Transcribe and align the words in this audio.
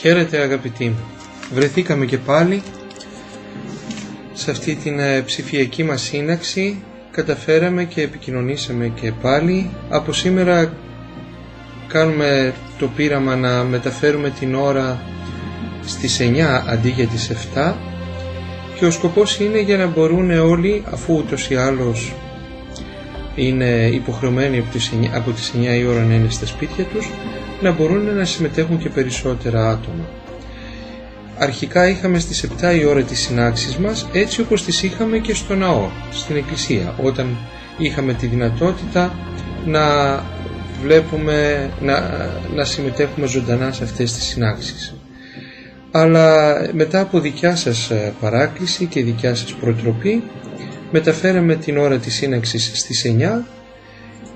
Χαίρετε 0.00 0.38
αγαπητοί 0.38 0.84
μου. 0.84 1.04
Βρεθήκαμε 1.54 2.04
και 2.06 2.18
πάλι 2.18 2.62
σε 4.32 4.50
αυτή 4.50 4.74
την 4.74 4.98
ε, 4.98 5.20
ψηφιακή 5.20 5.82
μας 5.84 6.02
σύναξη. 6.02 6.82
Καταφέραμε 7.10 7.84
και 7.84 8.00
επικοινωνήσαμε 8.02 8.88
και 9.00 9.12
πάλι. 9.12 9.70
Από 9.88 10.12
σήμερα 10.12 10.72
κάνουμε 11.88 12.54
το 12.78 12.86
πείραμα 12.96 13.36
να 13.36 13.62
μεταφέρουμε 13.64 14.30
την 14.30 14.54
ώρα 14.54 15.00
στις 15.84 16.18
9 16.20 16.40
αντί 16.68 16.88
για 16.88 17.06
τις 17.06 17.30
7 17.54 17.72
και 18.78 18.84
ο 18.86 18.90
σκοπός 18.90 19.38
είναι 19.40 19.60
για 19.60 19.76
να 19.76 19.86
μπορούν 19.86 20.30
όλοι 20.30 20.82
αφού 20.90 21.14
ούτως 21.14 21.50
ή 21.50 21.56
άλλως 21.56 22.12
είναι 23.34 23.88
υποχρεωμένοι 23.92 24.58
από 24.58 24.70
τις 24.72 24.92
9, 25.00 25.06
από 25.14 25.30
τις 25.30 25.52
9 25.56 25.78
η 25.78 25.86
ώρα 25.86 26.00
να 26.04 26.14
είναι 26.14 26.30
στα 26.30 26.46
σπίτια 26.46 26.84
τους 26.84 27.08
να 27.60 27.72
μπορούν 27.72 28.14
να 28.16 28.24
συμμετέχουν 28.24 28.78
και 28.78 28.88
περισσότερα 28.88 29.68
άτομα. 29.70 30.04
Αρχικά 31.38 31.88
είχαμε 31.88 32.18
στις 32.18 32.48
7 32.60 32.76
η 32.80 32.84
ώρα 32.84 33.02
τις 33.02 33.20
συνάξεις 33.20 33.76
μας 33.76 34.06
έτσι 34.12 34.40
όπως 34.40 34.64
τις 34.64 34.82
είχαμε 34.82 35.18
και 35.18 35.34
στο 35.34 35.54
ναό, 35.54 35.88
στην 36.10 36.36
εκκλησία, 36.36 36.94
όταν 37.02 37.36
είχαμε 37.78 38.12
τη 38.12 38.26
δυνατότητα 38.26 39.14
να 39.66 39.82
βλέπουμε, 40.82 41.70
να, 41.80 42.00
να 42.54 42.64
συμμετέχουμε 42.64 43.26
ζωντανά 43.26 43.72
σε 43.72 43.84
αυτές 43.84 44.12
τις 44.12 44.24
συνάξεις. 44.24 44.94
Αλλά 45.90 46.54
μετά 46.72 47.00
από 47.00 47.20
δικιά 47.20 47.56
σας 47.56 47.90
ε, 47.90 48.12
παράκληση 48.20 48.84
και 48.86 49.02
δικιά 49.02 49.34
σας 49.34 49.52
προτροπή 49.54 50.22
μεταφέραμε 50.90 51.54
την 51.54 51.78
ώρα 51.78 51.96
της 51.98 52.14
σύναξης 52.14 52.70
στις 52.74 53.04
9 53.18 53.42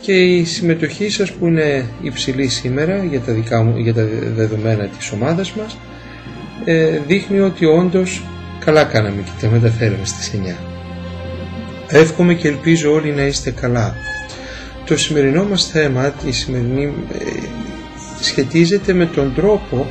και 0.00 0.12
η 0.12 0.44
συμμετοχή 0.44 1.08
σας 1.10 1.32
που 1.32 1.46
είναι 1.46 1.86
υψηλή 2.02 2.48
σήμερα 2.48 3.04
για 3.04 3.20
τα, 3.20 3.32
δικά 3.32 3.62
μου, 3.62 3.78
για 3.78 3.94
τα 3.94 4.08
δεδομένα 4.34 4.84
της 4.84 5.12
ομάδας 5.12 5.52
μας 5.52 5.78
ε, 6.64 6.98
δείχνει 7.06 7.40
ότι 7.40 7.64
όντως 7.64 8.22
καλά 8.64 8.84
κάναμε 8.84 9.22
και 9.22 9.46
τα 9.46 9.48
μεταφέραμε 9.48 10.04
στις 10.04 10.32
9. 10.34 10.54
Εύχομαι 11.88 12.34
και 12.34 12.48
ελπίζω 12.48 12.92
όλοι 12.92 13.12
να 13.12 13.22
είστε 13.22 13.50
καλά. 13.50 13.96
Το 14.84 14.96
σημερινό 14.96 15.44
μας 15.44 15.66
θέμα, 15.66 16.14
η 16.26 16.32
σημερινή, 16.32 16.92
ε, 17.12 17.24
σχετίζεται 18.20 18.92
με 18.92 19.06
τον 19.06 19.34
τρόπο 19.34 19.86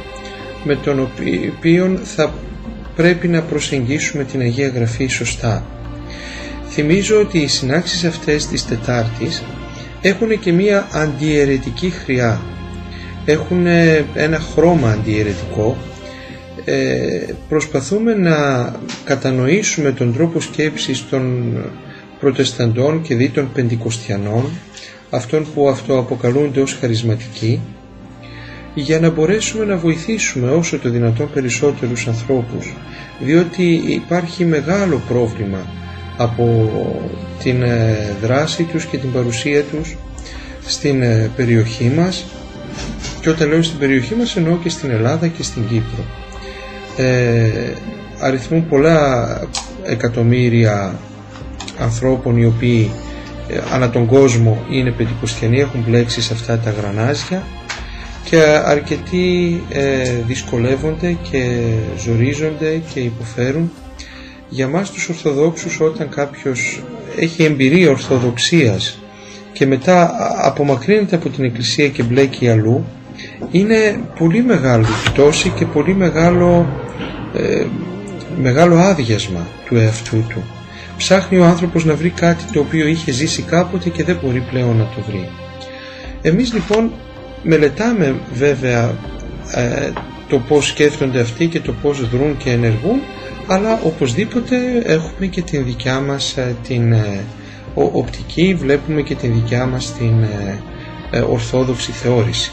με 0.64 0.76
τον 0.76 1.00
οποίο 1.58 2.00
θα 2.04 2.34
πρέπει 2.96 3.28
να 3.28 3.42
προσεγγίσουμε 3.42 4.24
την 4.24 4.40
Αγία 4.42 4.68
Γραφή 4.68 5.08
σωστά. 5.08 5.66
Θυμίζω 6.70 7.20
ότι 7.20 7.38
οι 7.40 7.48
συνάξεις 7.48 8.04
αυτές 8.04 8.48
της 8.48 8.66
Τετάρτης 8.66 9.44
έχουν 10.02 10.40
και 10.40 10.52
μία 10.52 10.88
αντιαιρετική 10.94 11.90
χρειά. 11.90 12.42
Έχουν 13.26 13.66
ένα 14.14 14.40
χρώμα 14.40 14.90
αντιαιρετικό. 14.92 15.78
Ε, 16.66 17.34
προσπαθούμε 17.50 18.14
να 18.14 18.36
κατανοήσουμε 19.04 19.92
τον 19.92 20.14
τρόπο 20.14 20.40
σκέψης 20.40 21.10
των 21.10 21.54
προτεσταντών 22.20 23.02
και 23.02 23.16
δι 23.16 23.30
των 23.30 23.52
πεντηκοστιανών, 23.54 24.50
αυτών 25.10 25.46
που 25.54 25.70
αυτοαποκαλούνται 25.70 26.62
ως 26.62 26.78
χαρισματικοί, 26.80 27.60
για 28.74 29.00
να 29.00 29.10
μπορέσουμε 29.10 29.66
να 29.66 29.78
βοηθήσουμε 29.78 30.52
όσο 30.52 30.80
το 30.80 30.90
δυνατόν 30.90 31.30
περισσότερους 31.34 32.08
ανθρώπους, 32.08 32.74
διότι 33.20 33.82
υπάρχει 33.88 34.46
μεγάλο 34.46 35.02
πρόβλημα 35.08 35.66
από 36.22 36.70
την 37.44 37.64
ε, 37.64 37.96
δράση 38.22 38.64
τους 38.64 38.86
και 38.86 38.98
την 38.98 39.12
παρουσία 39.12 39.64
τους 39.64 39.98
στην 40.66 41.02
ε, 41.02 41.30
περιοχή 41.36 41.92
μας 41.98 42.26
και 43.22 43.30
όταν 43.30 43.50
λέω 43.50 43.62
στην 43.62 43.80
περιοχή 43.80 44.16
μας 44.16 44.36
εννοώ 44.36 44.58
και 44.58 44.70
στην 44.70 44.92
Ελλάδα 44.92 45.28
και 45.28 45.44
στην 45.44 45.68
Κύπρο. 45.68 46.04
Ε, 46.98 47.50
αριθμούν 48.20 48.68
πολλά 48.68 49.28
εκατομμύρια 49.84 51.00
ανθρώπων 51.80 52.38
οι 52.38 52.46
οποίοι 52.46 52.92
ε, 53.48 53.60
ανά 53.74 53.90
τον 53.90 54.06
κόσμο 54.06 54.66
είναι 54.72 54.92
πεντηκοστιανοί, 54.92 55.60
έχουν 55.60 55.84
μπλέξει 55.88 56.22
σε 56.22 56.34
αυτά 56.34 56.58
τα 56.58 56.72
γρανάζια 56.72 57.44
και 58.24 58.42
αρκετοί 58.66 59.62
ε, 59.70 60.12
δυσκολεύονται 60.28 61.18
και 61.32 61.60
ζορίζονται 61.98 62.82
και 62.94 63.00
υποφέρουν 63.00 63.72
για 64.50 64.68
μας 64.68 64.92
τους 64.92 65.10
Ορθοδόξους 65.10 65.80
όταν 65.80 66.10
κάποιος 66.10 66.84
έχει 67.18 67.44
εμπειρία 67.44 67.90
Ορθοδοξίας 67.90 69.00
και 69.54 69.66
μετά 69.66 70.16
απομακρύνεται 70.44 71.16
από 71.16 71.30
την 71.30 71.44
Εκκλησία 71.44 71.88
και 71.88 72.04
μπλέκει 72.04 72.50
αλλού 72.50 72.86
είναι 73.52 74.00
πολύ 74.20 74.44
μεγάλη 74.44 74.86
πτώση 75.06 75.50
και 75.50 75.66
πολύ 75.66 75.96
μεγάλο, 75.96 76.68
ε, 77.36 77.66
μεγάλο 78.42 78.78
άδειασμα 78.78 79.48
του 79.66 79.76
εαυτού 79.76 80.26
του. 80.30 80.44
Ψάχνει 80.98 81.38
ο 81.38 81.46
άνθρωπος 81.46 81.86
να 81.86 81.96
βρει 81.96 82.10
κάτι 82.10 82.44
το 82.54 82.60
οποίο 82.60 82.88
είχε 82.88 83.12
ζήσει 83.12 83.42
κάποτε 83.42 83.90
και 83.90 84.04
δεν 84.04 84.20
μπορεί 84.24 84.44
πλέον 84.52 84.78
να 84.78 84.84
το 84.84 85.02
βρει. 85.08 85.30
Εμείς 86.22 86.54
λοιπόν 86.54 86.92
μελετάμε 87.44 88.16
βέβαια 88.34 88.96
ε, 89.52 89.90
το 90.28 90.40
πώς 90.40 90.68
σκέφτονται 90.68 91.20
αυτοί 91.20 91.48
και 91.48 91.60
το 91.60 91.74
πώς 91.82 92.10
δρούν 92.10 92.38
και 92.38 92.50
ενεργούν 92.52 93.00
αλλά 93.52 93.80
οπωσδήποτε 93.84 94.56
έχουμε 94.86 95.26
και 95.26 95.42
την 95.42 95.64
δικιά 95.64 96.00
μας 96.00 96.38
ε, 96.38 96.56
την 96.68 96.94
ε, 96.94 97.24
οπτική, 97.74 98.54
βλέπουμε 98.54 99.02
και 99.02 99.16
την 99.16 99.34
δικιά 99.34 99.66
μας 99.66 99.94
την 99.94 100.24
ε, 101.12 101.20
ορθόδοξη 101.20 101.92
θεώρηση. 101.92 102.52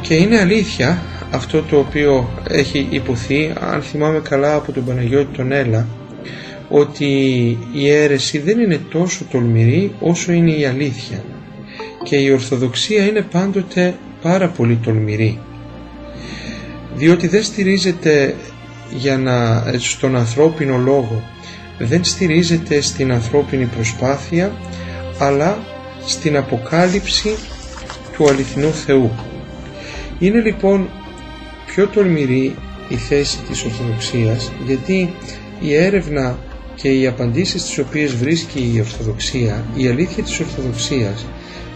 Και 0.00 0.14
είναι 0.14 0.38
αλήθεια 0.38 1.02
αυτό 1.30 1.62
το 1.62 1.78
οποίο 1.78 2.28
έχει 2.48 2.86
υποθεί, 2.90 3.52
αν 3.60 3.82
θυμάμαι 3.82 4.20
καλά 4.20 4.54
από 4.54 4.72
τον 4.72 4.84
Παναγιώτη 4.84 5.36
τον 5.36 5.52
Έλα, 5.52 5.86
ότι 6.68 7.14
η 7.72 7.90
αίρεση 7.90 8.38
δεν 8.38 8.58
είναι 8.58 8.80
τόσο 8.90 9.24
τολμηρή 9.30 9.92
όσο 10.00 10.32
είναι 10.32 10.50
η 10.50 10.64
αλήθεια 10.64 11.24
και 12.02 12.16
η 12.16 12.30
Ορθοδοξία 12.30 13.06
είναι 13.06 13.22
πάντοτε 13.30 13.94
πάρα 14.22 14.48
πολύ 14.48 14.78
τολμηρή 14.84 15.38
διότι 16.94 17.28
δεν 17.28 17.42
στηρίζεται 17.42 18.34
για 18.96 19.18
να, 19.18 19.64
στον 19.78 20.16
ανθρώπινο 20.16 20.76
λόγο 20.78 21.22
δεν 21.78 22.04
στηρίζεται 22.04 22.80
στην 22.80 23.12
ανθρώπινη 23.12 23.64
προσπάθεια 23.64 24.52
αλλά 25.18 25.58
στην 26.06 26.36
αποκάλυψη 26.36 27.34
του 28.12 28.28
αληθινού 28.28 28.72
Θεού. 28.72 29.10
Είναι 30.18 30.40
λοιπόν 30.40 30.88
πιο 31.66 31.86
τολμηρή 31.86 32.54
η 32.88 32.96
θέση 32.96 33.38
της 33.48 33.64
Ορθοδοξίας 33.64 34.52
γιατί 34.66 35.14
η 35.60 35.74
έρευνα 35.74 36.38
και 36.74 36.88
οι 36.88 37.06
απαντήσεις 37.06 37.62
τις 37.62 37.78
οποίες 37.78 38.14
βρίσκει 38.14 38.70
η 38.74 38.80
Ορθοδοξία, 38.80 39.64
η 39.76 39.88
αλήθεια 39.88 40.22
της 40.22 40.40
Ορθοδοξίας 40.40 41.26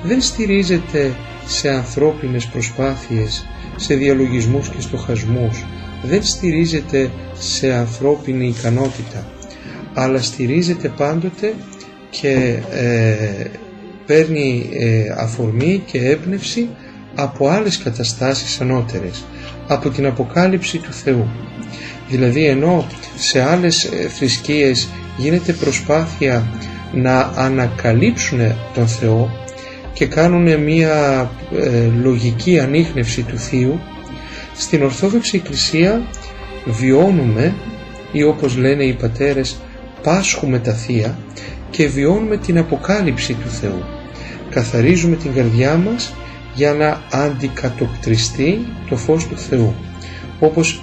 δεν 0.02 0.20
στηρίζεται 0.20 1.14
σε 1.46 1.68
ανθρώπινες 1.68 2.46
προσπάθειες 2.46 3.46
σε 3.76 3.94
διαλογισμούς 3.94 4.68
και 4.68 4.80
στοχασμούς, 4.80 5.64
δεν 6.02 6.22
στηρίζεται 6.22 7.10
σε 7.38 7.72
ανθρώπινη 7.72 8.46
ικανότητα, 8.46 9.26
αλλά 9.94 10.22
στηρίζεται 10.22 10.92
πάντοτε 10.96 11.54
και 12.10 12.58
ε, 12.70 13.46
παίρνει 14.06 14.68
ε, 14.72 15.14
αφορμή 15.16 15.82
και 15.86 15.98
έμπνευση 15.98 16.68
από 17.14 17.48
άλλες 17.48 17.78
καταστάσεις 17.78 18.60
ανώτερες, 18.60 19.24
από 19.66 19.88
την 19.90 20.06
αποκάλυψη 20.06 20.78
του 20.78 20.92
Θεού. 20.92 21.28
Δηλαδή 22.08 22.46
ενώ 22.46 22.86
σε 23.16 23.42
άλλες 23.42 23.84
ε, 23.84 24.08
θρησκείες 24.08 24.88
γίνεται 25.16 25.52
προσπάθεια 25.52 26.46
να 26.92 27.32
ανακαλύψουν 27.36 28.38
τον 28.74 28.88
Θεό 28.88 29.45
και 29.96 30.06
κάνουν 30.06 30.60
μια 30.62 31.30
ε, 31.56 31.86
λογική 32.02 32.58
ανείχνευση 32.58 33.22
του 33.22 33.38
Θείου. 33.38 33.80
Στην 34.56 34.82
Ορθόδοξη 34.82 35.36
Εκκλησία 35.36 36.02
βιώνουμε 36.64 37.54
ή 38.12 38.22
όπως 38.22 38.56
λένε 38.56 38.84
οι 38.84 38.92
πατέρες 38.92 39.56
πάσχουμε 40.02 40.58
τα 40.58 40.72
Θεία 40.72 41.18
και 41.70 41.86
βιώνουμε 41.86 42.36
την 42.36 42.58
αποκάλυψη 42.58 43.34
του 43.34 43.48
Θεού. 43.48 43.84
Καθαρίζουμε 44.50 45.16
την 45.16 45.34
καρδιά 45.34 45.76
μας 45.76 46.14
για 46.54 46.72
να 46.72 47.00
αντικατοπτριστεί 47.10 48.58
το 48.88 48.96
φως 48.96 49.26
του 49.26 49.38
Θεού. 49.38 49.74
Όπως 50.40 50.82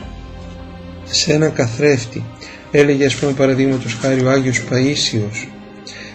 σε 1.04 1.34
έναν 1.34 1.54
καθρέφτη 1.54 2.24
έλεγε 2.72 3.06
ας 3.06 3.16
πούμε 3.16 3.32
παραδείγματος 3.32 3.94
χάρη 3.94 4.26
ο 4.26 4.30
Άγιος 4.30 4.64
Παΐσιος 4.70 5.48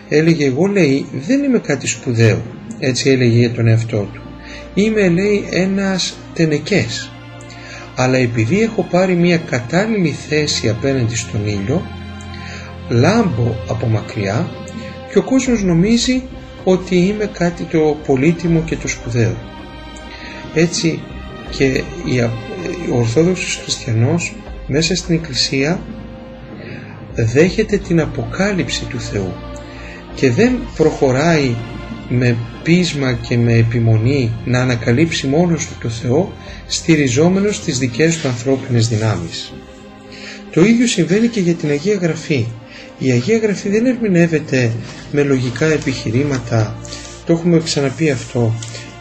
έλεγε 0.08 0.46
εγώ 0.46 0.66
λέει 0.66 1.06
δεν 1.26 1.44
είμαι 1.44 1.58
κάτι 1.58 1.86
σπουδαίο 1.86 2.42
έτσι 2.78 3.10
έλεγε 3.10 3.38
για 3.38 3.50
τον 3.50 3.66
εαυτό 3.66 4.08
του. 4.12 4.22
Είμαι 4.74 5.08
λέει 5.08 5.44
ένας 5.50 6.16
τενεκές 6.34 7.10
αλλά 8.00 8.16
επειδή 8.16 8.60
έχω 8.60 8.82
πάρει 8.90 9.14
μια 9.14 9.36
κατάλληλη 9.36 10.10
θέση 10.28 10.68
απέναντι 10.68 11.16
στον 11.16 11.46
ήλιο 11.46 11.82
λάμπω 12.88 13.54
από 13.68 13.86
μακριά 13.86 14.50
και 15.12 15.18
ο 15.18 15.22
κόσμος 15.22 15.62
νομίζει 15.62 16.22
ότι 16.64 16.96
είμαι 16.96 17.30
κάτι 17.32 17.62
το 17.62 17.96
πολύτιμο 18.06 18.62
και 18.62 18.76
το 18.76 18.88
σπουδαίο. 18.88 19.36
Έτσι 20.54 21.00
και 21.50 21.82
ο 22.92 22.96
Ορθόδοξος 22.98 23.60
Χριστιανός 23.62 24.34
μέσα 24.66 24.94
στην 24.94 25.14
Εκκλησία 25.14 25.80
δέχεται 27.14 27.76
την 27.76 28.00
αποκάλυψη 28.00 28.84
του 28.84 29.00
Θεού 29.00 29.32
και 30.14 30.30
δεν 30.30 30.58
προχωράει 30.76 31.54
με 32.08 32.36
πείσμα 32.62 33.12
και 33.12 33.36
με 33.36 33.52
επιμονή 33.52 34.32
να 34.44 34.60
ανακαλύψει 34.60 35.26
μόνος 35.26 35.66
του 35.66 35.74
το 35.82 35.88
Θεό 35.88 36.32
στηριζόμενος 36.66 37.56
στις 37.56 37.78
δικές 37.78 38.16
του 38.18 38.28
ανθρώπινες 38.28 38.88
δυνάμεις. 38.88 39.52
Το 40.52 40.64
ίδιο 40.64 40.86
συμβαίνει 40.86 41.28
και 41.28 41.40
για 41.40 41.54
την 41.54 41.70
Αγία 41.70 41.94
Γραφή. 41.94 42.46
Η 42.98 43.10
Αγία 43.10 43.38
Γραφή 43.38 43.68
δεν 43.68 43.86
ερμηνεύεται 43.86 44.72
με 45.12 45.22
λογικά 45.22 45.66
επιχειρήματα, 45.66 46.76
το 47.26 47.32
έχουμε 47.32 47.60
ξαναπεί 47.60 48.10
αυτό, 48.10 48.54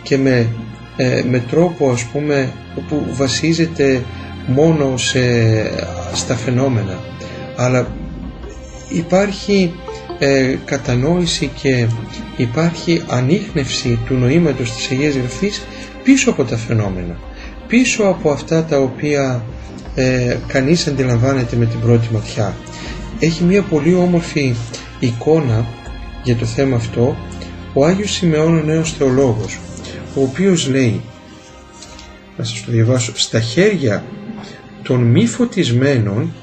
και 0.04 0.18
με, 0.18 0.48
ε, 0.98 1.24
με 1.30 1.40
τρόπο 1.40 1.90
ας 1.90 2.04
πούμε 2.04 2.54
που 2.88 3.06
βασίζεται 3.12 4.04
μόνο 4.48 4.98
σε, 4.98 5.20
στα 6.14 6.36
φαινόμενα 6.36 7.00
αλλά 7.58 7.88
υπάρχει 8.90 9.74
ε, 10.20 10.56
κατανόηση 10.66 11.52
και 11.62 11.88
υπάρχει 12.38 13.04
ανείχνευση 13.08 14.00
του 14.06 14.14
νοήματος 14.14 14.72
της 14.72 14.92
Αγίας 14.92 15.16
Γραφής 15.16 15.62
πίσω 16.04 16.30
από 16.30 16.44
τα 16.44 16.58
φαινόμενα 16.58 17.18
πίσω 17.68 18.04
από 18.04 18.32
αυτά 18.32 18.64
τα 18.64 18.80
οποία 18.80 19.44
ε, 19.96 20.38
κανείς 20.48 20.88
αντιλαμβάνεται 20.88 21.56
με 21.56 21.66
την 21.66 21.80
πρώτη 21.80 22.08
ματιά. 22.14 22.56
Έχει 23.20 23.44
μια 23.44 23.62
πολύ 23.62 23.94
όμορφη 23.96 24.56
εικόνα 25.00 25.66
για 26.24 26.36
το 26.36 26.46
θέμα 26.46 26.76
αυτό 26.76 27.18
ο 27.74 27.86
Άγιος 27.86 28.12
Σιμεών 28.12 28.58
ο 28.58 28.62
νέος 28.62 28.94
θεολόγος 28.94 29.60
ο 30.16 30.22
οποίος 30.22 30.68
λέει 30.70 31.02
να 32.38 32.44
σας 32.44 32.64
το 32.66 32.72
διαβάσω 32.72 33.12
στα 33.18 33.40
χέρια 33.40 34.04
των 34.84 35.02
μη 35.04 35.26
φωτισμένων 35.26 36.34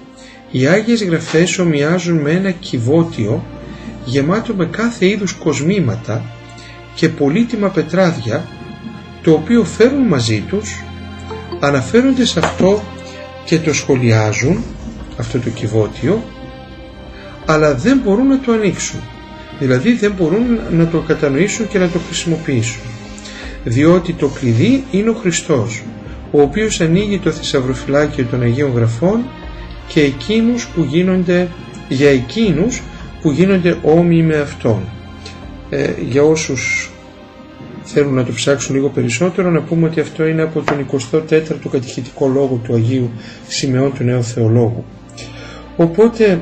οι 0.50 0.66
Άγιες 0.66 1.04
Γραφές 1.04 1.58
ομοιάζουν 1.58 2.16
με 2.16 2.30
ένα 2.30 2.50
κυβότιο 2.50 3.44
γεμάτο 4.04 4.54
με 4.54 4.66
κάθε 4.66 5.06
είδους 5.06 5.32
κοσμήματα 5.32 6.24
και 6.94 7.08
πολύτιμα 7.08 7.68
πετράδια 7.68 8.46
το 9.22 9.32
οποίο 9.32 9.64
φέρουν 9.64 10.02
μαζί 10.02 10.40
τους 10.40 10.82
αναφέρονται 11.60 12.24
σε 12.24 12.38
αυτό 12.38 12.82
και 13.44 13.58
το 13.58 13.72
σχολιάζουν 13.74 14.62
αυτό 15.16 15.38
το 15.38 15.50
κυβότιο 15.50 16.22
αλλά 17.46 17.74
δεν 17.74 18.00
μπορούν 18.04 18.26
να 18.26 18.40
το 18.40 18.52
ανοίξουν. 18.52 19.00
Δηλαδή 19.58 19.92
δεν 19.92 20.12
μπορούν 20.18 20.58
να 20.70 20.86
το 20.86 20.98
κατανοήσουν 20.98 21.68
και 21.68 21.78
να 21.78 21.88
το 21.88 21.98
χρησιμοποιήσουν. 22.06 22.82
Διότι 23.64 24.12
το 24.12 24.28
κλειδί 24.28 24.84
είναι 24.90 25.10
ο 25.10 25.14
Χριστός 25.14 25.82
ο 26.30 26.40
οποίος 26.40 26.80
ανοίγει 26.80 27.18
το 27.18 27.30
θησαυροφυλάκιο 27.30 28.24
των 28.30 28.42
Αγίων 28.42 28.72
Γραφών 28.74 29.20
και 29.88 30.00
εκείνους 30.00 30.66
που 30.66 30.82
γίνονται 30.82 31.48
για 31.88 32.10
εκείνους 32.10 32.82
που 33.24 33.30
γίνονται 33.30 33.78
όμοιοι 33.82 34.22
με 34.26 34.36
Αυτόν. 34.36 34.82
Ε, 35.70 35.92
για 36.08 36.22
όσους 36.22 36.90
θέλουν 37.82 38.14
να 38.14 38.24
το 38.24 38.32
ψάξουν 38.32 38.74
λίγο 38.74 38.88
περισσότερο 38.88 39.50
να 39.50 39.60
πούμε 39.62 39.86
ότι 39.86 40.00
αυτό 40.00 40.26
είναι 40.26 40.42
από 40.42 40.60
τον 40.60 40.86
24ο 41.12 41.68
κατηχητικό 41.70 42.28
λόγο 42.28 42.60
του 42.64 42.74
Αγίου 42.74 43.10
Σημεών 43.48 43.92
του 43.94 44.04
Νέου 44.04 44.22
Θεολόγου. 44.22 44.84
Οπότε 45.76 46.40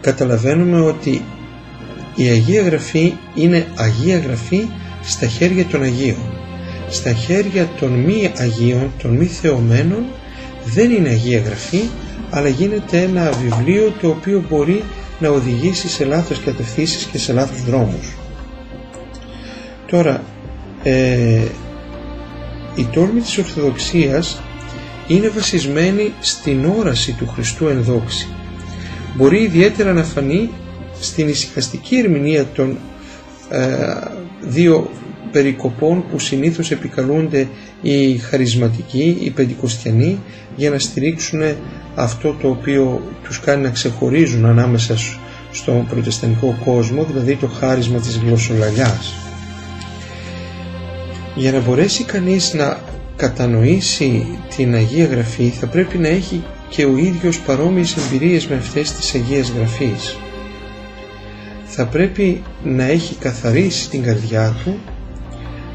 καταλαβαίνουμε 0.00 0.80
ότι 0.80 1.22
η 2.14 2.28
Αγία 2.28 2.62
Γραφή 2.62 3.12
είναι 3.34 3.66
Αγία 3.76 4.18
Γραφή 4.18 4.66
στα 5.02 5.26
χέρια 5.26 5.64
των 5.64 5.82
Αγίων. 5.82 6.32
Στα 6.88 7.12
χέρια 7.12 7.68
των 7.80 7.90
μη 7.90 8.32
Αγίων, 8.38 8.92
των 9.02 9.10
μη 9.10 9.26
θεωμένων 9.26 10.04
δεν 10.64 10.90
είναι 10.90 11.08
Αγία 11.08 11.40
Γραφή 11.40 11.80
αλλά 12.30 12.48
γίνεται 12.48 12.98
ένα 13.00 13.30
βιβλίο 13.30 13.92
το 14.00 14.08
οποίο 14.08 14.44
μπορεί 14.48 14.82
να 15.18 15.28
οδηγήσει 15.28 15.88
σε 15.88 16.04
λάθος 16.04 16.40
κατευθύνσεις 16.40 17.04
και 17.04 17.18
σε 17.18 17.32
λάθος 17.32 17.62
δρόμους. 17.64 18.16
Τώρα, 19.86 20.22
ε, 20.82 21.42
η 22.74 22.84
τόρμη 22.92 23.20
της 23.20 23.38
Ορθοδοξίας 23.38 24.40
είναι 25.08 25.28
βασισμένη 25.28 26.12
στην 26.20 26.64
όραση 26.64 27.12
του 27.12 27.26
Χριστού 27.28 27.66
ενδόξη. 27.66 28.28
Μπορεί 29.14 29.42
ιδιαίτερα 29.42 29.92
να 29.92 30.02
φανεί 30.02 30.50
στην 31.00 31.28
ησυχαστική 31.28 31.96
ερμηνεία 31.96 32.46
των 32.54 32.78
ε, 33.50 33.94
δύο 34.40 34.90
περικοπών 35.36 36.04
που 36.10 36.18
συνήθως 36.18 36.70
επικαλούνται 36.70 37.48
οι 37.82 38.16
χαρισματικοί, 38.18 39.16
οι 39.20 39.30
πεντηκοστιανοί 39.30 40.18
για 40.56 40.70
να 40.70 40.78
στηρίξουν 40.78 41.40
αυτό 41.94 42.36
το 42.40 42.48
οποίο 42.48 43.02
τους 43.24 43.40
κάνει 43.40 43.62
να 43.62 43.70
ξεχωρίζουν 43.70 44.44
ανάμεσα 44.44 44.94
στον 45.52 45.86
προτεσταντικό 45.86 46.56
κόσμο, 46.64 47.04
δηλαδή 47.04 47.36
το 47.36 47.46
χάρισμα 47.46 47.98
της 47.98 48.16
γλωσσολαλιάς. 48.18 49.14
Για 51.34 51.52
να 51.52 51.60
μπορέσει 51.60 52.04
κανείς 52.04 52.54
να 52.54 52.78
κατανοήσει 53.16 54.26
την 54.56 54.74
Αγία 54.74 55.06
Γραφή 55.06 55.48
θα 55.48 55.66
πρέπει 55.66 55.98
να 55.98 56.08
έχει 56.08 56.44
και 56.68 56.84
ο 56.84 56.96
ίδιος 56.96 57.38
παρόμοιες 57.40 57.96
εμπειρίες 57.96 58.46
με 58.46 58.56
αυτές 58.56 58.92
της 58.92 59.14
Αγίας 59.14 59.52
Γραφής. 59.56 60.16
Θα 61.64 61.86
πρέπει 61.86 62.42
να 62.64 62.84
έχει 62.84 63.14
καθαρίσει 63.14 63.88
την 63.90 64.02
καρδιά 64.02 64.56
του, 64.64 64.78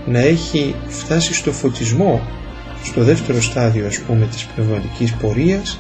να 0.06 0.20
έχει 0.20 0.76
φτάσει 0.88 1.34
στο 1.34 1.52
φωτισμό, 1.52 2.22
στο 2.84 3.04
δεύτερο 3.04 3.42
στάδιο 3.42 3.86
ας 3.86 4.00
πούμε 4.00 4.26
της 4.26 4.46
πνευματικής 4.46 5.14
πορείας 5.14 5.80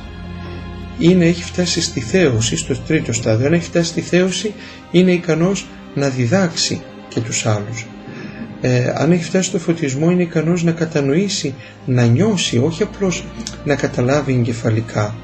ή 0.97 1.15
να 1.15 1.25
έχει 1.25 1.43
φτάσει 1.43 1.81
στη 1.81 1.99
θέωση, 1.99 2.57
στο 2.57 2.77
τρίτο 2.87 3.13
στάδιο. 3.13 3.47
Αν 3.47 3.53
έχει 3.53 3.63
φτάσει 3.63 3.89
στη 3.89 4.01
θέωση 4.01 4.53
είναι 4.91 5.11
ικανός 5.11 5.67
να 5.93 6.09
διδάξει 6.09 6.81
και 7.07 7.19
τους 7.19 7.45
άλλους. 7.45 7.85
Ε, 8.61 8.93
αν 8.95 9.11
έχει 9.11 9.23
φτάσει 9.23 9.49
στο 9.49 9.59
φωτισμό 9.59 10.11
είναι 10.11 10.21
ικανός 10.21 10.63
να 10.63 10.71
κατανοήσει, 10.71 11.55
να 11.85 12.05
νιώσει, 12.05 12.57
όχι 12.57 12.83
απλώς 12.83 13.25
να 13.65 13.75
καταλάβει 13.75 14.33
εγκεφαλικά, 14.33 15.15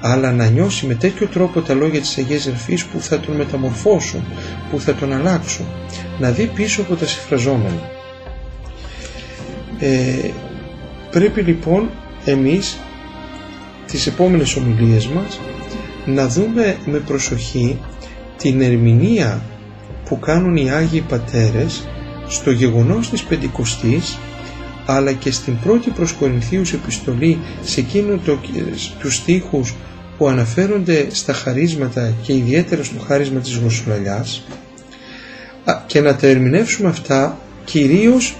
αλλά 0.00 0.32
να 0.32 0.46
νιώσει 0.46 0.86
με 0.86 0.94
τέτοιο 0.94 1.26
τρόπο 1.26 1.60
τα 1.60 1.74
λόγια 1.74 2.00
της 2.00 2.18
Αγίας 2.18 2.46
Γραφής 2.46 2.84
που 2.84 3.00
θα 3.00 3.20
τον 3.20 3.36
μεταμορφώσουν, 3.36 4.24
που 4.70 4.80
θα 4.80 4.94
τον 4.94 5.12
αλλάξουν, 5.12 5.66
να 6.18 6.30
δει 6.30 6.50
πίσω 6.54 6.80
από 6.80 6.94
τα 6.94 7.06
συμφραζόμενα. 7.06 7.97
Ε, 9.80 10.30
πρέπει 11.10 11.40
λοιπόν 11.40 11.90
εμείς 12.24 12.78
τις 13.86 14.06
επόμενες 14.06 14.56
ομιλίες 14.56 15.06
μας 15.06 15.40
να 16.06 16.28
δούμε 16.28 16.76
με 16.86 16.98
προσοχή 16.98 17.78
την 18.36 18.60
ερμηνεία 18.60 19.42
που 20.04 20.18
κάνουν 20.18 20.56
οι 20.56 20.70
Άγιοι 20.70 21.00
Πατέρες 21.00 21.88
στο 22.28 22.50
γεγονός 22.50 23.10
της 23.10 23.22
Πεντηκοστής 23.22 24.18
αλλά 24.86 25.12
και 25.12 25.30
στην 25.30 25.58
πρώτη 25.58 25.90
προς 25.90 26.12
Κορινθίους 26.12 26.72
επιστολή 26.72 27.38
σε 27.62 27.80
εκείνο 27.80 28.18
το, 28.24 28.38
τους 28.98 29.14
στίχους 29.14 29.74
που 30.18 30.28
αναφέρονται 30.28 31.06
στα 31.10 31.32
χαρίσματα 31.32 32.12
και 32.22 32.32
ιδιαίτερα 32.32 32.82
στο 32.84 32.98
χάρισμα 33.00 33.40
της 33.40 33.56
γλωσσολαλιάς 33.56 34.42
και 35.86 36.00
να 36.00 36.16
τα 36.16 36.26
ερμηνεύσουμε 36.26 36.88
αυτά 36.88 37.38
κυρίως 37.64 38.36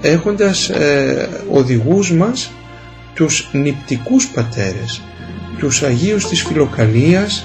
έχοντας 0.00 0.68
ε, 0.68 1.28
οδηγούς 1.50 2.12
μας 2.12 2.50
τους 3.14 3.48
νηπτικούς 3.52 4.26
πατέρες, 4.28 5.00
τους 5.58 5.82
Αγίους 5.82 6.28
της 6.28 6.42
Φιλοκαλίας, 6.42 7.44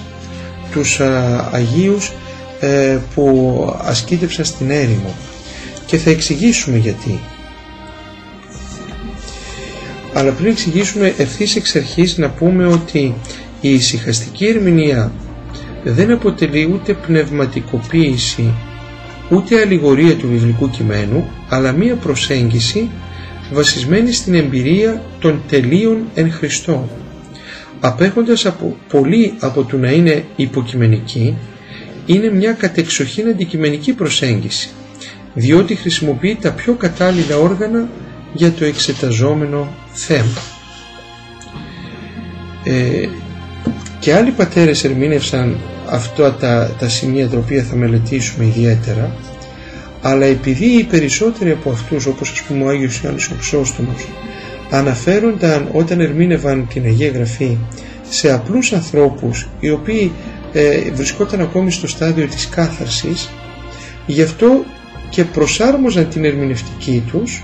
τους 0.71 0.99
α, 0.99 1.49
Αγίους 1.51 2.11
ε, 2.59 2.97
που 3.15 3.75
ασκήτευσαν 3.81 4.45
στην 4.45 4.71
έρημο 4.71 5.15
και 5.85 5.97
θα 5.97 6.09
εξηγήσουμε 6.09 6.77
γιατί. 6.77 7.19
Αλλά 10.13 10.31
πριν 10.31 10.49
εξηγήσουμε 10.51 11.13
ευθύς 11.17 11.55
εξ 11.55 11.75
αρχής 11.75 12.17
να 12.17 12.29
πούμε 12.29 12.67
ότι 12.67 13.15
η 13.61 13.73
ησυχαστική 13.73 14.45
ερμηνεία 14.45 15.11
δεν 15.83 16.11
αποτελεί 16.11 16.69
ούτε 16.73 16.93
πνευματικοποίηση 16.93 18.53
ούτε 19.33 19.59
αλληγορία 19.61 20.15
του 20.15 20.27
βιβλικού 20.27 20.69
κειμένου 20.69 21.29
αλλά 21.49 21.71
μία 21.71 21.95
προσέγγιση 21.95 22.89
βασισμένη 23.51 24.11
στην 24.11 24.33
εμπειρία 24.33 25.01
των 25.19 25.41
τελείων 25.47 25.97
εν 26.13 26.31
Χριστώ. 26.31 26.89
Απέχοντας 27.79 28.45
από, 28.45 28.77
πολύ 28.89 29.33
από 29.39 29.63
το 29.63 29.77
να 29.77 29.91
είναι 29.91 30.25
υποκειμενική, 30.35 31.35
είναι 32.05 32.29
μια 32.31 32.51
κατεξοχήν 32.51 33.27
αντικειμενική 33.27 33.93
προσέγγιση, 33.93 34.69
διότι 35.33 35.75
χρησιμοποιεί 35.75 36.37
τα 36.41 36.51
πιο 36.51 36.73
κατάλληλα 36.73 37.37
όργανα 37.37 37.89
για 38.33 38.51
το 38.51 38.65
εξεταζόμενο 38.65 39.73
θέμα. 39.91 40.41
Ε, 42.63 43.07
και 43.99 44.13
άλλοι 44.13 44.31
πατέρες 44.31 44.83
ερμήνευσαν 44.83 45.57
αυτά 45.89 46.33
τα, 46.33 46.75
τα 46.79 46.89
σημεία 46.89 47.27
τα 47.27 47.37
οποία 47.37 47.63
θα 47.63 47.75
μελετήσουμε 47.75 48.45
ιδιαίτερα 48.45 49.15
αλλά 50.01 50.25
επειδή 50.25 50.65
οι 50.65 50.83
περισσότεροι 50.83 51.51
από 51.51 51.71
αυτούς 51.71 52.05
όπως 52.05 52.31
ας 52.31 52.41
πούμε 52.41 52.63
ο 52.63 52.67
Άγιος 52.67 52.99
Ιωάννης 53.01 53.27
ο 53.27 53.33
Χρυσόστομος 53.33 54.07
αναφέρονταν 54.69 55.67
όταν 55.71 55.99
ερμήνευαν 55.99 56.67
την 56.73 56.83
Αγία 56.85 57.09
Γραφή 57.09 57.57
σε 58.09 58.31
απλούς 58.31 58.73
ανθρώπους 58.73 59.47
οι 59.59 59.69
οποίοι 59.69 60.11
ε, 60.53 60.91
βρισκόταν 60.93 61.41
ακόμη 61.41 61.71
στο 61.71 61.87
στάδιο 61.87 62.27
της 62.27 62.49
κάθαρσης 62.49 63.29
γι' 64.05 64.21
αυτό 64.21 64.63
και 65.09 65.23
προσάρμοζαν 65.23 66.09
την 66.09 66.25
ερμηνευτική 66.25 67.03
τους 67.11 67.43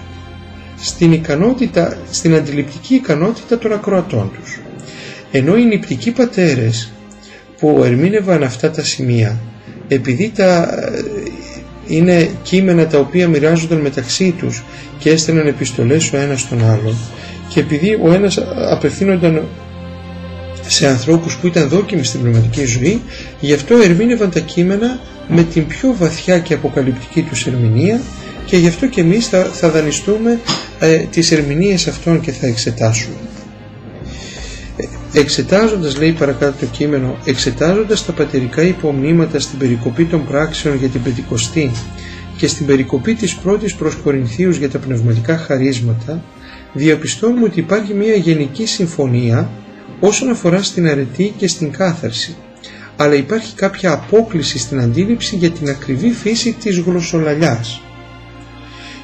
στην, 0.77 1.11
ικανότητα, 1.11 1.97
στην 2.11 2.35
αντιληπτική 2.35 2.95
ικανότητα 2.95 3.57
των 3.57 3.73
ακροατών 3.73 4.31
τους. 4.39 4.59
Ενώ 5.31 5.57
οι 5.57 5.63
νηπτικοί 5.65 6.11
πατέρες 6.11 6.91
που 7.59 7.81
ερμήνευαν 7.83 8.43
αυτά 8.43 8.71
τα 8.71 8.83
σημεία 8.83 9.37
επειδή 9.87 10.31
τα 10.35 10.63
ε, 10.63 11.03
είναι 11.87 12.29
κείμενα 12.43 12.87
τα 12.87 12.99
οποία 12.99 13.27
μοιράζονταν 13.27 13.77
μεταξύ 13.77 14.35
τους 14.37 14.63
και 14.97 15.09
έστελναν 15.09 15.47
επιστολές 15.47 16.13
ο 16.13 16.17
ένας 16.17 16.41
στον 16.41 16.63
άλλον 16.69 16.95
και 17.47 17.59
επειδή 17.59 17.99
ο 18.03 18.13
ένας 18.13 18.39
απευθύνονταν 18.69 19.41
σε 20.67 20.87
ανθρώπους 20.87 21.35
που 21.35 21.47
ήταν 21.47 21.67
δόκιμοι 21.67 22.03
στην 22.03 22.21
πνευματική 22.21 22.65
ζωή 22.65 23.01
γι' 23.39 23.53
αυτό 23.53 23.77
ερμήνευαν 23.77 24.31
τα 24.31 24.39
κείμενα 24.39 24.99
με 25.27 25.43
την 25.43 25.67
πιο 25.67 25.95
βαθιά 25.97 26.39
και 26.39 26.53
αποκαλυπτική 26.53 27.21
τους 27.21 27.47
ερμηνεία 27.47 28.01
και 28.45 28.57
γι' 28.57 28.67
αυτό 28.67 28.87
και 28.87 29.01
εμείς 29.01 29.27
θα, 29.27 29.43
θα 29.43 29.69
δανειστούμε 29.69 30.39
ε, 30.79 30.95
τις 30.95 31.31
ερμηνείες 31.31 31.87
αυτών 31.87 32.19
και 32.19 32.31
θα 32.31 32.47
εξετάσουμε. 32.47 33.15
Ε, 35.13 35.19
εξετάζοντας, 35.19 35.97
λέει 35.97 36.11
παρακάτω 36.11 36.53
το 36.59 36.65
κείμενο, 36.65 37.17
εξετάζοντας 37.25 38.05
τα 38.05 38.11
πατερικά 38.11 38.61
υπομνήματα 38.61 39.39
στην 39.39 39.57
περικοπή 39.59 40.05
των 40.05 40.25
πράξεων 40.25 40.75
για 40.75 40.87
την 40.87 41.01
Πεντηκοστή 41.03 41.71
και 42.37 42.47
στην 42.47 42.65
περικοπή 42.65 43.13
της 43.13 43.35
πρώτης 43.35 43.75
προς 43.75 43.95
Κορινθίους 43.95 44.57
για 44.57 44.69
τα 44.69 44.79
πνευματικά 44.79 45.37
χαρίσματα, 45.37 46.23
διαπιστώνουμε 46.73 47.45
ότι 47.45 47.59
υπάρχει 47.59 47.93
μια 47.93 48.13
γενική 48.13 48.65
συμφωνία 48.65 49.49
όσον 49.99 50.29
αφορά 50.29 50.63
στην 50.63 50.87
αρετή 50.87 51.33
και 51.37 51.47
στην 51.47 51.71
κάθαρση, 51.71 52.35
αλλά 52.95 53.13
υπάρχει 53.15 53.55
κάποια 53.55 53.91
απόκληση 53.91 54.57
στην 54.57 54.79
αντίληψη 54.79 55.35
για 55.35 55.49
την 55.49 55.69
ακριβή 55.69 56.09
φύση 56.11 56.53
της 56.59 56.77
γλωσσολαλιάς. 56.79 57.81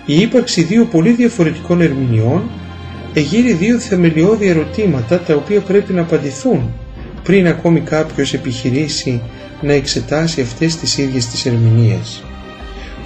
Η 0.06 0.20
ύπαρξη 0.20 0.62
δύο 0.64 0.86
πολύ 0.86 1.12
διαφορετικών 1.12 1.82
ερμηνεών 1.82 2.50
εγείρει 3.20 3.54
δύο 3.54 3.80
θεμελιώδη 3.80 4.48
ερωτήματα 4.48 5.20
τα 5.20 5.36
οποία 5.36 5.60
πρέπει 5.62 5.94
να 5.94 6.02
απαντηθούν 6.02 6.74
πριν 7.24 7.48
ακόμη 7.48 7.80
κάποιος 7.80 8.34
επιχειρήσει 8.34 9.22
να 9.62 9.74
εξετάσει 9.74 10.42
αυτές 10.42 10.76
τις 10.76 10.98
ίδιες 10.98 11.26
τις 11.28 11.46
ερμηνείες. 11.46 12.24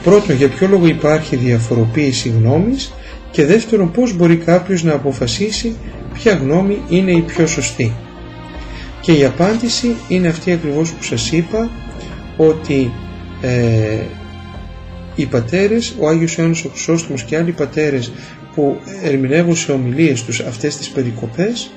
Πρώτον, 0.03 0.35
για 0.35 0.47
ποιο 0.49 0.67
λόγο 0.67 0.87
υπάρχει 0.87 1.35
διαφοροποίηση 1.35 2.29
γνώμης 2.29 2.93
και 3.31 3.45
δεύτερον, 3.45 3.91
πώς 3.91 4.15
μπορεί 4.15 4.35
κάποιος 4.37 4.83
να 4.83 4.93
αποφασίσει 4.93 5.75
ποια 6.13 6.33
γνώμη 6.33 6.81
είναι 6.89 7.11
η 7.11 7.21
πιο 7.21 7.47
σωστή. 7.47 7.93
Και 9.01 9.11
η 9.11 9.25
απάντηση 9.25 9.95
είναι 10.07 10.27
αυτή 10.27 10.51
ακριβώς 10.51 10.91
που 10.91 11.03
σας 11.03 11.31
είπα 11.31 11.69
ότι 12.37 12.91
ε, 13.41 14.03
οι 15.15 15.25
πατέρες, 15.25 15.95
ο 15.99 16.07
Άγιος 16.07 16.35
Ιωάννης 16.35 16.65
ο 16.65 16.69
Χρυσόστομος 16.69 17.23
και 17.23 17.37
άλλοι 17.37 17.51
πατέρες 17.51 18.11
που 18.55 18.77
ερμηνεύουν 19.03 19.55
σε 19.55 19.71
ομιλίες 19.71 20.23
τους 20.23 20.39
αυτές 20.39 20.77
τις 20.77 20.89
περικοπές 20.89 21.71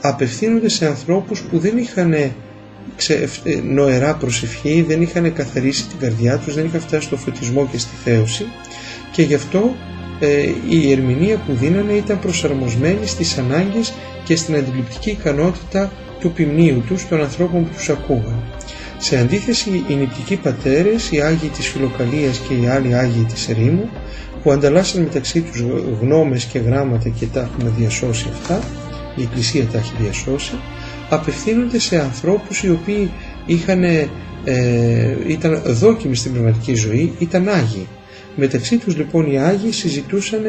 απευθύνονται 0.00 0.68
σε 0.68 0.86
ανθρώπους 0.86 1.40
που 1.40 1.58
δεν 1.58 1.78
είχαν 1.78 2.12
ε, 2.12 2.30
νοερά 3.62 4.14
προσευχή, 4.14 4.84
δεν 4.88 5.02
είχαν 5.02 5.32
καθαρίσει 5.32 5.86
την 5.86 5.98
καρδιά 5.98 6.38
τους, 6.38 6.54
δεν 6.54 6.64
είχαν 6.64 6.80
φτάσει 6.80 7.06
στο 7.06 7.16
φωτισμό 7.16 7.66
και 7.66 7.78
στη 7.78 7.94
θέωση 8.04 8.46
και 9.10 9.22
γι' 9.22 9.34
αυτό 9.34 9.74
ε, 10.20 10.26
η 10.68 10.90
ερμηνεία 10.92 11.36
που 11.36 11.52
δίνανε 11.52 11.92
ήταν 11.92 12.18
προσαρμοσμένη 12.18 13.06
στις 13.06 13.38
ανάγκες 13.38 13.92
και 14.24 14.36
στην 14.36 14.54
αντιληπτική 14.56 15.10
ικανότητα 15.10 15.92
του 16.20 16.32
ποιμνίου 16.32 16.82
τους 16.86 17.08
των 17.08 17.20
ανθρώπων 17.20 17.64
που 17.64 17.70
τους 17.74 17.88
ακούγαν. 17.88 18.42
Σε 18.98 19.18
αντίθεση 19.18 19.84
οι 19.88 19.94
νηπτικοί 19.94 20.36
πατέρες, 20.36 21.10
οι 21.10 21.20
Άγιοι 21.20 21.48
της 21.48 21.68
Φιλοκαλίας 21.68 22.38
και 22.38 22.54
οι 22.54 22.66
άλλοι 22.68 22.94
Άγιοι 22.94 23.26
της 23.32 23.48
Ερήμου 23.48 23.88
που 24.44 24.52
ανταλλάσσαν 24.52 25.02
μεταξύ 25.02 25.40
τους 25.40 25.64
γνώμες 26.00 26.44
και 26.44 26.58
γράμματα 26.58 27.08
και 27.08 27.26
τα 27.26 27.40
έχουμε 27.40 27.72
διασώσει 27.76 28.26
αυτά, 28.32 28.60
η 29.16 29.22
Εκκλησία 29.22 29.64
τα 29.64 29.78
έχει 29.78 29.92
διασώσει, 30.00 30.52
απευθύνονται 31.08 31.78
σε 31.78 32.00
ανθρώπους 32.00 32.62
οι 32.62 32.70
οποίοι 32.70 33.10
είχαν, 33.46 33.82
ε, 33.84 34.08
ήταν 35.26 35.62
δόκιμοι 35.66 36.16
στην 36.16 36.32
πνευματική 36.32 36.74
ζωή, 36.74 37.12
ήταν 37.18 37.48
Άγιοι. 37.48 37.86
Μεταξύ 38.36 38.76
τους 38.76 38.96
λοιπόν 38.96 39.32
οι 39.32 39.38
Άγιοι 39.38 39.72
συζητούσαν 39.72 40.42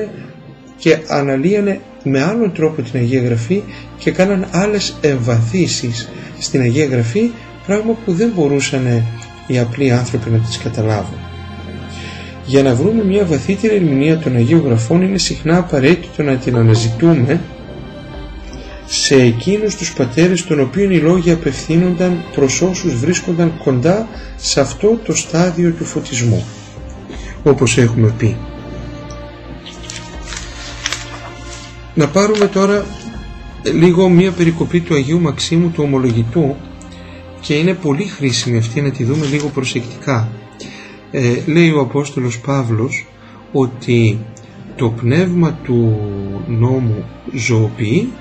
και 0.78 0.98
αναλύανε 1.08 1.80
με 2.04 2.22
άλλον 2.24 2.54
τρόπο 2.54 2.82
την 2.82 3.00
Αγία 3.00 3.22
Γραφή 3.22 3.64
και 3.98 4.12
κάναν 4.12 4.48
άλλες 4.52 4.96
εμβαθύσεις 5.02 6.10
στην 6.40 6.62
Αγία 6.62 6.86
Γραφή 6.86 7.32
πράγμα 7.66 7.98
που 8.06 8.14
δεν 8.14 8.32
μπορούσαν 8.36 9.04
οι 9.48 9.60
απλοί 9.60 9.92
άνθρωποι 9.92 10.30
να 10.30 10.38
τις 10.38 10.58
καταλάβουν. 10.58 11.25
Για 12.46 12.64
να 12.64 12.76
βρούμε 12.76 13.04
μια 13.04 13.26
βαθύτερη 13.26 13.76
ερμηνεία 13.76 14.18
των 14.18 14.36
Αγίων 14.36 14.62
Γραφών 14.66 15.02
είναι 15.02 15.18
συχνά 15.18 15.58
απαραίτητο 15.58 16.24
να 16.24 16.36
την 16.36 16.56
αναζητούμε 16.56 17.42
σε 18.86 19.16
εκείνους 19.16 19.76
τους 19.76 19.94
πατέρες 19.94 20.44
των 20.44 20.60
οποίων 20.60 20.92
οι 20.92 20.98
λόγοι 20.98 21.32
απευθύνονταν 21.32 22.24
προς 22.36 22.62
όσους 22.62 22.96
βρίσκονταν 22.96 23.58
κοντά 23.64 24.08
σε 24.38 24.60
αυτό 24.60 25.00
το 25.04 25.16
στάδιο 25.16 25.72
του 25.72 25.86
φωτισμού 25.86 26.46
όπως 27.44 27.78
έχουμε 27.78 28.14
πει. 28.18 28.36
Να 31.94 32.08
πάρουμε 32.08 32.48
τώρα 32.48 32.86
λίγο 33.74 34.10
μία 34.10 34.32
περικοπή 34.32 34.80
του 34.80 34.96
Αγίου 34.96 35.22
Μαξίμου 35.22 35.70
του 35.70 35.84
Ομολογητού 35.84 36.56
και 37.42 37.54
είναι 37.54 37.74
πολύ 37.74 38.04
χρήσιμη 38.04 38.58
αυτή 38.58 38.82
να 38.82 38.92
τη 38.92 39.04
δούμε 39.04 39.26
λίγο 39.26 39.48
προσεκτικά. 39.48 40.30
Ε, 41.18 41.42
λέει 41.46 41.72
ο 41.72 41.80
Απόστολος 41.80 42.40
Παύλος 42.40 43.08
ότι 43.52 44.20
το 44.76 44.90
πνεύμα 44.90 45.60
του 45.64 46.00
νόμου 46.48 47.06
ζωοποιεί, 47.34 48.14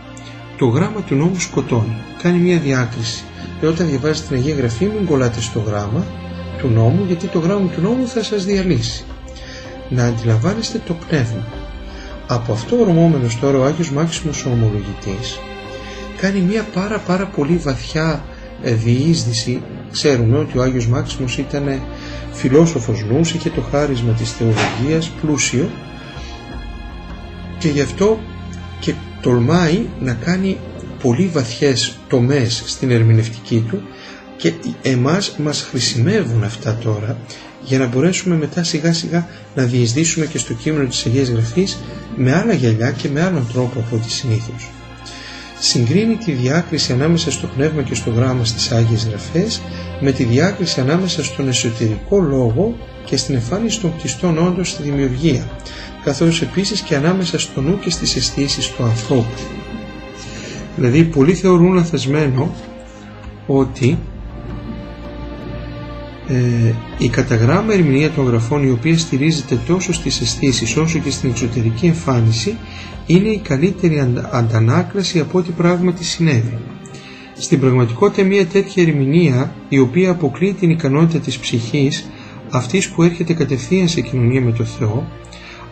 το 0.59 0.67
γράμμα 0.67 1.01
του 1.01 1.15
νόμου 1.15 1.39
σκοτώνει. 1.39 1.97
Κάνει 2.23 2.39
μια 2.39 2.59
διάκριση. 2.59 3.25
Και 3.61 3.67
όταν 3.67 3.89
διαβάζετε 3.89 4.27
την 4.29 4.37
Αγία 4.37 4.55
Γραφή 4.55 4.85
μην 4.85 5.07
κολλάτε 5.07 5.41
στο 5.41 5.61
γράμμα 5.61 6.07
του 6.59 6.69
νόμου 6.69 7.05
γιατί 7.07 7.27
το 7.27 7.39
γράμμα 7.39 7.69
του 7.69 7.81
νόμου 7.81 8.07
θα 8.07 8.23
σας 8.23 8.45
διαλύσει. 8.45 9.05
Να 9.89 10.05
αντιλαμβάνεστε 10.05 10.81
το 10.87 10.97
πνεύμα. 11.09 11.47
Από 12.27 12.53
αυτό 12.53 12.77
ορμόμενος 12.77 13.39
τώρα 13.39 13.59
ο 13.59 13.65
Άγιος 13.65 13.91
Μάξιμος 13.91 14.45
ο 14.45 14.51
Ομολογητής 14.51 15.39
κάνει 16.17 16.41
μια 16.41 16.67
πάρα 16.75 16.99
πάρα 16.99 17.27
πολύ 17.27 17.57
βαθιά 17.57 18.25
διείσδυση 18.63 19.63
ξέρουμε 19.91 20.39
ότι 20.39 20.59
ο 20.59 20.63
Άγιος 20.63 20.87
Μάξιμος 20.87 21.39
ήταν 21.39 21.81
φιλόσοφος 22.33 23.05
νους, 23.05 23.35
είχε 23.35 23.51
το 23.51 23.61
χάρισμα 23.71 24.13
της 24.13 24.33
θεολογίας, 24.33 25.09
πλούσιο 25.21 25.71
και 27.59 27.69
γι' 27.69 27.81
αυτό 27.81 28.19
και 28.81 28.95
τολμάει 29.21 29.87
να 30.01 30.13
κάνει 30.15 30.59
πολύ 31.03 31.31
βαθιές 31.33 31.97
τομές 32.09 32.63
στην 32.67 32.91
ερμηνευτική 32.91 33.65
του 33.69 33.83
και 34.37 34.53
εμάς 34.83 35.37
μας 35.39 35.63
χρησιμεύουν 35.71 36.45
αυτά 36.45 36.77
τώρα 36.77 37.19
για 37.65 37.79
να 37.79 37.87
μπορέσουμε 37.87 38.37
μετά 38.37 38.63
σιγά 38.63 38.93
σιγά 38.93 39.27
να 39.55 39.63
διεισδύσουμε 39.65 40.27
και 40.27 40.39
στο 40.39 40.53
κείμενο 40.55 40.89
της 40.89 41.07
Αγίας 41.07 41.29
Γραφής 41.29 41.79
με 42.17 42.33
άλλα 42.35 42.53
γυαλιά 42.53 42.91
και 42.91 43.09
με 43.09 43.23
άλλον 43.23 43.47
τρόπο 43.53 43.79
από 43.81 43.97
ό,τι 43.97 44.11
συνήθως 44.11 44.71
συγκρίνει 45.59 46.17
τη 46.17 46.33
διάκριση 46.33 46.93
ανάμεσα 46.93 47.31
στο 47.31 47.47
πνεύμα 47.47 47.83
και 47.83 47.95
στο 47.95 48.11
γράμμα 48.11 48.45
στις 48.45 48.73
Άγιες 48.73 49.07
Γραφές 49.07 49.61
με 50.01 50.13
τη 50.13 50.25
διάκριση 50.25 50.81
ανάμεσα 50.81 51.25
στον 51.25 51.49
εσωτερικό 51.49 52.21
λόγο 52.21 52.77
και 53.05 53.17
στην 53.17 53.35
εμφάνιση 53.35 53.81
των 53.81 53.97
κτιστών 53.97 54.39
όντως 54.39 54.71
στη 54.71 54.83
δημιουργία, 54.83 55.51
καθώς 56.05 56.43
επίσης 56.43 56.81
και 56.81 56.97
ανάμεσα 56.97 57.39
στο 57.39 57.61
νου 57.61 57.79
και 57.79 57.91
στις 57.91 58.17
αισθήσεις 58.17 58.71
του 58.71 58.83
ανθρώπου. 58.83 59.43
Δηλαδή, 60.77 61.05
πολλοί 61.05 61.35
θεωρούν 61.35 61.73
λαθασμένο 61.73 62.55
ότι 63.47 63.99
ε, 66.29 66.75
η 66.99 67.09
καταγράμμα 67.09 67.73
ερμηνεία 67.73 68.11
των 68.11 68.27
γραφών 68.27 68.67
η 68.67 68.71
οποία 68.71 68.99
στηρίζεται 68.99 69.59
τόσο 69.67 69.93
στις 69.93 70.21
αισθήσεις 70.21 70.77
όσο 70.77 70.99
και 70.99 71.11
στην 71.11 71.31
εξωτερική 71.31 71.87
εμφάνιση 71.87 72.57
είναι 73.07 73.29
η 73.29 73.39
καλύτερη 73.39 74.23
αντανάκλαση 74.31 75.21
από 75.21 75.39
ό,τι 75.39 75.51
πράγματι 75.51 76.05
συνέβη. 76.05 76.59
Στην 77.37 77.61
πραγματικότητα 77.61 78.27
μια 78.27 78.47
τέτοια 78.47 78.83
ερμηνεία 78.83 79.55
η 79.69 79.79
οποία 79.79 80.11
αποκλεί 80.11 80.53
την 80.53 80.71
ικανότητα 80.71 81.19
της 81.19 81.39
ψυχής 81.39 82.11
αυτής 82.51 82.89
που 82.89 83.03
έρχεται 83.03 83.35
κατευθείαν 83.35 83.89
σε 83.89 84.01
κοινωνία 84.01 84.41
με 84.41 84.53
το 84.53 84.65
Θεό 84.65 85.07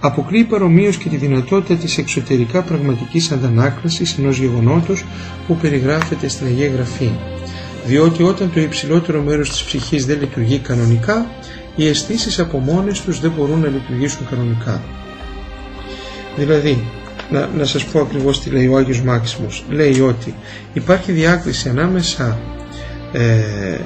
αποκλεί 0.05 0.45
παρομοίως 0.45 0.97
και 0.97 1.09
τη 1.09 1.17
δυνατότητα 1.17 1.75
της 1.75 1.99
εξωτερικά 1.99 2.63
πραγματικής 2.63 3.33
αντανάκλασης 3.33 4.19
ενός 4.19 4.39
γεγονότος 4.39 5.05
που 5.47 5.57
περιγράφεται 5.57 6.29
στην 6.29 6.47
Αγία 6.47 6.69
Γραφή 6.69 7.11
διότι 7.87 8.23
όταν 8.23 8.53
το 8.55 8.61
υψηλότερο 8.61 9.23
μέρος 9.23 9.51
της 9.51 9.63
ψυχής 9.63 10.07
δεν 10.07 10.21
λειτουργεί 10.21 10.59
κανονικά 10.59 11.27
οι 11.77 11.89
αισθήσεις 11.89 12.39
από 12.39 12.59
μόνες 12.59 13.01
τους 13.01 13.21
δεν 13.21 13.33
μπορούν 13.37 13.61
να 13.61 13.69
λειτουργήσουν 13.69 14.29
κανονικά. 14.31 14.83
Δηλαδή, 16.37 16.85
να, 17.31 17.47
να 17.47 17.65
σας 17.65 17.85
πω 17.85 18.01
ακριβώς 18.01 18.41
τι 18.41 18.51
λέει 18.51 18.67
ο 18.67 18.77
Άγιος 18.77 19.03
Μάξιμος. 19.03 19.65
Λέει 19.69 20.01
ότι 20.01 20.35
υπάρχει 20.73 21.13
διάκριση 21.13 21.69
ανάμεσα 21.69 22.39
ε, 23.13 23.79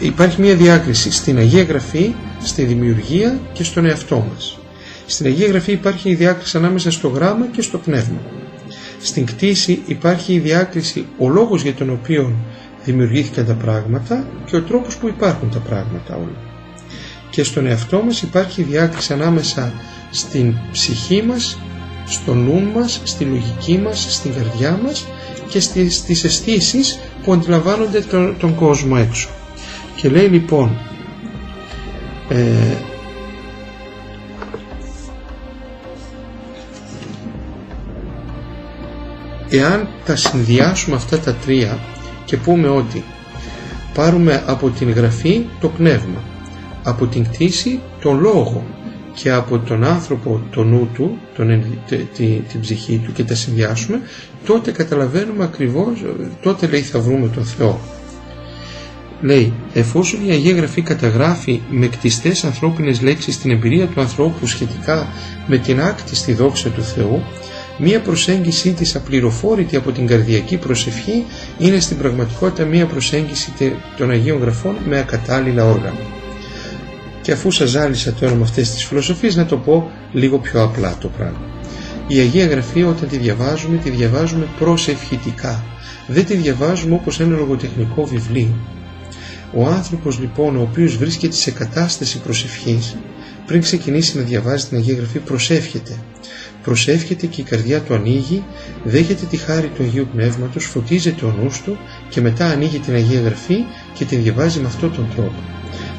υπάρχει 0.00 0.40
μια 0.40 0.54
διάκριση 0.54 1.12
στην 1.12 1.38
Αγία 1.38 1.62
Γραφή, 1.62 2.14
στη 2.42 2.62
δημιουργία 2.62 3.38
και 3.52 3.64
στον 3.64 3.86
εαυτό 3.86 4.26
μας. 4.32 4.58
Στην 5.06 5.26
Αγία 5.26 5.46
Γραφή 5.46 5.72
υπάρχει 5.72 6.10
η 6.10 6.14
διάκριση 6.14 6.56
ανάμεσα 6.56 6.90
στο 6.90 7.08
γράμμα 7.08 7.46
και 7.46 7.62
στο 7.62 7.78
πνεύμα. 7.78 8.18
Στην 9.00 9.26
κτήση 9.26 9.82
υπάρχει 9.86 10.32
η 10.32 10.38
διάκριση, 10.38 11.06
ο 11.18 11.28
λόγος 11.28 11.62
για 11.62 11.74
τον 11.74 11.90
οποίο 11.90 12.32
δημιουργήθηκαν 12.84 13.46
τα 13.46 13.54
πράγματα 13.54 14.26
και 14.44 14.56
ο 14.56 14.62
τρόπος 14.62 14.96
που 14.96 15.08
υπάρχουν 15.08 15.50
τα 15.50 15.58
πράγματα 15.58 16.14
όλα. 16.16 16.36
Και 17.30 17.42
στον 17.42 17.66
εαυτό 17.66 18.02
μας 18.02 18.22
υπάρχει 18.22 18.60
η 18.60 18.64
διάκριση 18.64 19.12
ανάμεσα 19.12 19.72
στην 20.10 20.54
ψυχή 20.72 21.22
μας, 21.22 21.58
στο 22.06 22.34
νου 22.34 22.62
μας, 22.74 23.00
στη 23.04 23.24
λογική 23.24 23.78
μας, 23.78 24.06
στην 24.14 24.32
καρδιά 24.34 24.80
μας 24.84 25.06
και 25.48 25.60
στις, 25.60 25.96
στις 25.96 26.24
αισθήσεις 26.24 26.98
που 27.22 27.32
αντιλαμβάνονται 27.32 28.00
τον, 28.00 28.36
τον 28.38 28.54
κόσμο 28.54 28.94
έξω. 28.98 29.28
Και 29.96 30.08
λέει 30.08 30.26
λοιπόν 30.26 30.76
ε, 32.28 32.36
εάν 39.48 39.88
τα 40.04 40.16
συνδυάσουμε 40.16 40.96
αυτά 40.96 41.18
τα 41.18 41.34
τρία 41.34 41.78
και 42.24 42.36
πούμε 42.36 42.68
ότι 42.68 43.04
πάρουμε 43.94 44.42
από 44.46 44.70
την 44.70 44.90
γραφή 44.90 45.44
το 45.60 45.68
πνεύμα, 45.68 46.22
από 46.82 47.06
την 47.06 47.24
κτήση 47.24 47.80
τον 48.00 48.20
λόγο 48.20 48.66
και 49.14 49.30
από 49.30 49.58
τον 49.58 49.84
άνθρωπο 49.84 50.40
το 50.50 50.64
νου 50.64 50.88
του, 50.94 51.18
τον, 51.36 51.64
την 52.48 52.60
ψυχή 52.60 53.00
του 53.04 53.12
και 53.12 53.24
τα 53.24 53.34
συνδυάσουμε, 53.34 54.00
τότε 54.46 54.72
καταλαβαίνουμε 54.72 55.44
ακριβώς, 55.44 56.04
τότε 56.42 56.66
λέει 56.66 56.80
θα 56.80 57.00
βρούμε 57.00 57.28
τον 57.28 57.44
Θεό. 57.44 57.80
Λέει, 59.20 59.52
εφόσον 59.72 60.28
η 60.28 60.30
Αγία 60.30 60.54
Γραφή 60.54 60.82
καταγράφει 60.82 61.60
με 61.70 61.86
κτιστές 61.86 62.44
ανθρώπινες 62.44 63.02
λέξεις 63.02 63.38
την 63.38 63.50
εμπειρία 63.50 63.86
του 63.86 64.00
ανθρώπου 64.00 64.46
σχετικά 64.46 65.08
με 65.46 65.58
την 65.58 65.80
άκτιστη 65.80 66.32
δόξα 66.32 66.68
του 66.68 66.82
Θεού, 66.82 67.22
Μία 67.78 68.00
προσέγγιση 68.00 68.72
της 68.72 68.94
απληροφόρητη 68.96 69.76
από 69.76 69.92
την 69.92 70.06
καρδιακή 70.06 70.56
προσευχή 70.56 71.24
είναι 71.58 71.80
στην 71.80 71.96
πραγματικότητα 71.96 72.64
μία 72.64 72.86
προσέγγιση 72.86 73.52
των 73.96 74.10
Αγίων 74.10 74.38
Γραφών 74.40 74.76
με 74.88 74.98
ακατάλληλα 74.98 75.64
όργανα. 75.64 76.00
Και 77.22 77.32
αφού 77.32 77.50
σας 77.50 77.68
ζάλισα 77.70 78.12
το 78.12 78.26
όνομα 78.26 78.42
αυτές 78.42 78.70
τις 78.70 78.84
φιλοσοφίες 78.84 79.36
να 79.36 79.46
το 79.46 79.56
πω 79.56 79.90
λίγο 80.12 80.38
πιο 80.38 80.62
απλά 80.62 80.96
το 81.00 81.08
πράγμα. 81.08 81.40
Η 82.06 82.18
Αγία 82.18 82.46
Γραφή 82.46 82.82
όταν 82.82 83.08
τη 83.08 83.16
διαβάζουμε, 83.16 83.76
τη 83.76 83.90
διαβάζουμε 83.90 84.46
προσευχητικά. 84.58 85.64
Δεν 86.06 86.24
τη 86.24 86.34
διαβάζουμε 86.34 86.94
όπως 86.94 87.20
ένα 87.20 87.36
λογοτεχνικό 87.36 88.04
βιβλίο. 88.04 88.54
Ο 89.54 89.66
άνθρωπος 89.66 90.18
λοιπόν 90.18 90.56
ο 90.56 90.60
οποίος 90.60 90.96
βρίσκεται 90.96 91.34
σε 91.34 91.50
κατάσταση 91.50 92.18
προσευχής 92.20 92.96
πριν 93.46 93.60
ξεκινήσει 93.60 94.16
να 94.16 94.22
διαβάζει 94.22 94.66
την 94.66 94.76
Αγία 94.76 94.94
Γραφή 94.94 95.18
προσεύχεται 95.18 95.96
προσεύχεται 96.66 97.26
και 97.26 97.40
η 97.40 97.44
καρδιά 97.44 97.80
του 97.80 97.94
ανοίγει, 97.94 98.44
δέχεται 98.84 99.26
τη 99.26 99.36
χάρη 99.36 99.66
του 99.66 99.82
Αγίου 99.82 100.08
Πνεύματος, 100.12 100.64
φωτίζεται 100.64 101.24
ο 101.24 101.34
νους 101.42 101.62
του 101.62 101.78
και 102.08 102.20
μετά 102.20 102.46
ανοίγει 102.46 102.78
την 102.78 102.94
Αγία 102.94 103.20
Γραφή 103.20 103.56
και 103.94 104.04
τη 104.04 104.16
διαβάζει 104.16 104.60
με 104.60 104.66
αυτόν 104.66 104.92
τον 104.94 105.08
τρόπο. 105.14 105.42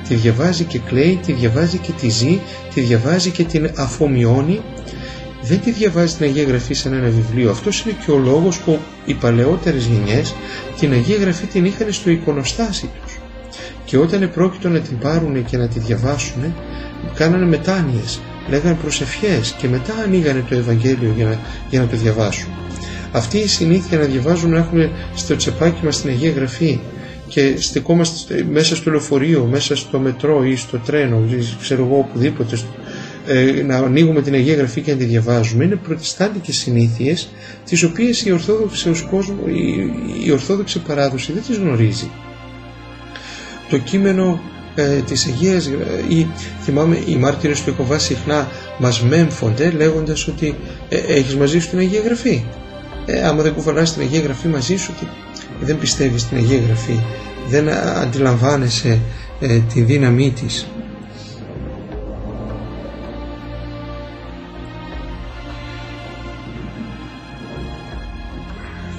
Τη 0.08 0.16
διαβάζει 0.16 0.64
και 0.64 0.80
κλαίει, 0.80 1.20
τη 1.26 1.34
διαβάζει 1.34 1.78
και 1.78 1.92
τη 1.92 2.10
ζει, 2.10 2.40
τη 2.74 2.82
διαβάζει 2.82 3.30
και 3.30 3.44
την 3.44 3.72
αφομοιώνει. 3.76 4.62
Δεν 5.42 5.60
τη 5.60 5.72
διαβάζει 5.72 6.16
την 6.16 6.26
Αγία 6.26 6.44
Γραφή 6.44 6.74
σαν 6.74 6.94
ένα 6.94 7.10
βιβλίο. 7.10 7.52
Αυτός 7.52 7.82
είναι 7.82 7.96
και 8.06 8.12
ο 8.12 8.18
λόγος 8.18 8.60
που 8.60 8.80
οι 9.06 9.14
παλαιότερες 9.14 9.86
γενιές 9.86 10.36
την 10.80 10.92
Αγία 10.92 11.18
Γραφή 11.18 11.46
την 11.46 11.66
είχαν 11.66 11.92
στο 11.94 12.10
εικονοστάσι 12.10 12.90
τους. 13.02 13.20
Και 13.86 13.98
όταν 13.98 14.22
επρόκειτο 14.22 14.70
να 14.70 14.80
την 14.80 14.98
πάρουν 14.98 15.46
και 15.46 15.58
να 15.58 15.68
τη 15.68 15.80
διαβάσουν, 15.80 16.54
κάνανε 17.16 17.46
μετάνοιες 17.46 18.20
λέγανε 18.50 18.76
προσευχές 18.82 19.56
και 19.58 19.68
μετά 19.68 19.94
ανοίγανε 20.06 20.44
το 20.50 20.56
Ευαγγέλιο 20.56 21.14
για 21.16 21.26
να, 21.26 21.40
για 21.70 21.80
να 21.80 21.88
το 21.88 21.98
διαβάσουν. 21.98 22.50
Αυτή 23.12 23.38
η 23.38 23.48
συνήθεια 23.48 23.98
να 23.98 24.04
διαβάζουν 24.04 24.50
να 24.50 24.58
έχουμε 24.58 24.92
στο 25.16 25.36
τσεπάκι 25.36 25.86
μας 25.86 26.02
την 26.02 26.10
Αγία 26.10 26.32
Γραφή 26.32 26.80
και 27.28 27.54
στεκόμαστε 27.58 28.46
μέσα 28.52 28.76
στο 28.76 28.92
λεωφορείο, 28.92 29.46
μέσα 29.52 29.76
στο 29.76 30.00
μετρό 30.00 30.44
ή 30.44 30.56
στο 30.56 30.78
τρένο, 30.78 31.24
ξέρω 31.62 31.86
εγώ 31.86 31.98
οπουδήποτε, 31.98 32.58
ε, 33.28 33.64
να 33.66 33.76
ανοίγουμε 33.78 34.22
την 34.22 34.34
Αγία 34.34 34.56
Γραφή 34.56 34.82
και 34.82 34.92
να 34.92 34.98
τη 34.98 35.04
διαβάζουμε 35.04 35.64
είναι 35.64 35.76
προτεστάντικες 35.76 36.56
συνήθειες 36.56 37.30
τις 37.66 37.84
οποίες 37.84 38.26
η 38.26 38.32
Ορθόδοξη, 38.32 38.90
κόσμος, 39.10 39.38
η, 39.48 39.92
η 40.26 40.32
Ορθόδοξη 40.32 40.80
παράδοση 40.80 41.32
δεν 41.32 41.44
τις 41.48 41.58
γνωρίζει. 41.58 42.10
Το 43.70 43.78
κείμενο 43.78 44.40
ε, 44.78 45.02
της 45.02 45.26
Αγίας 45.26 45.70
ή 46.10 46.28
θυμάμαι 46.62 46.98
οι 47.06 47.16
μάρτυρες 47.16 47.64
του 47.64 47.70
Ιεχωβά 47.70 48.00
συχνά 48.00 48.48
μας 48.78 49.02
μέμφονται 49.02 49.70
λέγοντας 49.70 50.28
ότι 50.28 50.56
ε, 50.90 50.98
έχεις 50.98 51.36
μαζί 51.36 51.60
σου 51.60 51.70
την 51.70 51.80
Αγία 51.80 52.02
Γραφή. 52.02 52.44
Ε, 53.06 53.28
άμα 53.28 53.42
δεν 53.42 53.54
κουβαλάς 53.54 53.94
την 53.94 54.02
Αγία 54.02 54.20
Γραφή 54.20 54.48
μαζί 54.48 54.76
σου 54.78 54.94
ότι 54.96 55.08
δεν 55.60 55.78
πιστεύεις 55.78 56.22
στην 56.22 56.38
Αγία 56.38 56.60
Γραφή 56.66 57.00
δεν 57.48 57.70
αντιλαμβάνεσαι 57.70 59.00
ε, 59.40 59.60
τη 59.74 59.82
δύναμή 59.82 60.32
της. 60.32 60.68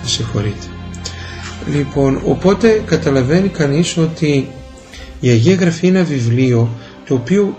Συγχωρείτε 0.04 0.66
λοιπόν 1.72 2.20
οπότε 2.24 2.82
καταλαβαίνει 2.86 3.48
κανείς 3.48 3.96
ότι 3.96 4.48
η 5.20 5.28
Αγία 5.28 5.54
Γραφή 5.54 5.86
είναι 5.86 5.98
ένα 5.98 6.06
βιβλίο 6.06 6.70
το 7.06 7.14
οποίο 7.14 7.56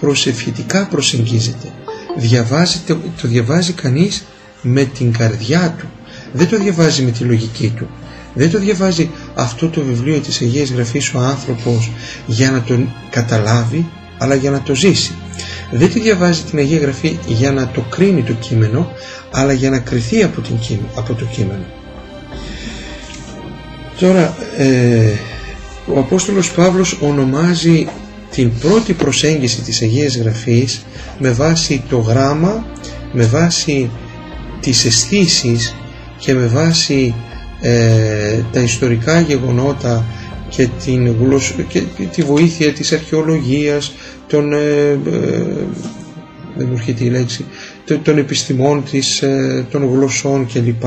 προσευχητικά 0.00 0.86
προσεγγίζεται. 0.86 1.72
Διαβάζεται, 2.16 2.96
το 3.22 3.28
διαβάζει 3.28 3.72
κανείς 3.72 4.24
με 4.62 4.84
την 4.84 5.12
καρδιά 5.12 5.74
του. 5.78 5.86
Δεν 6.32 6.48
το 6.48 6.58
διαβάζει 6.58 7.02
με 7.02 7.10
τη 7.10 7.24
λογική 7.24 7.72
του. 7.76 7.88
Δεν 8.34 8.50
το 8.50 8.58
διαβάζει 8.58 9.10
αυτό 9.34 9.68
το 9.68 9.80
βιβλίο 9.80 10.18
της 10.18 10.40
Αγίας 10.40 10.70
Γραφής 10.70 11.14
ο 11.14 11.18
άνθρωπος 11.18 11.90
για 12.26 12.50
να 12.50 12.62
τον 12.62 12.94
καταλάβει 13.10 13.86
αλλά 14.18 14.34
για 14.34 14.50
να 14.50 14.60
το 14.60 14.74
ζήσει. 14.74 15.12
Δεν 15.70 15.90
τη 15.92 16.00
διαβάζει 16.00 16.42
την 16.42 16.58
Αγία 16.58 16.78
Γραφή 16.78 17.18
για 17.26 17.52
να 17.52 17.68
το 17.68 17.80
κρίνει 17.80 18.22
το 18.22 18.32
κείμενο 18.32 18.92
αλλά 19.30 19.52
για 19.52 19.70
να 19.70 19.78
κριθεί 19.78 20.22
από, 20.22 20.40
την, 20.40 20.58
από 20.94 21.14
το 21.14 21.24
κείμενο. 21.24 21.64
Τώρα 24.00 24.34
ε, 24.56 25.12
ο 25.94 25.98
Απόστολος 25.98 26.52
Παύλος 26.52 26.98
ονομάζει 27.00 27.86
την 28.30 28.50
πρώτη 28.60 28.92
προσέγγιση 28.92 29.60
της 29.60 29.82
Αγίας 29.82 30.16
Γραφής 30.16 30.82
με 31.18 31.30
βάση 31.30 31.82
το 31.88 31.98
γράμμα, 31.98 32.66
με 33.12 33.24
βάση 33.24 33.90
τις 34.60 34.84
αισθήσεις 34.84 35.74
και 36.18 36.34
με 36.34 36.46
βάση 36.46 37.14
ε, 37.60 38.40
τα 38.52 38.60
ιστορικά 38.60 39.20
γεγονότα 39.20 40.04
και, 40.48 40.68
την 40.84 41.16
και 41.68 41.82
τη 42.12 42.22
βοήθεια 42.22 42.72
της 42.72 42.92
αρχαιολογίας, 42.92 43.92
των, 44.26 44.52
ε, 44.52 44.58
ε 44.58 44.98
δεν 46.56 46.66
μου 46.68 46.74
έρχεται 46.76 47.04
η 47.04 47.08
λέξη, 47.10 47.44
των 48.02 48.18
επιστημών, 48.18 48.84
της, 48.90 49.22
ε, 49.22 49.66
των 49.70 49.84
γλωσσών 49.92 50.46
κλπ, 50.52 50.84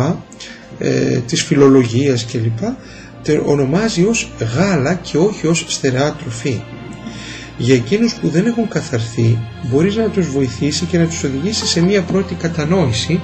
ε, 0.79 1.17
της 1.27 1.41
φιλολογίας 1.43 2.25
κλπ 2.25 2.59
ονομάζει 3.45 4.03
ως 4.05 4.31
γάλα 4.55 4.93
και 4.93 5.17
όχι 5.17 5.47
ως 5.47 5.65
στερεά 5.67 6.13
τροφή. 6.13 6.61
Για 7.57 7.75
εκείνους 7.75 8.13
που 8.13 8.29
δεν 8.29 8.45
έχουν 8.45 8.67
καθαρθεί 8.67 9.37
μπορείς 9.71 9.95
να 9.95 10.09
τους 10.09 10.29
βοηθήσει 10.29 10.85
και 10.85 10.97
να 10.97 11.05
τους 11.05 11.23
οδηγήσει 11.23 11.65
σε 11.65 11.81
μία 11.81 12.01
πρώτη 12.01 12.33
κατανόηση 12.35 13.19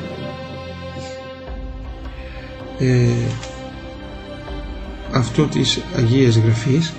ε, 2.79 3.07
αυτό 5.11 5.43
της 5.43 5.79
Αγίας 5.97 6.35
Γραφής 6.37 6.93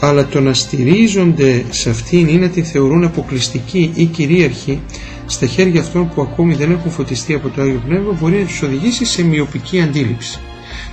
αλλά 0.00 0.26
το 0.26 0.40
να 0.40 0.54
στηρίζονται 0.54 1.64
σε 1.70 1.90
αυτήν 1.90 2.28
ή 2.28 2.36
να 2.36 2.48
τη 2.48 2.62
θεωρούν 2.62 3.04
αποκλειστική 3.04 3.92
ή 3.94 4.04
κυρίαρχη 4.04 4.80
στα 5.26 5.46
χέρια 5.46 5.80
αυτών 5.80 6.08
που 6.14 6.22
ακόμη 6.22 6.54
δεν 6.54 6.70
έχουν 6.70 6.90
φωτιστεί 6.90 7.34
από 7.34 7.48
το 7.48 7.62
Άγιο 7.62 7.82
Πνεύμα 7.86 8.16
μπορεί 8.20 8.38
να 8.38 8.46
τους 8.46 8.62
οδηγήσει 8.62 9.04
σε 9.04 9.24
μειοπική 9.24 9.80
αντίληψη. 9.80 10.40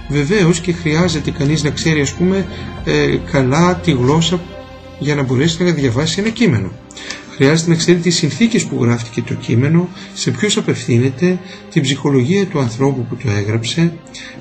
Βεβαίως 0.10 0.60
και 0.60 0.72
χρειάζεται 0.74 1.32
κανείς 1.32 1.64
να 1.64 1.70
ξέρει 1.70 2.02
ας 2.02 2.14
πούμε 2.14 2.46
ε, 2.86 3.18
καλά 3.32 3.76
τη 3.76 3.92
γλώσσα 3.92 4.40
για 5.00 5.16
να 5.16 5.24
μπορέσει 5.24 5.64
να 5.64 5.72
διαβάσει 5.72 6.20
ένα 6.20 6.30
κείμενο. 6.30 6.72
Χρειάζεται 7.36 7.70
να 7.70 7.76
ξέρει 7.76 7.98
τις 7.98 8.16
συνθήκες 8.16 8.64
που 8.64 8.84
γράφτηκε 8.84 9.22
το 9.22 9.34
κείμενο, 9.34 9.90
σε 10.14 10.32
ποιους 10.32 10.58
απευθύνεται, 10.58 11.40
την 11.72 11.82
ψυχολογία 11.82 12.46
του 12.46 12.60
ανθρώπου 12.60 13.06
που 13.06 13.16
το 13.16 13.30
έγραψε. 13.38 13.94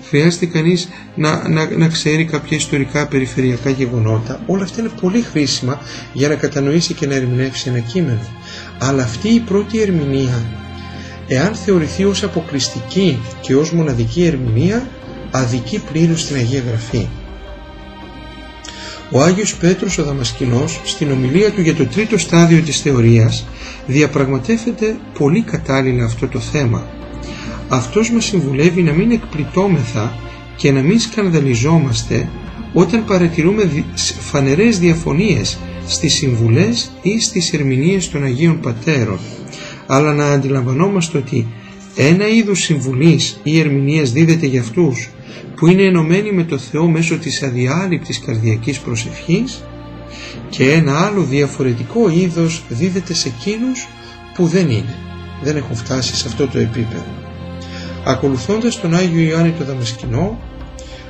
Χρειάζεται 0.08 0.46
κανείς 0.46 0.88
να, 1.14 1.48
να, 1.48 1.70
να 1.70 1.88
ξέρει 1.88 2.24
κάποια 2.24 2.56
ιστορικά 2.56 3.06
περιφερειακά 3.06 3.70
γεγονότα. 3.70 4.40
Όλα 4.46 4.62
αυτά 4.62 4.80
είναι 4.80 4.90
πολύ 5.00 5.20
χρήσιμα 5.20 5.80
για 6.12 6.28
να 6.28 6.34
κατανοήσει 6.34 6.94
και 6.94 7.06
να 7.06 7.14
ερμηνεύσει 7.14 7.68
ένα 7.68 7.78
κείμενο. 7.78 8.20
Αλλά 8.78 9.02
αυτή 9.02 9.28
η 9.28 9.40
πρώτη 9.40 9.80
ερμηνεία, 9.80 10.42
εάν 11.28 11.54
θεωρηθεί 11.54 12.04
ως 12.04 12.22
αποκλειστική 12.22 13.18
και 13.40 13.56
ως 13.56 13.72
μοναδική 13.72 14.24
ερμηνεία, 14.24 14.88
αδικεί 15.38 15.82
πλήρως 15.92 16.26
την 16.26 16.36
Αγία 16.36 16.62
Γραφή. 16.68 17.06
Ο 19.10 19.22
Άγιος 19.22 19.56
Πέτρος 19.56 19.98
ο 19.98 20.04
Δαμασκηνός 20.04 20.80
στην 20.84 21.10
ομιλία 21.10 21.50
του 21.50 21.60
για 21.60 21.74
το 21.74 21.86
τρίτο 21.86 22.18
στάδιο 22.18 22.60
της 22.60 22.80
θεωρίας 22.80 23.46
διαπραγματεύεται 23.86 24.96
πολύ 25.18 25.42
κατάλληλα 25.42 26.04
αυτό 26.04 26.26
το 26.26 26.40
θέμα. 26.40 26.86
Αυτός 27.68 28.10
μας 28.10 28.24
συμβουλεύει 28.24 28.82
να 28.82 28.92
μην 28.92 29.10
εκπλητώμεθα 29.10 30.16
και 30.56 30.72
να 30.72 30.80
μην 30.80 30.98
σκανδαλιζόμαστε 30.98 32.28
όταν 32.72 33.04
παρατηρούμε 33.04 33.84
φανερές 34.20 34.78
διαφωνίες 34.78 35.58
στις 35.86 36.14
συμβουλές 36.14 36.90
ή 37.02 37.20
στις 37.20 37.52
ερμηνείες 37.52 38.10
των 38.10 38.24
Αγίων 38.24 38.60
Πατέρων 38.60 39.18
αλλά 39.86 40.12
να 40.12 40.26
αντιλαμβανόμαστε 40.26 41.18
ότι 41.18 41.46
ένα 41.96 42.28
είδος 42.28 42.60
συμβουλής 42.60 43.40
ή 43.42 43.58
ερμηνείας 43.60 44.12
δίδεται 44.12 44.46
για 44.46 44.60
αυτούς 44.60 45.10
που 45.58 45.66
είναι 45.66 45.82
ενωμένοι 45.82 46.32
με 46.32 46.44
το 46.44 46.58
Θεό 46.58 46.86
μέσω 46.88 47.18
της 47.18 47.42
αδιάλειπτης 47.42 48.20
καρδιακής 48.20 48.78
προσευχής 48.78 49.64
και 50.48 50.72
ένα 50.72 51.06
άλλο 51.06 51.22
διαφορετικό 51.22 52.08
είδος 52.08 52.62
δίδεται 52.68 53.14
σε 53.14 53.28
εκείνους 53.28 53.88
που 54.34 54.46
δεν 54.46 54.70
είναι, 54.70 54.94
δεν 55.42 55.56
έχουν 55.56 55.76
φτάσει 55.76 56.16
σε 56.16 56.28
αυτό 56.28 56.46
το 56.46 56.58
επίπεδο. 56.58 57.06
Ακολουθώντας 58.04 58.80
τον 58.80 58.94
Άγιο 58.94 59.20
Ιωάννη 59.20 59.54
το 59.58 59.64
Δαμασκηνό, 59.64 60.38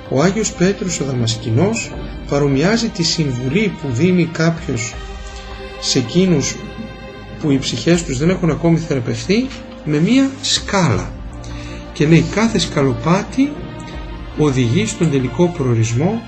ο 0.08 0.22
Άγιος 0.22 0.52
Πέτρος 0.52 1.00
ο 1.00 1.04
Δαμασκηνός 1.04 1.92
παρομοιάζει 2.28 2.88
τη 2.88 3.02
συμβουλή 3.02 3.72
που 3.82 3.88
δίνει 3.92 4.24
κάποιος 4.24 4.94
σε 5.80 5.98
εκείνους 5.98 6.56
που 7.40 7.50
οι 7.50 7.58
ψυχές 7.58 8.04
τους 8.04 8.18
δεν 8.18 8.30
έχουν 8.30 8.50
ακόμη 8.50 8.78
θεραπευθεί 8.78 9.46
με 9.84 9.98
μία 9.98 10.30
σκάλα 10.40 11.12
και 11.92 12.06
λέει 12.06 12.24
κάθε 12.34 12.58
σκαλοπάτι 12.58 13.52
οδηγεί 14.38 14.86
στον 14.86 15.10
τελικό 15.10 15.48
προορισμό 15.56 16.22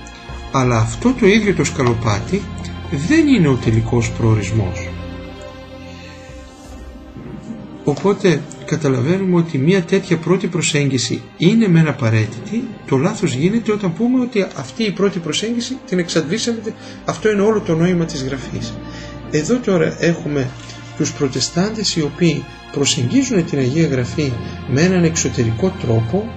αλλά 0.52 0.76
αυτό 0.78 1.14
το 1.20 1.26
ίδιο 1.26 1.54
το 1.54 1.64
σκαλοπάτι 1.64 2.42
δεν 3.08 3.26
είναι 3.26 3.48
ο 3.48 3.54
τελικός 3.64 4.10
προορισμός. 4.10 4.88
Οπότε 7.84 8.42
καταλαβαίνουμε 8.64 9.36
ότι 9.36 9.58
μια 9.58 9.82
τέτοια 9.82 10.16
πρώτη 10.16 10.46
προσέγγιση 10.46 11.22
είναι 11.36 11.68
μεν 11.68 11.88
απαραίτητη, 11.88 12.64
το 12.86 12.96
λάθος 12.96 13.34
γίνεται 13.34 13.72
όταν 13.72 13.92
πούμε 13.92 14.20
ότι 14.20 14.46
αυτή 14.56 14.82
η 14.84 14.90
πρώτη 14.90 15.18
προσέγγιση 15.18 15.76
την 15.86 15.98
εξαντλήσαμε, 15.98 16.58
αυτό 17.04 17.30
είναι 17.30 17.40
όλο 17.42 17.60
το 17.60 17.74
νόημα 17.74 18.04
της 18.04 18.22
γραφής. 18.22 18.74
Εδώ 19.30 19.58
τώρα 19.58 19.96
έχουμε 20.00 20.50
τους 20.96 21.12
προτεστάντες 21.12 21.96
οι 21.96 22.02
οποίοι 22.02 22.44
προσεγγίζουν 22.72 23.44
την 23.44 23.58
Αγία 23.58 23.86
Γραφή 23.86 24.32
με 24.70 24.82
έναν 24.82 25.04
εξωτερικό 25.04 25.74
τρόπο 25.80 26.28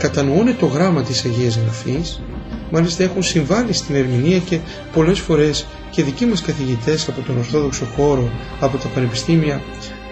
κατανοούν 0.00 0.56
το 0.58 0.66
γράμμα 0.66 1.02
της 1.02 1.24
Αγίας 1.24 1.56
Γραφής 1.62 2.20
μάλιστα 2.70 3.02
έχουν 3.04 3.22
συμβάλει 3.22 3.72
στην 3.72 3.94
ερμηνεία 3.94 4.38
και 4.38 4.58
πολλές 4.92 5.18
φορές 5.20 5.66
και 5.90 6.02
δικοί 6.02 6.26
μας 6.26 6.42
καθηγητές 6.42 7.08
από 7.08 7.20
τον 7.20 7.38
Ορθόδοξο 7.38 7.84
χώρο, 7.96 8.30
από 8.60 8.76
τα 8.76 8.88
πανεπιστήμια 8.88 9.62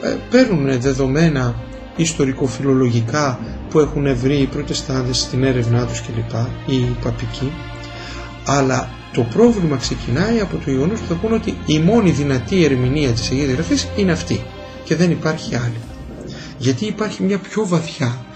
ε, 0.03 0.17
παίρνουν 0.31 0.81
δεδομένα 0.81 1.55
ιστορικοφιλολογικά 1.97 3.39
που 3.71 3.79
έχουν 3.79 4.17
βρει 4.17 4.37
οι 4.37 4.47
προτεστάντες 4.47 5.19
στην 5.19 5.45
έρευνά 5.45 5.87
τους 5.87 6.01
κλπ. 6.03 6.37
ή 6.67 6.75
οι 6.77 6.97
παπικοί 7.03 7.53
αλλά 8.47 8.89
το 9.13 9.23
πρόβλημα 9.23 9.77
ξεκινάει 9.77 10.41
από 10.41 10.57
το 10.65 10.71
γεγονός 10.71 11.01
που 11.01 11.07
θα 11.09 11.15
πούνε 11.15 11.35
ότι 11.35 11.55
η 11.67 11.79
μόνη 11.79 12.11
δυνατή 12.11 12.65
ερμηνεία 12.65 13.11
της 13.11 13.31
Αγίας 13.31 13.51
Γραφής 13.51 13.89
είναι 13.97 14.13
αυτή 14.13 14.41
και 14.85 14.97
δεν 14.97 15.11
υπάρχει 15.11 15.55
άλλη. 15.55 15.81
Γιατί 16.59 16.85
υπάρχει 16.87 17.23
μια 17.23 17.39
πιο 17.39 17.67
βαθιά 17.67 18.27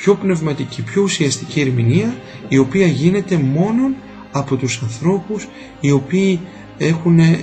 πιο 0.00 0.14
πνευματική, 0.14 0.82
πιο 0.82 1.02
ουσιαστική 1.02 1.60
ερμηνεία 1.60 2.14
η 2.48 2.58
οποία 2.58 2.86
γίνεται 2.86 3.36
μόνο 3.36 3.94
από 4.32 4.56
τους 4.56 4.80
ανθρώπους 4.82 5.48
οι 5.80 5.90
οποίοι 5.90 6.40
έχουν, 6.78 7.18
ε, 7.18 7.40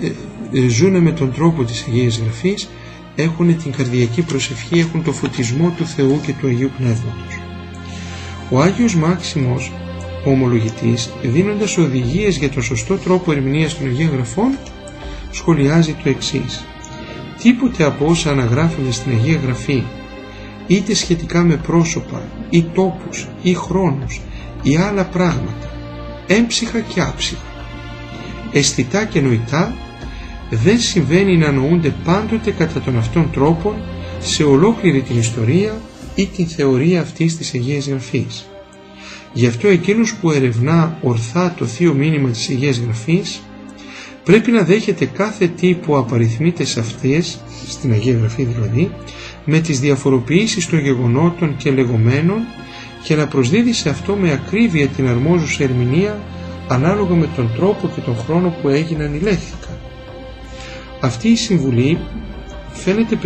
ε, 0.52 0.68
ζουν 0.68 1.02
με 1.02 1.12
τον 1.12 1.34
τρόπο 1.34 1.64
της 1.64 1.86
Αγίας 1.88 2.18
Γραφής 2.18 2.70
έχουν 3.16 3.58
την 3.58 3.72
καρδιακή 3.72 4.22
προσευχή, 4.22 4.80
έχουν 4.80 5.04
το 5.04 5.12
φωτισμό 5.12 5.74
του 5.78 5.86
Θεού 5.86 6.20
και 6.26 6.34
του 6.40 6.48
Αγίου 6.48 6.72
Πνεύματος. 6.78 7.40
Ο 8.50 8.62
Άγιος 8.62 8.96
Μάξιμος, 8.96 9.72
ο 10.26 10.30
ομολογητής, 10.30 11.10
δίνοντας 11.24 11.78
οδηγίες 11.78 12.38
για 12.38 12.50
τον 12.50 12.64
σωστό 12.64 12.98
τρόπο 12.98 13.32
ερμηνείας 13.32 13.78
των 13.78 13.88
Αγίων 13.88 14.10
Γραφών, 14.14 14.58
σχολιάζει 15.32 15.96
το 16.04 16.10
εξής. 16.10 16.66
Τίποτε 17.42 17.84
από 17.84 18.06
όσα 18.06 18.32
αναγράφονται 18.32 18.92
στην 18.92 19.12
Αγία 19.12 19.40
Γραφή 19.44 19.84
είτε 20.68 20.94
σχετικά 20.94 21.44
με 21.44 21.56
πρόσωπα 21.56 22.22
ή 22.50 22.64
τόπους 22.64 23.28
ή 23.42 23.54
χρόνους 23.54 24.22
ή 24.64 24.76
άλλα 24.76 25.06
πράγματα, 25.06 25.72
έμψυχα 26.28 26.80
και 26.80 27.02
άψυχα, 27.02 27.42
αισθητά 28.52 29.06
και 29.06 29.22
νοητά, 29.22 29.76
δεν 30.50 30.80
συμβαίνει 30.80 31.38
να 31.38 31.52
νοούνται 31.52 31.94
πάντοτε 32.04 32.52
κατά 32.52 32.80
τον 32.80 32.98
αυτόν 32.98 33.32
τρόπο 33.32 33.76
σε 34.20 34.44
ολόκληρη 34.44 35.02
την 35.02 35.18
ιστορία 35.18 35.82
ή 36.16 36.26
την 36.26 36.48
θεωρία 36.48 37.02
αυτής 37.02 37.38
της 37.38 37.54
Αγίας 37.54 37.88
Γραφής. 37.88 38.46
Γι' 39.34 39.48
αυτό 39.48 39.68
εκείνος 39.68 40.14
που 40.16 40.32
ερευνά 40.32 40.98
ορθά 41.02 41.54
το 41.58 41.66
θείο 41.66 41.94
μήνυμα 41.94 42.30
της 42.30 42.50
Αγίας 42.50 42.78
Γραφής 42.78 43.42
πρέπει 44.28 44.52
να 44.52 44.64
δέχεται 44.64 45.06
κάθε 45.06 45.48
τι 45.48 45.74
που 45.74 45.98
απαριθμείται 45.98 46.64
σε 46.64 46.80
αυτές, 46.80 47.40
στην 47.68 47.92
Αγία 47.92 48.18
Γραφή 48.18 48.44
δηλαδή, 48.44 48.92
με 49.46 49.60
τις 49.60 49.80
διαφοροποιήσεις 49.80 50.68
των 50.68 50.80
γεγονότων 50.80 51.56
και 51.58 51.72
λεγόμενων 51.72 52.40
και 53.04 53.16
να 53.16 53.28
προσδίδει 53.28 53.74
σε 53.74 53.90
αυτό 53.90 54.16
με 54.16 54.32
ακρίβεια 54.32 54.88
την 54.88 55.08
αρμόζουσα 55.08 55.64
ερμηνεία 55.64 56.22
ανάλογα 56.68 57.16
με 57.16 57.28
τον 57.36 57.52
τρόπο 57.56 57.90
και 57.96 58.02
τον 58.02 58.18
χρόνο 58.18 58.56
που 58.62 58.70
έγιναν 58.70 59.14
οι 59.16 59.20
λέχθηκαν. 59.20 59.78
Αυτή 61.00 61.28
η 61.30 61.36
συμβουλή 61.36 61.98
φαίνεται 62.74 63.18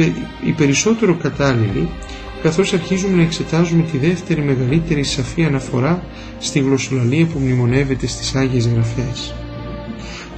η 0.46 0.52
περισσότερο 0.52 1.16
κατάλληλη 1.16 1.90
καθώς 2.44 2.74
αρχίζουμε 2.74 3.16
να 3.16 3.22
εξετάζουμε 3.22 3.84
τη 3.92 3.98
δεύτερη 3.98 4.42
μεγαλύτερη 4.42 5.04
σαφή 5.04 5.44
αναφορά 5.46 6.04
στη 6.40 6.60
γλωσσολαλία 6.60 7.26
που 7.26 7.40
μνημονεύεται 7.40 8.08
στις 8.08 8.36
Άγιες 8.36 8.68
Γραφές. 8.68 9.34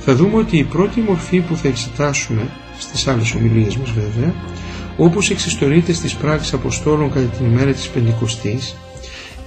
Θα 0.06 0.16
δούμε 0.16 0.36
ότι 0.38 0.58
η 0.58 0.64
πρώτη 0.64 1.00
μορφή 1.02 1.40
που 1.40 1.56
θα 1.56 1.68
εξετάσουμε, 1.68 2.50
στις 2.80 3.08
άλλες 3.08 3.34
ομιλίες 3.34 3.78
μας 3.78 3.92
βέβαια, 3.92 4.34
όπως 4.98 5.30
εξιστορείται 5.30 5.94
στις 5.94 6.16
πράξεις 6.16 6.54
Αποστόλων 6.54 7.12
κατά 7.12 7.26
την 7.26 7.46
ημέρα 7.46 7.72
της 7.72 7.88
Πεντηκοστής, 7.90 8.76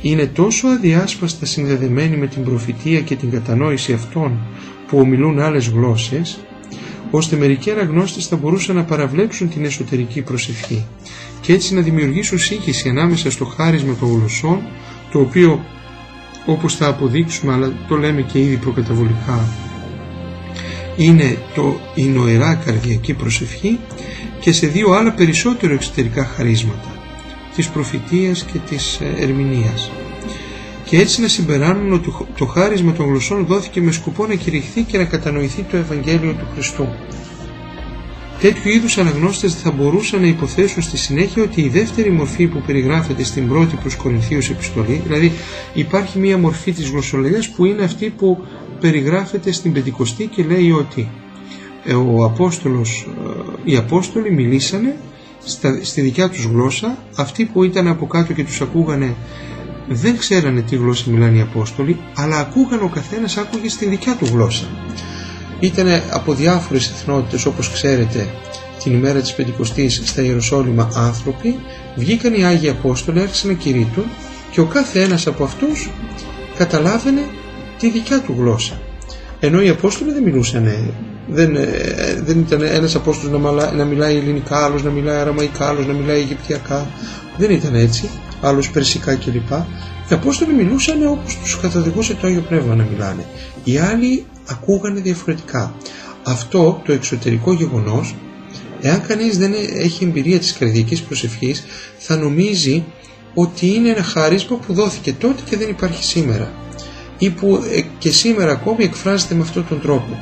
είναι 0.03 0.27
τόσο 0.27 0.69
αδιάσπαστα 0.69 1.47
συνδεδεμένη 1.47 2.17
με 2.17 2.27
την 2.27 2.45
προφητεία 2.45 3.01
και 3.01 3.15
την 3.17 3.31
κατανόηση 3.31 3.93
αυτών 3.93 4.39
που 4.87 4.99
ομιλούν 4.99 5.39
άλλες 5.41 5.69
γλώσσες, 5.69 6.39
ώστε 7.11 7.37
μερικοί 7.37 7.71
αναγνώστες 7.71 8.27
θα 8.27 8.37
μπορούσαν 8.37 8.77
να 8.77 8.85
παραβλέψουν 8.85 9.49
την 9.49 9.65
εσωτερική 9.65 10.23
προσευχή 10.23 10.85
και 11.41 11.53
έτσι 11.53 11.75
να 11.75 11.81
δημιουργήσουν 11.81 12.39
σύγχυση 12.39 12.89
ανάμεσα 12.89 13.31
στο 13.31 13.45
χάρισμα 13.45 13.95
των 14.01 14.09
γλωσσών, 14.09 14.61
το 15.13 15.21
οποίο 15.21 15.65
όπως 16.47 16.75
θα 16.77 16.87
αποδείξουμε 16.89 17.53
αλλά 17.53 17.73
το 17.89 17.97
λέμε 17.97 18.23
και 18.23 18.39
ήδη 18.39 18.57
προκαταβολικά 18.57 19.45
είναι 20.97 21.39
το 21.55 21.81
η 21.95 22.03
νοερά 22.03 22.55
καρδιακή 22.55 23.15
προσευχή 23.15 23.79
και 24.41 24.53
σε 24.53 24.67
δύο 24.67 24.91
άλλα 24.93 25.13
περισσότερο 25.13 25.75
εξωτερικά 25.75 26.25
χαρίσματα 26.25 26.95
της 27.57 27.69
προφητείας 27.69 28.45
και 28.45 28.59
της 28.69 29.01
ε, 29.01 29.23
ερμηνείας 29.23 29.91
και 30.85 30.99
έτσι 30.99 31.21
να 31.21 31.29
συμπεράνουν 31.29 31.93
ότι 31.93 32.13
το 32.37 32.47
χάρισμα 32.47 32.93
των 32.93 33.07
γλωσσών 33.07 33.47
δόθηκε 33.47 33.81
με 33.81 33.93
σκοπό 33.93 34.27
να 34.27 34.35
κηρυχθεί 34.35 34.83
και 34.83 34.99
να 34.99 35.05
κατανοηθεί 35.05 35.63
το 35.63 35.77
Ευαγγέλιο 35.77 36.33
του 36.33 36.47
Χριστού. 36.53 36.89
Τέτοιου 38.41 38.71
είδους 38.71 38.99
αναγνώστες 38.99 39.55
θα 39.55 39.71
μπορούσαν 39.71 40.21
να 40.21 40.27
υποθέσουν 40.27 40.83
στη 40.83 40.97
συνέχεια 40.97 41.43
ότι 41.43 41.61
η 41.61 41.69
δεύτερη 41.69 42.11
μορφή 42.11 42.47
που 42.47 42.63
περιγράφεται 42.67 43.25
στην 43.25 43.49
πρώτη 43.49 43.77
προς 43.77 43.97
Κορινθίους 43.97 44.51
επιστολή, 44.51 45.01
δηλαδή 45.05 45.33
υπάρχει 45.75 46.19
μία 46.19 46.39
μορφή 46.39 46.73
της 46.73 46.91
γλωσσολογίας 46.91 47.49
που 47.49 47.65
είναι 47.65 47.83
αυτή 47.83 48.11
που 48.11 48.45
περιγράφεται 48.81 49.53
στην 49.53 49.73
Πεντηκοστή 49.73 50.27
και 50.27 50.45
λέει 50.45 50.71
ότι 50.71 51.09
ε, 51.85 51.95
ο 51.95 52.25
Απόστολος, 52.25 53.09
ε, 53.65 53.71
οι 53.71 53.77
Απόστολοι 53.77 54.33
μιλήσανε 54.33 54.97
στα, 55.45 55.79
στη 55.83 56.01
δικιά 56.01 56.29
τους 56.29 56.45
γλώσσα, 56.45 56.99
αυτοί 57.17 57.45
που 57.45 57.65
ήταν 57.65 57.89
από 57.89 58.07
κάτω 58.07 58.33
και 58.33 58.45
τους 58.45 58.61
ακούγανε 58.61 59.15
δεν 59.89 60.17
ξέρανε 60.19 60.61
τι 60.61 60.77
γλώσσα 60.77 61.11
μιλάνε 61.11 61.37
οι 61.37 61.41
Απόστολοι, 61.41 61.99
αλλά 62.15 62.39
ακούγαν 62.39 62.83
ο 62.83 62.89
καθένας 62.89 63.37
άκουγε 63.37 63.69
στη 63.69 63.87
δικιά 63.87 64.17
του 64.17 64.25
γλώσσα. 64.25 64.67
Ήτανε 65.61 66.03
από 66.11 66.35
διάφορες 66.35 66.91
εθνότητες 66.91 67.47
όπως 67.47 67.71
ξέρετε 67.71 68.29
την 68.83 68.93
ημέρα 68.93 69.21
της 69.21 69.35
Πεντηκοστής 69.35 70.03
στα 70.05 70.23
Ιεροσόλυμα 70.23 70.89
άνθρωποι, 70.95 71.59
βγήκαν 71.97 72.35
οι 72.35 72.45
Άγιοι 72.45 72.69
Απόστολοι, 72.69 73.21
άρχισαν 73.21 73.51
να 73.51 73.57
κηρύττουν 73.57 74.05
και 74.51 74.61
ο 74.61 74.65
κάθε 74.65 75.03
ένας 75.03 75.27
από 75.27 75.45
αυτούς 75.45 75.91
καταλάβαινε 76.57 77.21
τη 77.79 77.91
δικιά 77.91 78.21
του 78.21 78.35
γλώσσα. 78.39 78.81
Ενώ 79.41 79.63
οι 79.63 79.69
Απόστολοι 79.69 80.13
δεν 80.13 80.23
μιλούσαν, 80.23 80.69
δεν, 81.29 81.57
ε, 81.57 81.67
δεν 82.25 82.39
ήταν 82.39 82.63
ένας 82.63 82.95
Απόστολος 82.95 83.41
να, 83.41 83.73
να 83.73 83.85
μιλάει 83.85 84.17
ελληνικά, 84.17 84.65
άλλος 84.65 84.83
να 84.83 84.91
μιλάει 84.91 85.17
αραμαϊκά, 85.17 85.69
άλλος 85.69 85.87
να 85.87 85.93
μιλάει 85.93 86.21
αιγυπτιακά. 86.21 86.87
Δεν 87.37 87.51
ήταν 87.51 87.75
έτσι, 87.75 88.09
άλλος 88.41 88.71
περσικά 88.71 89.15
κλπ. 89.15 89.51
Οι 90.11 90.15
Απόστολοι 90.15 90.55
μιλούσαν 90.55 91.07
όπως 91.07 91.39
τους 91.43 91.61
καταδικούσε 91.61 92.15
το 92.15 92.27
Άγιο 92.27 92.41
Πνεύμα 92.41 92.75
να 92.75 92.85
μιλάνε. 92.85 93.25
Οι 93.65 93.79
άλλοι 93.79 94.25
ακούγανε 94.47 95.01
διαφορετικά. 95.01 95.75
Αυτό 96.23 96.83
το 96.85 96.93
εξωτερικό 96.93 97.53
γεγονός, 97.53 98.15
εάν 98.81 99.03
κανείς 99.07 99.39
δεν 99.39 99.53
έχει 99.83 100.05
εμπειρία 100.05 100.39
της 100.39 100.53
καρδιακής 100.53 101.03
προσευχής, 101.03 101.65
θα 101.99 102.17
νομίζει 102.17 102.85
ότι 103.35 103.67
είναι 103.75 103.89
ένα 103.89 104.03
χάρισμα 104.03 104.57
που 104.57 104.73
δόθηκε 104.73 105.13
τότε 105.13 105.43
και 105.51 105.57
δεν 105.57 105.69
υπάρχει 105.69 106.05
σήμερα 106.05 106.53
ή 107.19 107.31
που 107.31 107.65
ε, 107.73 107.81
και 107.99 108.11
σήμερα 108.11 108.53
ακόμη 108.53 108.85
εκφράζεται 108.85 109.35
με 109.35 109.43
αυτόν 109.43 109.67
τον 109.69 109.81
τρόπο. 109.81 110.21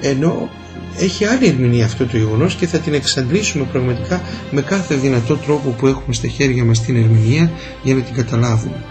Ενώ 0.00 0.48
έχει 0.96 1.24
άλλη 1.24 1.46
ερμηνεία 1.46 1.84
αυτό 1.84 2.06
το 2.06 2.16
γεγονός 2.16 2.54
και 2.54 2.66
θα 2.66 2.78
την 2.78 2.94
εξαντλήσουμε 2.94 3.64
πραγματικά 3.64 4.22
με 4.50 4.62
κάθε 4.62 4.94
δυνατό 4.94 5.36
τρόπο 5.36 5.70
που 5.70 5.86
έχουμε 5.86 6.14
στα 6.14 6.28
χέρια 6.28 6.64
μας 6.64 6.82
την 6.82 6.96
ερμηνεία 6.96 7.50
για 7.82 7.94
να 7.94 8.00
την 8.00 8.14
καταλάβουμε. 8.14 8.84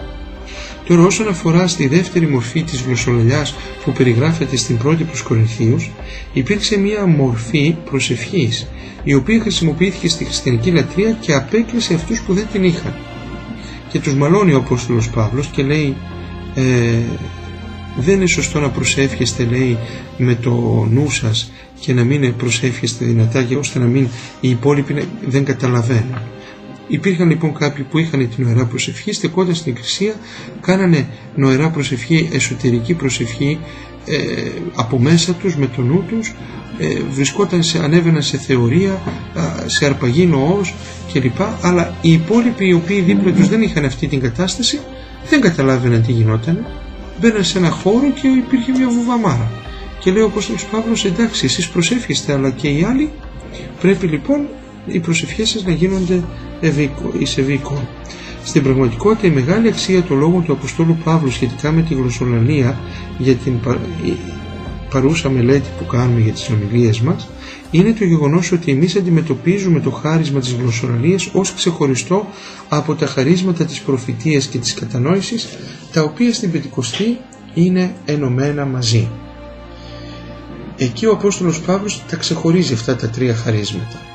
Τώρα 0.88 1.04
όσον 1.04 1.28
αφορά 1.28 1.67
στη 1.67 1.88
δεύτερη 1.88 2.28
μορφή 2.28 2.63
της 2.63 2.82
γλωσσολαλιάς 2.82 3.56
που 3.84 3.91
περιγράφεται 3.91 4.56
στην 4.56 4.78
πρώτη 4.78 5.04
προς 5.04 5.21
Κορινθίους, 5.21 5.91
υπήρξε 6.34 6.78
μια 6.78 7.06
μορφή 7.06 7.76
προσευχής, 7.86 8.67
η 9.04 9.13
οποία 9.13 9.41
χρησιμοποιήθηκε 9.41 10.10
στη 10.10 10.23
χριστιανική 10.23 10.71
λατρεία 10.71 11.12
και 11.12 11.34
απέκλεισε 11.34 11.93
αυτούς 11.93 12.21
που 12.21 12.34
δεν 12.34 12.47
την 12.52 12.63
είχαν. 12.63 12.95
Και 13.91 14.00
τους 14.00 14.13
μαλώνει 14.13 14.54
ο 14.54 14.58
Απόστολος 14.58 15.10
Παύλος 15.10 15.47
και 15.47 15.63
λέει 15.63 15.95
ε, 16.57 16.99
δεν 17.99 18.15
είναι 18.15 18.27
σωστό 18.27 18.59
να 18.59 18.69
προσεύχεστε 18.69 19.43
λέει 19.43 19.77
με 20.17 20.35
το 20.35 20.51
νου 20.91 21.09
σας 21.09 21.51
και 21.79 21.93
να 21.93 22.03
μην 22.03 22.35
προσεύχεστε 22.35 23.05
δυνατά 23.05 23.43
και 23.43 23.55
ώστε 23.55 23.79
να 23.79 23.85
μην 23.85 24.07
οι 24.41 24.49
υπόλοιποι 24.49 25.03
δεν 25.27 25.43
καταλαβαίνουν. 25.43 26.17
Υπήρχαν 26.87 27.29
λοιπόν 27.29 27.53
κάποιοι 27.53 27.83
που 27.83 27.97
είχαν 27.97 28.29
την 28.35 28.45
νοερά 28.45 28.65
προσευχή, 28.65 29.13
στεκόντα 29.13 29.53
στην 29.53 29.71
εκκλησία, 29.71 30.13
κάνανε 30.61 31.07
νοερά 31.35 31.69
προσευχή, 31.69 32.29
εσωτερική 32.33 32.93
προσευχή 32.93 33.59
ε, 34.05 34.15
από 34.75 34.99
μέσα 34.99 35.33
τους, 35.33 35.55
με 35.55 35.67
το 35.75 35.81
νου 35.81 36.03
τους, 36.09 36.33
ε, 36.77 36.87
βρισκόταν 37.11 37.63
σε, 37.63 37.83
ανέβαιναν 37.83 38.21
σε 38.21 38.37
θεωρία, 38.37 39.01
σε 39.65 39.85
αρπαγή 39.85 40.25
νοός 40.25 40.73
κλπ. 41.13 41.41
Αλλά 41.61 41.95
οι 42.01 42.11
υπόλοιποι 42.11 42.67
οι 42.67 42.73
οποίοι 42.73 43.01
δίπλα 43.01 43.31
τους 43.31 43.47
δεν 43.47 43.61
είχαν 43.61 43.85
αυτή 43.85 44.07
την 44.07 44.19
κατάσταση, 44.19 44.79
δεν 45.30 45.41
καταλάβαιναν 45.41 46.01
τι 46.01 46.12
γινόταν. 46.12 46.65
Μπαίναν 47.19 47.43
σε 47.43 47.58
ένα 47.58 47.69
χώρο 47.69 48.12
και 48.21 48.27
υπήρχε 48.27 48.71
μια 48.71 48.89
βουβαμάρα. 48.89 49.51
Και 49.99 50.12
λέει 50.12 50.21
ο 50.21 50.25
Απόστολος 50.25 50.65
Παύλος, 50.65 51.06
εντάξει 51.06 51.45
εσείς 51.45 51.69
προσεύχεστε 51.69 52.34
αλλά 52.34 52.49
και 52.49 52.67
οι 52.67 52.84
άλλοι, 52.84 53.12
πρέπει 53.82 54.08
λοιπόν 54.08 54.47
οι 54.86 54.99
προσευχές 54.99 55.49
σας 55.49 55.63
να 55.63 55.71
γίνονται 55.71 56.23
εις 57.19 57.38
ευήκο. 57.38 57.88
Στην 58.43 58.63
πραγματικότητα 58.63 59.27
η 59.27 59.30
μεγάλη 59.30 59.67
αξία 59.67 60.03
των 60.03 60.17
λόγων 60.17 60.43
του 60.43 60.51
Αποστόλου 60.51 60.97
Παύλου 61.03 61.32
σχετικά 61.32 61.71
με 61.71 61.82
τη 61.82 61.93
γλωσσολαλία 61.93 62.77
για 63.17 63.36
την 63.36 63.53
παρούσα 64.89 65.30
μελέτη 65.30 65.67
που 65.77 65.86
κάνουμε 65.86 66.19
για 66.19 66.32
τις 66.32 66.49
ομιλίες 66.49 67.01
μας 67.01 67.30
είναι 67.71 67.93
το 67.93 68.03
γεγονός 68.06 68.51
ότι 68.51 68.71
εμείς 68.71 68.95
αντιμετωπίζουμε 68.95 69.80
το 69.80 69.89
χάρισμα 69.91 70.39
της 70.39 70.51
γλωσσολαλίας 70.53 71.30
ως 71.34 71.53
ξεχωριστό 71.53 72.27
από 72.69 72.95
τα 72.95 73.06
χαρίσματα 73.08 73.65
της 73.65 73.80
προφητείας 73.82 74.47
και 74.47 74.58
της 74.58 74.73
κατανόησης 74.73 75.47
τα 75.91 76.01
οποία 76.03 76.34
στην 76.34 76.51
Πεντηκοστή 76.51 77.17
είναι 77.53 77.95
ενωμένα 78.06 78.65
μαζί. 78.65 79.10
Εκεί 80.77 81.06
ο 81.06 81.12
Απόστολος 81.12 81.62
Παύλος 81.62 82.03
τα 82.10 82.15
ξεχωρίζει 82.15 82.73
αυτά 82.73 82.95
τα 82.95 83.10
τρία 83.10 83.36
χαρίσματα 83.36 84.06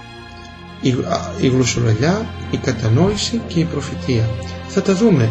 η 1.40 1.48
γλωσσολαλιά, 1.48 2.26
η 2.50 2.56
κατανόηση 2.56 3.40
και 3.46 3.60
η 3.60 3.64
προφητεία. 3.64 4.28
Θα 4.68 4.82
τα 4.82 4.94
δούμε, 4.94 5.30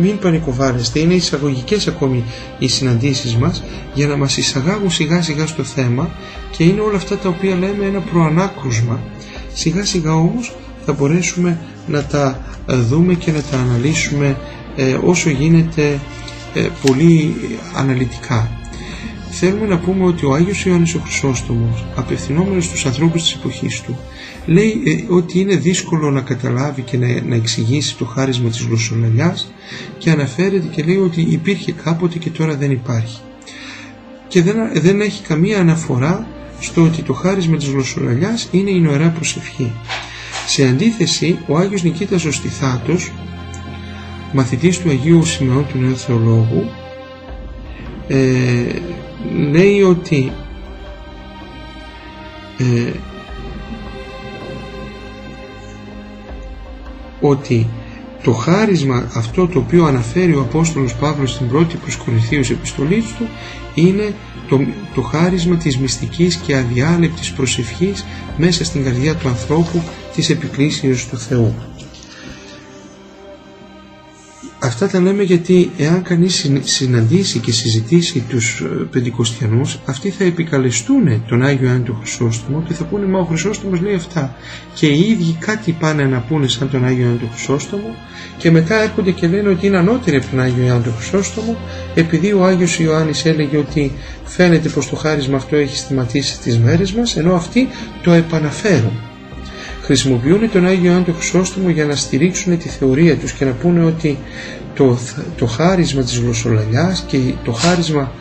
μην 0.00 0.18
πανικοβάρεστε, 0.18 0.98
είναι 0.98 1.14
εισαγωγικές 1.14 1.88
ακόμη 1.88 2.24
οι 2.58 2.68
συναντήσεις 2.68 3.36
μας 3.36 3.62
για 3.94 4.06
να 4.06 4.16
μας 4.16 4.36
εισαγάγουν 4.36 4.90
σιγά 4.90 5.22
σιγά 5.22 5.46
στο 5.46 5.64
θέμα 5.64 6.10
και 6.56 6.64
είναι 6.64 6.80
όλα 6.80 6.96
αυτά 6.96 7.16
τα 7.16 7.28
οποία 7.28 7.54
λέμε 7.54 7.84
ένα 7.84 8.00
προανάκρουσμα. 8.00 9.00
Σιγά 9.54 9.84
σιγά 9.84 10.14
όμως 10.14 10.52
θα 10.86 10.92
μπορέσουμε 10.92 11.58
να 11.86 12.04
τα 12.04 12.40
ε, 12.66 12.76
δούμε 12.76 13.14
και 13.14 13.32
να 13.32 13.42
τα 13.42 13.58
αναλύσουμε 13.58 14.36
ε, 14.76 14.98
όσο 15.04 15.30
γίνεται 15.30 16.00
ε, 16.54 16.68
πολύ 16.82 17.34
αναλυτικά. 17.76 18.50
Θέλουμε 19.30 19.66
να 19.66 19.78
πούμε 19.78 20.04
ότι 20.04 20.26
ο 20.26 20.34
Άγιος 20.34 20.64
Ιωάννης 20.64 20.94
ο 20.94 21.00
Χρυσόστομος 21.04 21.84
απευθυνόμενος 21.96 22.64
στους 22.64 22.86
ανθρώπους 22.86 23.22
της 23.22 23.34
εποχής 23.34 23.80
του 23.80 23.98
λέει 24.46 24.82
ε, 24.86 25.12
ότι 25.14 25.40
είναι 25.40 25.56
δύσκολο 25.56 26.10
να 26.10 26.20
καταλάβει 26.20 26.82
και 26.82 26.96
να, 26.96 27.06
να 27.28 27.34
εξηγήσει 27.34 27.96
το 27.96 28.04
χάρισμα 28.04 28.48
της 28.48 28.60
γλωσσολαλιάς 28.60 29.52
και 29.98 30.10
αναφέρεται 30.10 30.66
και 30.70 30.82
λέει 30.82 30.96
ότι 30.96 31.20
υπήρχε 31.20 31.72
κάποτε 31.72 32.18
και 32.18 32.30
τώρα 32.30 32.56
δεν 32.56 32.70
υπάρχει. 32.70 33.20
Και 34.28 34.42
δεν, 34.42 34.56
δεν 34.74 35.00
έχει 35.00 35.22
καμία 35.22 35.60
αναφορά 35.60 36.26
στο 36.60 36.82
ότι 36.82 37.02
το 37.02 37.12
χάρισμα 37.12 37.56
της 37.56 37.68
γλωσσολαλιάς 37.68 38.48
είναι 38.50 38.70
η 38.70 38.80
νοερά 38.80 39.08
προσευχή. 39.08 39.72
Σε 40.46 40.66
αντίθεση, 40.66 41.38
ο 41.46 41.56
Άγιος 41.56 41.82
Νικήτας 41.82 42.24
ο 42.24 42.32
Στιθάτος, 42.32 43.12
μαθητής 44.32 44.78
του 44.78 44.90
Αγίου 44.90 45.24
Σιμεών 45.24 45.66
του 45.66 45.78
Νέου 45.78 45.96
Θεολόγου, 45.96 46.70
ε, 48.08 48.16
λέει 49.50 49.82
ότι 49.82 50.32
ε, 52.58 52.92
ότι 57.20 57.68
το 58.22 58.32
χάρισμα 58.32 59.08
αυτό 59.14 59.46
το 59.46 59.58
οποίο 59.58 59.84
αναφέρει 59.84 60.34
ο 60.34 60.40
Απόστολος 60.40 60.94
Παύλος 60.94 61.30
στην 61.30 61.48
πρώτη 61.48 61.76
προς 61.76 61.96
Κορινθίους 61.96 62.50
επιστολής 62.50 63.04
του 63.18 63.28
είναι 63.74 64.14
το, 64.48 64.60
το 64.94 65.02
χάρισμα 65.02 65.56
της 65.56 65.78
μυστικής 65.78 66.36
και 66.36 66.56
αδιάλεπτης 66.56 67.32
προσευχής 67.32 68.04
μέσα 68.36 68.64
στην 68.64 68.84
καρδιά 68.84 69.14
του 69.14 69.28
ανθρώπου 69.28 69.82
της 70.14 70.30
επικλήσεως 70.30 71.06
του 71.06 71.18
Θεού. 71.18 71.54
Αυτά 74.70 74.88
τα 74.88 75.00
λέμε 75.00 75.22
γιατί 75.22 75.70
εάν 75.78 76.02
κανείς 76.02 76.50
συναντήσει 76.64 77.38
και 77.38 77.52
συζητήσει 77.52 78.20
τους 78.28 78.60
ε, 78.60 78.64
Πεντηκοστιανούς 78.90 79.78
αυτοί 79.84 80.10
θα 80.10 80.24
επικαλεστούν 80.24 81.24
τον 81.28 81.42
Άγιο 81.42 81.66
Ιωάννη 81.66 81.84
του 81.84 81.96
Χρυσόστομο 82.00 82.62
και 82.68 82.74
θα 82.74 82.84
πούνε 82.84 83.06
μα 83.06 83.18
ο 83.18 83.24
Χρυσόστομος 83.24 83.80
λέει 83.80 83.94
αυτά 83.94 84.36
και 84.74 84.86
οι 84.86 85.00
ίδιοι 85.10 85.36
κάτι 85.40 85.72
πάνε 85.72 86.04
να 86.04 86.18
πούνε 86.18 86.48
σαν 86.48 86.70
τον 86.70 86.84
Άγιο 86.84 87.02
Ιωάννη 87.02 87.18
του 87.18 87.28
Χρυσόστομο 87.32 87.94
και 88.38 88.50
μετά 88.50 88.82
έρχονται 88.82 89.10
και 89.10 89.26
λένε 89.26 89.48
ότι 89.48 89.66
είναι 89.66 89.78
ανώτεροι 89.78 90.16
από 90.16 90.26
τον 90.30 90.40
Άγιο 90.40 90.64
Ιωάννη 90.64 90.84
του 90.84 90.94
Χρυσόστομο 90.96 91.56
επειδή 91.94 92.32
ο 92.32 92.44
Άγιος 92.44 92.78
Ιωάννης 92.78 93.24
έλεγε 93.24 93.56
ότι 93.56 93.92
φαίνεται 94.24 94.68
πως 94.68 94.88
το 94.88 94.96
χάρισμα 94.96 95.36
αυτό 95.36 95.56
έχει 95.56 95.76
στιματίσει 95.76 96.38
τις 96.38 96.58
μέρες 96.58 96.92
μας 96.92 97.16
ενώ 97.16 97.34
αυτοί 97.34 97.68
το 98.02 98.12
επαναφέρουν 98.12 99.09
χρησιμοποιούν 99.90 100.50
τον 100.50 100.66
Άγιο 100.66 100.90
Ιωάννη 100.90 101.14
Χρυσόστομο 101.16 101.68
για 101.68 101.84
να 101.84 101.96
στηρίξουν 101.96 102.58
τη 102.58 102.68
θεωρία 102.68 103.16
τους 103.16 103.32
και 103.32 103.44
να 103.44 103.50
πούνε 103.50 103.84
ότι 103.84 104.18
το, 104.74 104.98
το 105.36 105.46
χάρισμα 105.46 106.02
της 106.02 106.18
γλωσσολαλιάς 106.18 107.04
και 107.06 107.18
το 107.44 107.52
χάρισμα 107.52 108.12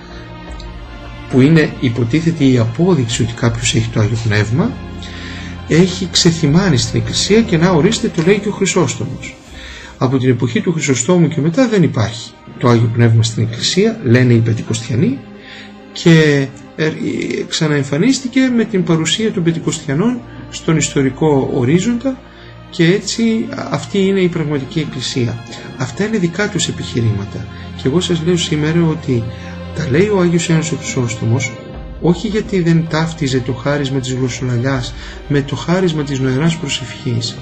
που 1.29 1.41
είναι 1.41 1.73
υποτίθεται 1.79 2.43
η 2.43 2.57
απόδειξη 2.57 3.23
ότι 3.23 3.33
κάποιος 3.33 3.75
έχει 3.75 3.89
το 3.93 3.99
Άγιο 3.99 4.17
Πνεύμα 4.27 4.71
έχει 5.67 6.07
ξεθυμάνει 6.11 6.77
στην 6.77 6.99
Εκκλησία 6.99 7.41
και 7.41 7.57
να 7.57 7.69
ορίστε 7.69 8.07
το 8.07 8.21
λέει 8.25 8.39
και 8.39 8.47
ο 8.47 8.51
Χρυσόστομος. 8.51 9.35
Από 9.97 10.17
την 10.17 10.29
εποχή 10.29 10.61
του 10.61 10.71
Χρυσοστόμου 10.73 11.27
και 11.27 11.41
μετά 11.41 11.67
δεν 11.67 11.83
υπάρχει 11.83 12.31
το 12.57 12.67
Άγιο 12.67 12.89
Πνεύμα 12.93 13.23
στην 13.23 13.43
Εκκλησία, 13.43 13.99
λένε 14.03 14.33
οι 14.33 14.39
Πεντηκοστιανοί 14.39 15.17
και 15.91 16.09
ε, 16.09 16.47
ξαναεμφανίστηκε 17.47 18.51
με 18.55 18.63
την 18.63 18.83
παρουσία 18.83 19.31
των 19.31 19.43
Πεντηκοστιανών 19.43 20.21
στον 20.49 20.77
ιστορικό 20.77 21.49
ορίζοντα 21.53 22.17
και 22.69 22.85
έτσι 22.85 23.47
αυτή 23.69 23.99
είναι 23.99 24.19
η 24.19 24.27
πραγματική 24.27 24.79
εκκλησία. 24.79 25.43
Αυτά 25.77 26.05
είναι 26.05 26.17
δικά 26.17 26.49
τους 26.49 26.67
επιχειρήματα 26.67 27.45
και 27.75 27.87
εγώ 27.87 27.99
σας 27.99 28.21
λέω 28.25 28.37
σήμερα 28.37 28.83
ότι 28.89 29.23
τα 29.75 29.87
λέει 29.89 30.07
ο 30.09 30.19
Άγιος 30.19 30.47
Ιωάννης 30.47 30.71
ο 30.71 30.75
Χρυσόστομος 30.75 31.51
όχι 32.01 32.27
γιατί 32.27 32.61
δεν 32.61 32.87
ταύτιζε 32.89 33.39
το 33.39 33.53
χάρισμα 33.53 33.99
της 33.99 34.13
γλωσσολαλιάς 34.13 34.93
με 35.27 35.41
το 35.41 35.55
χάρισμα 35.55 36.03
της 36.03 36.19
νοεράς 36.19 36.57
προσευχής 36.57 37.35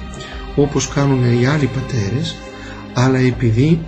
όπως 0.55 0.87
κάνουν 0.87 1.41
οι 1.41 1.45
άλλοι 1.45 1.69
πατέρες 1.73 2.35
αλλά 2.93 3.17
επειδή 3.17 3.79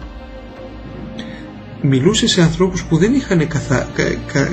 μιλούσε 1.82 2.28
σε 2.28 2.42
ανθρώπους 2.42 2.84
που 2.84 2.98
δεν 2.98 3.14
είχαν 3.14 3.48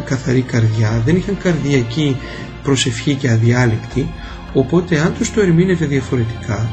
καθαρή 0.05 0.41
καρδιά, 0.41 1.03
δεν 1.05 1.17
είχαν 1.17 1.39
καρδιακή 1.39 2.17
προσευχή 2.63 3.15
και 3.15 3.31
αδιάλειπτη 3.31 4.09
Οπότε 4.57 4.99
αν 4.99 5.15
τους 5.15 5.33
το 5.33 5.41
ερμήνευε 5.41 5.87
διαφορετικά 5.87 6.71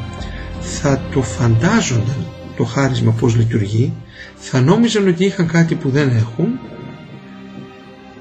θα 0.59 1.01
το 1.11 1.21
φαντάζονταν 1.21 2.25
το 2.55 2.63
χάρισμα 2.63 3.11
πώς 3.11 3.35
λειτουργεί, 3.35 3.93
θα 4.35 4.61
νόμιζαν 4.61 5.07
ότι 5.07 5.25
είχαν 5.25 5.47
κάτι 5.47 5.75
που 5.75 5.89
δεν 5.89 6.09
έχουν. 6.09 6.59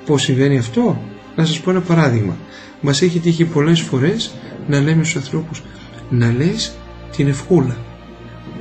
Πώς 0.06 0.22
συμβαίνει 0.22 0.58
αυτό; 0.58 1.02
Να 1.36 1.44
σας 1.44 1.60
πω 1.60 1.70
ένα 1.70 1.80
παράδειγμα. 1.80 2.36
Μας 2.80 3.02
έχει 3.02 3.18
τύχει 3.18 3.44
πολλές 3.44 3.80
φορές 3.80 4.34
να 4.68 4.80
λέμε 4.80 5.04
στους 5.04 5.16
ανθρώπους 5.16 5.62
να 6.10 6.32
λες 6.32 6.72
την 7.16 7.28
ευχούλα. 7.28 7.76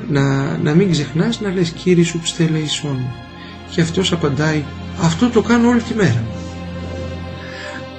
Να, 0.09 0.57
να 0.57 0.73
μην 0.73 0.91
ξεχνάς 0.91 1.41
να 1.41 1.49
λες 1.53 1.69
Κύριε 1.69 2.03
σου 2.03 2.19
ψτελεϊσόν. 2.19 2.99
Και 3.71 3.81
αυτός 3.81 4.11
απαντάει 4.11 4.63
αυτό 5.01 5.29
το 5.29 5.41
κάνω 5.41 5.69
όλη 5.69 5.81
τη 5.81 5.93
μέρα. 5.93 6.23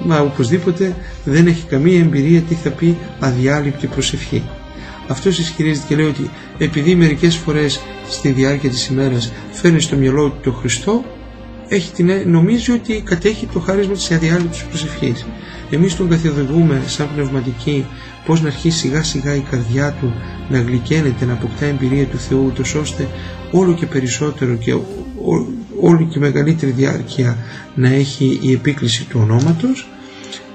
Μα 0.05 0.19
οπωσδήποτε 0.19 0.95
δεν 1.23 1.47
έχει 1.47 1.65
καμία 1.65 1.99
εμπειρία 1.99 2.41
τι 2.41 2.53
θα 2.53 2.69
πει 2.69 2.97
αδιάλειπτη 3.19 3.87
προσευχή. 3.87 4.43
Αυτός 5.07 5.39
ισχυρίζεται 5.39 5.85
και 5.87 5.95
λέει 5.95 6.05
ότι 6.05 6.29
επειδή 6.57 6.95
μερικές 6.95 7.35
φορές 7.35 7.81
στη 8.09 8.29
διάρκεια 8.31 8.69
της 8.69 8.87
ημέρας 8.87 9.31
φέρνει 9.51 9.81
στο 9.81 9.95
μυαλό 9.95 10.29
του 10.29 10.39
το 10.43 10.51
Χριστό, 10.51 11.03
έχει 11.67 11.91
την, 11.91 12.11
νομίζει 12.25 12.71
ότι 12.71 13.01
κατέχει 13.05 13.45
το 13.53 13.59
χάρισμα 13.59 13.93
της 13.93 14.11
αδιάλειπτης 14.11 14.63
προσευχής. 14.63 15.25
Εμείς 15.69 15.95
τον 15.95 16.09
καθοδηγούμε 16.09 16.81
σαν 16.85 17.09
πνευματική 17.13 17.85
πώς 18.25 18.41
να 18.41 18.47
αρχίσει 18.47 18.77
σιγά 18.77 19.03
σιγά 19.03 19.35
η 19.35 19.39
καρδιά 19.39 19.91
του 19.91 20.13
να 20.49 20.59
γλυκαίνεται, 20.59 21.25
να 21.25 21.33
αποκτά 21.33 21.65
εμπειρία 21.65 22.05
του 22.05 22.17
Θεού, 22.17 22.43
ούτως 22.45 22.75
ώστε 22.75 23.07
όλο 23.51 23.73
και 23.73 23.85
περισσότερο 23.85 24.55
και 24.55 24.73
όλο 25.81 26.07
και 26.11 26.19
μεγαλύτερη 26.19 26.71
διάρκεια 26.71 27.37
να 27.75 27.89
έχει 27.89 28.39
η 28.41 28.51
επίκληση 28.51 29.05
του 29.05 29.19
ονόματος 29.23 29.87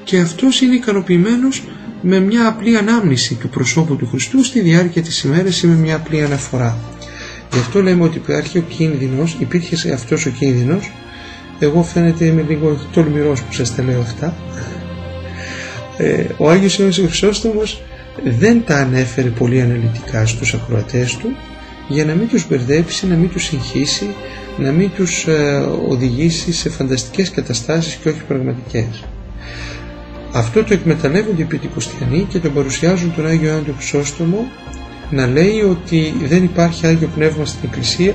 και 0.05 0.19
αυτός 0.19 0.61
είναι 0.61 0.75
ικανοποιημένος 0.75 1.63
με 2.03 2.21
μια 2.21 2.47
απλή 2.47 2.77
ανάμνηση 2.77 3.35
του 3.35 3.49
προσώπου 3.49 3.97
του 3.97 4.07
Χριστού 4.07 4.45
στη 4.45 4.61
διάρκεια 4.61 5.03
της 5.03 5.23
ημέρας 5.23 5.63
ή 5.63 5.67
με 5.67 5.75
μια 5.75 5.97
απλή 5.97 6.23
αναφορά. 6.25 6.79
Γι' 7.53 7.59
αυτό 7.59 7.83
λέμε 7.83 8.05
ότι 8.05 8.17
υπάρχει 8.17 8.59
ο 8.59 8.65
κίνδυνος, 8.69 9.37
υπήρχε 9.41 9.77
σε 9.77 9.93
αυτός 9.93 10.27
ο 10.27 10.31
κίνδυνος, 10.31 10.91
εγώ 11.59 11.83
φαίνεται 11.83 12.25
είμαι 12.25 12.45
λίγο 12.49 12.87
τολμηρός 12.93 13.43
που 13.43 13.53
σας 13.53 13.75
τα 13.75 13.83
λέω 13.83 14.01
αυτά, 14.01 14.37
ε, 15.97 16.25
ο 16.37 16.51
Άγιος 16.51 16.79
Ιωάννης 16.79 16.99
Χρυσόστομος 16.99 17.83
δεν 18.25 18.65
τα 18.65 18.77
ανέφερε 18.77 19.29
πολύ 19.29 19.61
αναλυτικά 19.61 20.27
στους 20.27 20.55
ακροατές 20.55 21.17
του 21.17 21.37
για 21.89 22.05
να 22.05 22.15
μην 22.15 22.29
τους 22.29 22.49
μπερδέψει, 22.49 23.07
να 23.07 23.15
μην 23.15 23.31
τους 23.31 23.45
συγχύσει, 23.45 24.15
να 24.59 24.71
μην 24.73 24.91
τους 24.95 25.27
ε, 25.27 25.67
οδηγήσει 25.89 26.53
σε 26.53 26.69
φανταστικές 26.69 27.31
καταστάσεις 27.31 27.95
και 27.95 28.09
όχι 28.09 28.23
πραγματικές. 28.29 29.05
Αυτό 30.33 30.65
το 30.65 30.75
εκμεταλλεύονται 30.75 31.43
οι 31.43 31.45
Πεντηκοστιανοί 31.45 32.27
και 32.29 32.39
τον 32.39 32.53
παρουσιάζουν 32.55 33.15
τον 33.15 33.27
Άγιο 33.27 33.49
Ιωάννη 33.49 33.75
Χρυσόστομο 33.77 34.47
να 35.11 35.27
λέει 35.27 35.61
ότι 35.61 36.15
δεν 36.29 36.45
υπάρχει 36.45 36.87
Άγιο 36.87 37.09
Πνεύμα 37.15 37.45
στην 37.45 37.61
Εκκλησία 37.65 38.15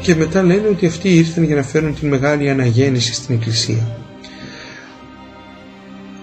και 0.00 0.14
μετά 0.14 0.42
λένε 0.42 0.68
ότι 0.70 0.86
αυτοί 0.86 1.08
ήρθαν 1.14 1.44
για 1.44 1.54
να 1.56 1.62
φέρουν 1.62 1.94
την 1.94 2.08
μεγάλη 2.08 2.50
αναγέννηση 2.50 3.14
στην 3.14 3.34
Εκκλησία. 3.34 3.96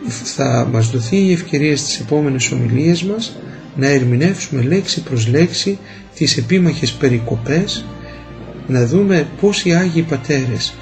Θα 0.08 0.68
μας 0.72 0.90
δοθεί 0.90 1.18
η 1.18 1.32
ευκαιρία 1.32 1.78
στις 1.78 2.00
επόμενες 2.00 2.52
ομιλίες 2.52 3.04
μας 3.04 3.38
να 3.76 3.88
ερμηνεύσουμε 3.88 4.62
λέξη 4.62 5.02
προς 5.02 5.28
λέξη 5.28 5.78
τις 6.16 6.38
επίμαχες 6.38 6.92
περικοπές 6.92 7.86
να 8.70 8.86
δούμε 8.86 9.28
πώς 9.42 9.66
οι 9.66 9.74
Άγιοι 9.74 10.02
Πατέρες 10.02 10.74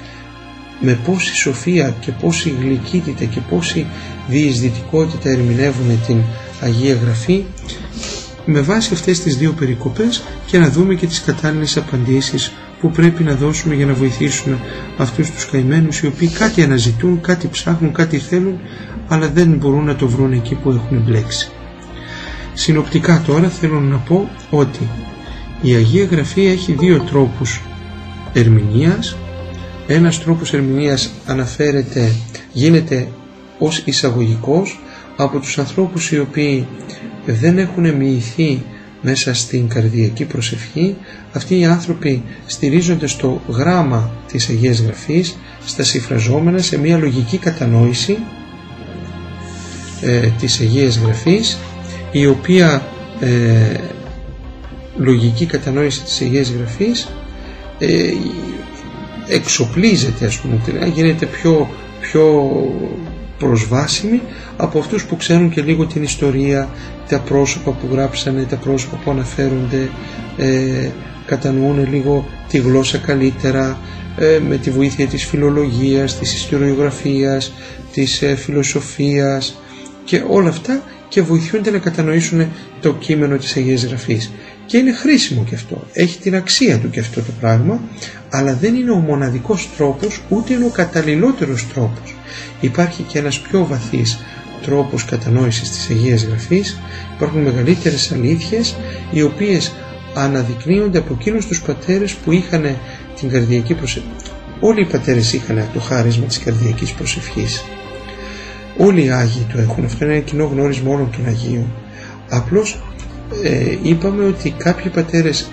με 0.80 0.98
πόση 1.04 1.34
σοφία 1.34 1.94
και 2.00 2.10
πόση 2.12 2.54
γλυκύτητα 2.60 3.24
και 3.24 3.40
πόση 3.50 3.86
διεισδυτικότητα 4.28 5.30
ερμηνεύουν 5.30 6.00
την 6.06 6.16
Αγία 6.60 6.94
Γραφή 7.04 7.44
με 8.44 8.60
βάση 8.60 8.90
αυτές 8.94 9.20
τις 9.20 9.36
δύο 9.36 9.52
περικοπές 9.52 10.22
και 10.46 10.58
να 10.58 10.70
δούμε 10.70 10.94
και 10.94 11.06
τις 11.06 11.20
κατάλληλες 11.22 11.76
απαντήσεις 11.76 12.52
που 12.80 12.90
πρέπει 12.90 13.22
να 13.22 13.34
δώσουμε 13.34 13.74
για 13.74 13.86
να 13.86 13.94
βοηθήσουμε 13.94 14.58
αυτούς 14.96 15.30
τους 15.30 15.46
καημένους 15.46 16.00
οι 16.00 16.06
οποίοι 16.06 16.28
κάτι 16.28 16.62
αναζητούν, 16.62 17.20
κάτι 17.20 17.48
ψάχνουν, 17.48 17.92
κάτι 17.92 18.18
θέλουν 18.18 18.58
αλλά 19.08 19.28
δεν 19.28 19.48
μπορούν 19.48 19.84
να 19.84 19.96
το 19.96 20.08
βρουν 20.08 20.32
εκεί 20.32 20.54
που 20.54 20.70
έχουν 20.70 21.02
μπλέξει. 21.06 21.50
Συνοπτικά 22.54 23.22
τώρα 23.26 23.48
θέλω 23.48 23.80
να 23.80 23.96
πω 23.96 24.28
ότι 24.50 24.88
η 25.62 25.74
Αγία 25.74 26.04
Γραφή 26.04 26.46
έχει 26.46 26.72
δύο 26.72 26.98
τρόπους 27.00 27.60
ερμηνείας. 28.38 29.16
Ένας 29.86 30.20
τρόπος 30.22 30.52
ερμηνείας 30.54 31.10
αναφέρεται, 31.26 32.12
γίνεται 32.52 33.08
ως 33.58 33.82
εισαγωγικός 33.84 34.80
από 35.16 35.38
τους 35.38 35.58
ανθρώπους 35.58 36.10
οι 36.10 36.18
οποίοι 36.18 36.66
δεν 37.26 37.58
έχουν 37.58 37.94
μοιηθεί 37.94 38.62
μέσα 39.02 39.34
στην 39.34 39.68
καρδιακή 39.68 40.24
προσευχή. 40.24 40.96
Αυτοί 41.32 41.58
οι 41.58 41.64
άνθρωποι 41.64 42.22
στηρίζονται 42.46 43.06
στο 43.06 43.40
γράμμα 43.48 44.10
της 44.32 44.48
Αγίας 44.48 44.80
Γραφής 44.80 45.36
στα 45.66 45.82
συμφραζόμενα 45.82 46.58
σε 46.58 46.78
μια 46.78 46.98
λογική 46.98 47.38
κατανόηση 47.38 48.18
ε, 50.00 50.28
της 50.40 50.60
Αγίας 50.60 50.98
Γραφής 50.98 51.58
η 52.12 52.26
οποία 52.26 52.82
ε, 53.20 53.76
λογική 54.96 55.46
κατανόηση 55.46 56.02
της 56.02 56.20
Αγίας 56.20 56.50
Γραφής 56.50 57.08
ε, 57.78 58.12
εξοπλίζεται 59.28 60.26
ας 60.26 60.38
πούμε, 60.38 60.60
γίνεται 60.94 61.26
πιο, 61.26 61.70
πιο 62.00 62.44
προσβάσιμη 63.38 64.20
από 64.56 64.78
αυτούς 64.78 65.04
που 65.04 65.16
ξέρουν 65.16 65.50
και 65.50 65.62
λίγο 65.62 65.86
την 65.86 66.02
ιστορία, 66.02 66.68
τα 67.08 67.18
πρόσωπα 67.18 67.70
που 67.70 67.88
γράψανε, 67.92 68.42
τα 68.42 68.56
πρόσωπα 68.56 68.96
που 69.04 69.10
αναφέρονται, 69.10 69.88
ε, 70.36 70.88
κατανοούν 71.26 71.88
λίγο 71.90 72.26
τη 72.48 72.58
γλώσσα 72.58 72.98
καλύτερα, 72.98 73.78
ε, 74.16 74.38
με 74.48 74.56
τη 74.56 74.70
βοήθεια 74.70 75.06
της 75.06 75.24
φιλολογίας, 75.24 76.18
της 76.18 76.34
ιστοριογραφίας, 76.34 77.52
της 77.92 78.22
ε, 78.22 78.34
φιλοσοφίας 78.34 79.60
και 80.04 80.22
όλα 80.28 80.48
αυτά 80.48 80.82
και 81.08 81.22
βοηθούνται 81.22 81.70
να 81.70 81.78
κατανοήσουν 81.78 82.46
το 82.80 82.92
κείμενο 82.94 83.36
της 83.36 83.56
Αγίας 83.56 83.84
Γραφής 83.84 84.30
και 84.68 84.76
είναι 84.76 84.92
χρήσιμο 84.92 85.44
και 85.44 85.54
αυτό. 85.54 85.86
Έχει 85.92 86.18
την 86.18 86.34
αξία 86.34 86.78
του 86.78 86.90
και 86.90 87.00
αυτό 87.00 87.20
το 87.20 87.32
πράγμα, 87.40 87.80
αλλά 88.30 88.54
δεν 88.54 88.74
είναι 88.74 88.90
ο 88.90 88.98
μοναδικός 88.98 89.68
τρόπος, 89.76 90.20
ούτε 90.28 90.54
είναι 90.54 90.64
ο 90.64 90.68
καταλληλότερος 90.68 91.66
τρόπος. 91.72 92.14
Υπάρχει 92.60 93.02
και 93.02 93.18
ένας 93.18 93.38
πιο 93.38 93.66
βαθύς 93.66 94.18
τρόπος 94.62 95.04
κατανόησης 95.04 95.70
της 95.70 95.90
Αγίας 95.90 96.22
Γραφής, 96.24 96.78
υπάρχουν 97.16 97.40
μεγαλύτερες 97.40 98.12
αλήθειες, 98.12 98.76
οι 99.10 99.22
οποίες 99.22 99.72
αναδεικνύονται 100.14 100.98
από 100.98 101.16
εκείνους 101.20 101.46
τους 101.46 101.62
πατέρες 101.62 102.12
που 102.14 102.32
είχαν 102.32 102.76
την 103.20 103.28
καρδιακή 103.28 103.74
προσευχή. 103.74 104.08
Όλοι 104.60 104.80
οι 104.80 104.84
πατέρες 104.84 105.32
είχαν 105.32 105.68
το 105.72 105.80
χάρισμα 105.80 106.26
της 106.26 106.38
καρδιακής 106.38 106.92
προσευχής. 106.92 107.64
Όλοι 108.76 109.04
οι 109.04 109.10
Άγιοι 109.10 109.46
το 109.52 109.58
έχουν. 109.58 109.84
Αυτό 109.84 110.04
είναι 110.04 110.14
ένα 110.14 110.22
κοινό 110.22 110.44
γνώρισμα 110.44 110.92
όλων 110.92 111.10
των 111.10 111.26
Αγίων. 111.26 111.72
Απλώς 112.28 112.82
ε, 113.42 113.76
είπαμε 113.82 114.24
ότι 114.24 114.50
κάποιοι 114.58 114.90
πατέρες 114.90 115.50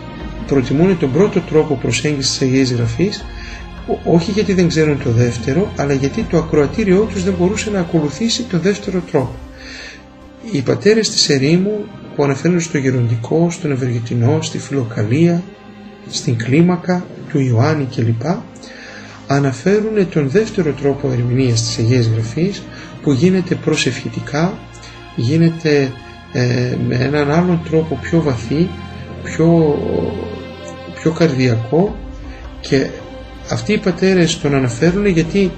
προτιμούν 0.48 0.98
τον 1.00 1.12
πρώτο 1.12 1.40
τρόπο 1.40 1.76
προσέγγισης 1.76 2.32
της 2.38 2.42
Αγίας 2.42 2.72
Γραφής 2.72 3.26
όχι 4.04 4.32
γιατί 4.32 4.54
δεν 4.54 4.68
ξέρουν 4.68 5.04
το 5.04 5.12
δεύτερο 5.12 5.72
αλλά 5.76 5.94
γιατί 5.94 6.22
το 6.24 6.38
ακροατήριό 6.38 7.00
τους 7.12 7.24
δεν 7.24 7.34
μπορούσε 7.40 7.70
να 7.70 7.80
ακολουθήσει 7.80 8.44
το 8.44 8.60
δεύτερο 8.60 9.00
τρόπο. 9.12 9.36
Οι 10.52 10.62
πατέρες 10.62 11.10
της 11.10 11.30
ερήμου 11.30 11.86
που 12.16 12.24
αναφέρουν 12.24 12.60
στο 12.60 12.78
γεροντικό, 12.78 13.50
στον 13.52 13.72
ευεργετινό, 13.72 14.42
στη 14.42 14.58
φιλοκαλία, 14.58 15.44
στην 16.10 16.38
κλίμακα 16.38 17.06
του 17.30 17.40
Ιωάννη 17.40 17.88
κλπ 17.96 18.22
αναφέρουν 19.28 20.10
τον 20.10 20.30
δεύτερο 20.30 20.72
τρόπο 20.72 21.12
ερμηνείας 21.12 21.64
της 21.66 21.78
Αγίας 21.78 22.06
Γραφής 22.08 22.64
που 23.02 23.12
γίνεται 23.12 23.56
προσευχητικά, 23.56 24.54
γίνεται 25.16 25.92
ε, 26.38 26.76
με 26.88 26.96
έναν 26.96 27.32
άλλον 27.32 27.62
τρόπο 27.70 28.00
πιο 28.02 28.22
βαθύ, 28.22 28.70
πιο, 29.24 29.78
πιο 31.02 31.12
καρδιακό 31.12 31.96
και 32.62 32.88
αυτοί 33.50 33.74
οι 33.74 33.78
πατέρες 33.78 34.40
τον 34.40 34.56
αναφέρουν 34.56 35.06
γιατί 35.06 35.52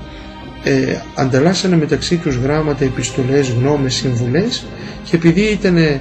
ε, 0.64 0.96
ανταλλάσσανε 1.16 1.76
μεταξύ 1.76 2.16
τους 2.18 2.36
γράμματα, 2.36 2.84
επιστολές, 2.86 3.50
γνώμες, 3.50 3.94
συμβουλές 3.94 4.66
και 5.04 5.16
επειδή 5.16 5.42
ήταν 5.42 5.78
ε, 5.78 6.00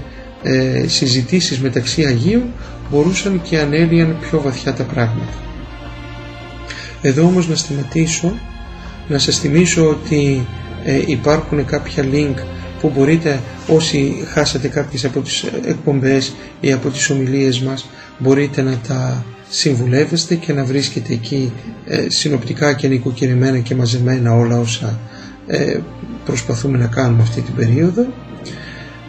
συζητήσεις 0.87 1.61
μεταξύ 1.61 2.05
Αγίων 2.05 2.43
μπορούσαν 2.91 3.41
και 3.43 3.59
ανέλυαν 3.59 4.17
πιο 4.21 4.41
βαθιά 4.41 4.73
τα 4.75 4.83
πράγματα. 4.85 5.33
Εδώ 7.03 7.23
όμως 7.23 7.49
να 7.49 7.55
σταματήσω, 7.55 8.33
να 9.09 9.19
σας 9.19 9.39
θυμίσω 9.39 9.89
ότι 9.89 10.47
ε, 10.85 11.03
υπάρχουν 11.07 11.65
κάποια 11.65 12.05
link 12.13 12.35
που 12.87 12.93
μπορείτε 12.99 13.41
όσοι 13.67 14.23
χάσατε 14.33 14.69
κάποιες 14.69 15.05
από 15.05 15.21
τις 15.21 15.45
εκπομπές 15.67 16.35
ή 16.61 16.73
από 16.73 16.89
τις 16.91 17.11
ομιλίες 17.11 17.61
μας 17.61 17.87
μπορείτε 18.19 18.63
να 18.63 18.79
τα 18.89 19.25
συμβουλεύεστε 19.49 20.35
και 20.35 20.53
να 20.53 20.65
βρίσκετε 20.65 21.13
εκεί 21.13 21.53
ε, 21.87 22.05
συνοπτικά 22.09 22.73
και 22.73 22.89
νοικοκυριμένα 22.89 23.59
και 23.59 23.75
μαζεμένα 23.75 24.35
όλα 24.35 24.59
όσα 24.59 24.99
ε, 25.47 25.79
προσπαθούμε 26.25 26.79
να 26.79 26.87
κάνουμε 26.87 27.23
αυτή 27.23 27.41
την 27.41 27.55
περίοδο. 27.55 28.07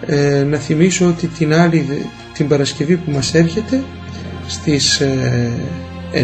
ε, 0.05 0.43
να 0.43 0.57
θυμίσω 0.57 1.07
ότι 1.07 1.27
την 1.27 1.53
άλλη 1.53 1.85
την 2.33 2.47
Παρασκευή 2.47 2.95
που 2.95 3.11
μας 3.11 3.33
έρχεται 3.33 3.83
στις 4.47 5.01
9 5.01 5.05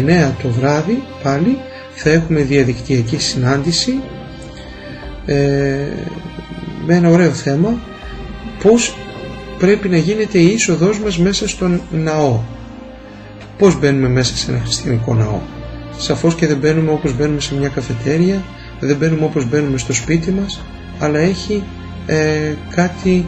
ε, 0.08 0.30
το 0.42 0.48
βράδυ 0.48 1.02
πάλι 1.22 1.58
θα 1.94 2.10
έχουμε 2.10 2.40
διαδικτυακή 2.40 3.18
συνάντηση 3.18 4.00
ε, 5.26 5.36
με 6.86 6.94
ένα 6.94 7.08
ωραίο 7.08 7.30
θέμα 7.30 7.74
πώς 8.62 8.96
πρέπει 9.58 9.88
να 9.88 9.96
γίνεται 9.96 10.38
η 10.38 10.52
είσοδός 10.52 10.98
μας 10.98 11.18
μέσα 11.18 11.48
στον 11.48 11.80
ναό. 11.92 12.40
Πώς 13.58 13.78
μπαίνουμε 13.78 14.08
μέσα 14.08 14.36
σε 14.36 14.50
ένα 14.50 14.60
χριστιανικό 14.60 15.14
ναό. 15.14 15.40
Σαφώς 15.98 16.34
και 16.34 16.46
δεν 16.46 16.56
μπαίνουμε 16.56 16.90
όπως 16.90 17.16
μπαίνουμε 17.16 17.40
σε 17.40 17.54
μια 17.54 17.68
καφετέρια 17.68 18.42
δεν 18.80 18.96
μπαίνουμε 18.96 19.24
όπως 19.24 19.48
μπαίνουμε 19.48 19.78
στο 19.78 19.92
σπίτι 19.92 20.30
μας 20.30 20.60
αλλά 20.98 21.18
έχει 21.18 21.62
ε, 22.06 22.52
κάτι 22.74 23.26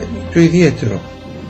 ε, 0.00 0.04
το 0.32 0.40
ιδιαίτερο. 0.40 1.00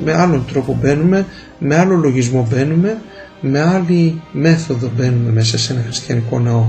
Με 0.04 0.12
άλλον 0.12 0.44
τρόπο 0.46 0.78
μπαίνουμε 0.80 1.26
με 1.58 1.76
άλλο 1.76 1.96
λογισμό 1.96 2.46
μπαίνουμε 2.50 2.98
με 3.40 3.60
άλλη 3.60 4.20
μέθοδο 4.32 4.90
μπαίνουμε 4.96 5.30
μέσα 5.30 5.58
σε 5.58 5.72
ένα 5.72 5.82
χριστιανικό 5.82 6.38
ναό. 6.38 6.66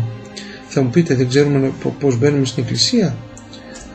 Θα 0.68 0.82
μου 0.82 0.90
πείτε 0.90 1.16
δεν 1.16 1.28
ξέρουμε 1.28 1.72
πως 2.00 2.18
μπαίνουμε 2.18 2.46
στην 2.46 2.64
εκκλησία; 2.64 3.16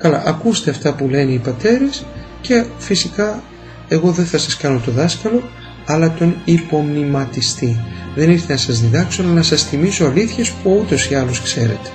Καλά 0.03 0.22
ακούστε 0.26 0.70
αυτά 0.70 0.92
που 0.94 1.09
λένε 1.09 1.32
οι 1.32 1.38
πατέρες 1.38 2.05
και 2.40 2.64
φυσικά 2.78 3.42
εγώ 3.88 4.11
δεν 4.11 4.24
θα 4.24 4.38
σας 4.38 4.57
κάνω 4.57 4.80
το 4.84 4.90
δάσκαλο 4.90 5.42
αλλά 5.86 6.14
τον 6.18 6.36
υπομνηματιστή. 6.44 7.80
Δεν 8.14 8.30
ήρθε 8.30 8.53
να 8.53 8.59
σας 8.59 8.80
διδάξω 8.80 9.22
αλλά 9.22 9.32
να 9.32 9.42
σας 9.42 9.62
θυμίσω 9.64 10.05
αλήθειες 10.05 10.50
που 10.50 10.78
ούτως 10.82 11.11
ή 11.11 11.14
άλλως 11.14 11.40
ξέρετε. 11.40 11.88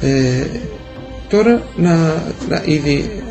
Ε, 0.00 0.46
τώρα 1.28 1.62
να, 1.76 1.96
να 2.48 2.62
ήδη 2.64 3.22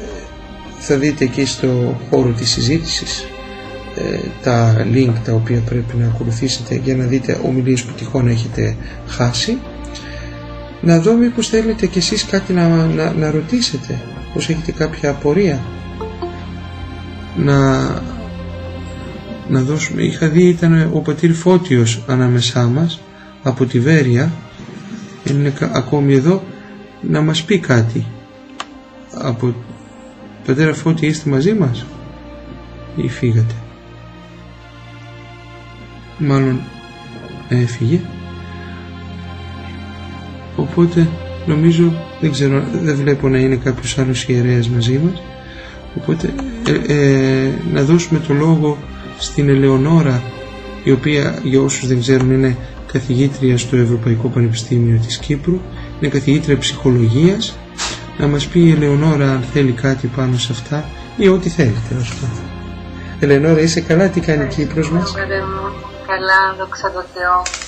θα 0.79 0.95
δείτε 0.97 1.23
εκεί 1.23 1.45
στο 1.45 1.97
χώρο 2.09 2.29
της 2.29 2.49
συζήτησης 2.49 3.25
ε, 3.95 4.17
τα 4.43 4.85
link 4.93 5.13
τα 5.25 5.33
οποία 5.33 5.59
πρέπει 5.59 5.95
να 5.97 6.05
ακολουθήσετε 6.05 6.75
για 6.83 6.95
να 6.95 7.03
δείτε 7.05 7.39
ομιλίες 7.45 7.83
που 7.83 7.93
τυχόν 7.93 8.27
έχετε 8.27 8.75
χάσει 9.07 9.57
να 10.81 10.99
δω 10.99 11.13
μήπως 11.13 11.47
θέλετε 11.47 11.87
κι 11.87 11.97
εσείς 11.97 12.25
κάτι 12.25 12.53
να, 12.53 12.85
να, 12.85 13.13
να 13.13 13.31
ρωτήσετε 13.31 14.01
πως 14.33 14.49
έχετε 14.49 14.71
κάποια 14.71 15.09
απορία. 15.09 15.59
Να, 17.37 17.79
να 19.49 19.61
δώσουμε 19.61 20.01
είχα 20.01 20.27
δει 20.27 20.43
ήταν 20.43 20.89
ο 20.93 20.99
πατήρ 20.99 21.33
Φώτιος 21.33 22.03
ανάμεσά 22.07 22.67
μας 22.67 23.01
από 23.43 23.65
τη 23.65 23.79
Βέρεια. 23.79 24.31
Είναι 25.29 25.53
ακόμη 25.73 26.13
εδώ 26.13 26.43
να 27.01 27.21
μας 27.21 27.43
πει 27.43 27.59
κάτι. 27.59 28.05
Από 29.13 29.55
πατέρα 30.45 30.73
Φώτη 30.73 31.05
είστε 31.05 31.29
μαζί 31.29 31.53
μας; 31.53 31.85
Ή 32.95 33.07
φύγατε; 33.09 33.53
Μάλλον 36.17 36.59
έφυγε 37.49 37.99
οπότε 40.55 41.07
νομίζω 41.45 41.93
δεν 42.21 42.31
ξέρω 42.31 42.63
δεν 42.71 42.95
βλέπω 42.95 43.29
να 43.29 43.37
είναι 43.37 43.55
κάποιος 43.55 43.97
άλλος 43.97 44.23
ιερέας 44.27 44.69
μαζί 44.69 45.01
μας. 45.03 45.21
Οπότε 45.97 46.33
ε, 46.67 46.93
ε, 46.93 47.51
να 47.73 47.81
δώσουμε 47.81 48.19
το 48.27 48.33
λόγο 48.33 48.77
στην 49.17 49.49
Ελεονόρα 49.49 50.21
η 50.83 50.91
οποία 50.91 51.39
για 51.43 51.61
όσους 51.61 51.87
δεν 51.87 51.99
ξέρουν 51.99 52.31
είναι 52.31 52.57
καθηγήτρια 52.91 53.57
στο 53.57 53.75
Ευρωπαϊκό 53.75 54.27
Πανεπιστήμιο 54.27 54.99
της 55.05 55.17
Κύπρου 55.17 55.59
είναι 55.99 56.11
καθηγήτρια 56.11 56.57
ψυχολογίας. 56.57 57.57
Να 58.17 58.27
μας 58.27 58.47
πει 58.47 58.59
η 58.59 58.71
Ελεονόρα 58.71 59.31
αν 59.31 59.43
θέλει 59.53 59.71
κάτι 59.71 60.07
πάνω 60.07 60.37
σε 60.37 60.51
αυτά 60.51 60.85
ή 61.17 61.27
ό,τι 61.27 61.49
θέλει 61.49 61.75
τέλος 61.89 62.13
πάντων 62.13 62.43
Ελεονόρα 63.19 63.61
είσαι 63.61 63.81
καλά 63.81 64.07
τι 64.09 64.19
κάνει 64.19 64.43
η 64.43 64.47
Κύπρος 64.47 64.91
μας; 64.91 65.13
Καλά, 66.07 66.55
δόξα 66.57 66.91
τω 66.91 67.03
Θεώ. 67.13 67.60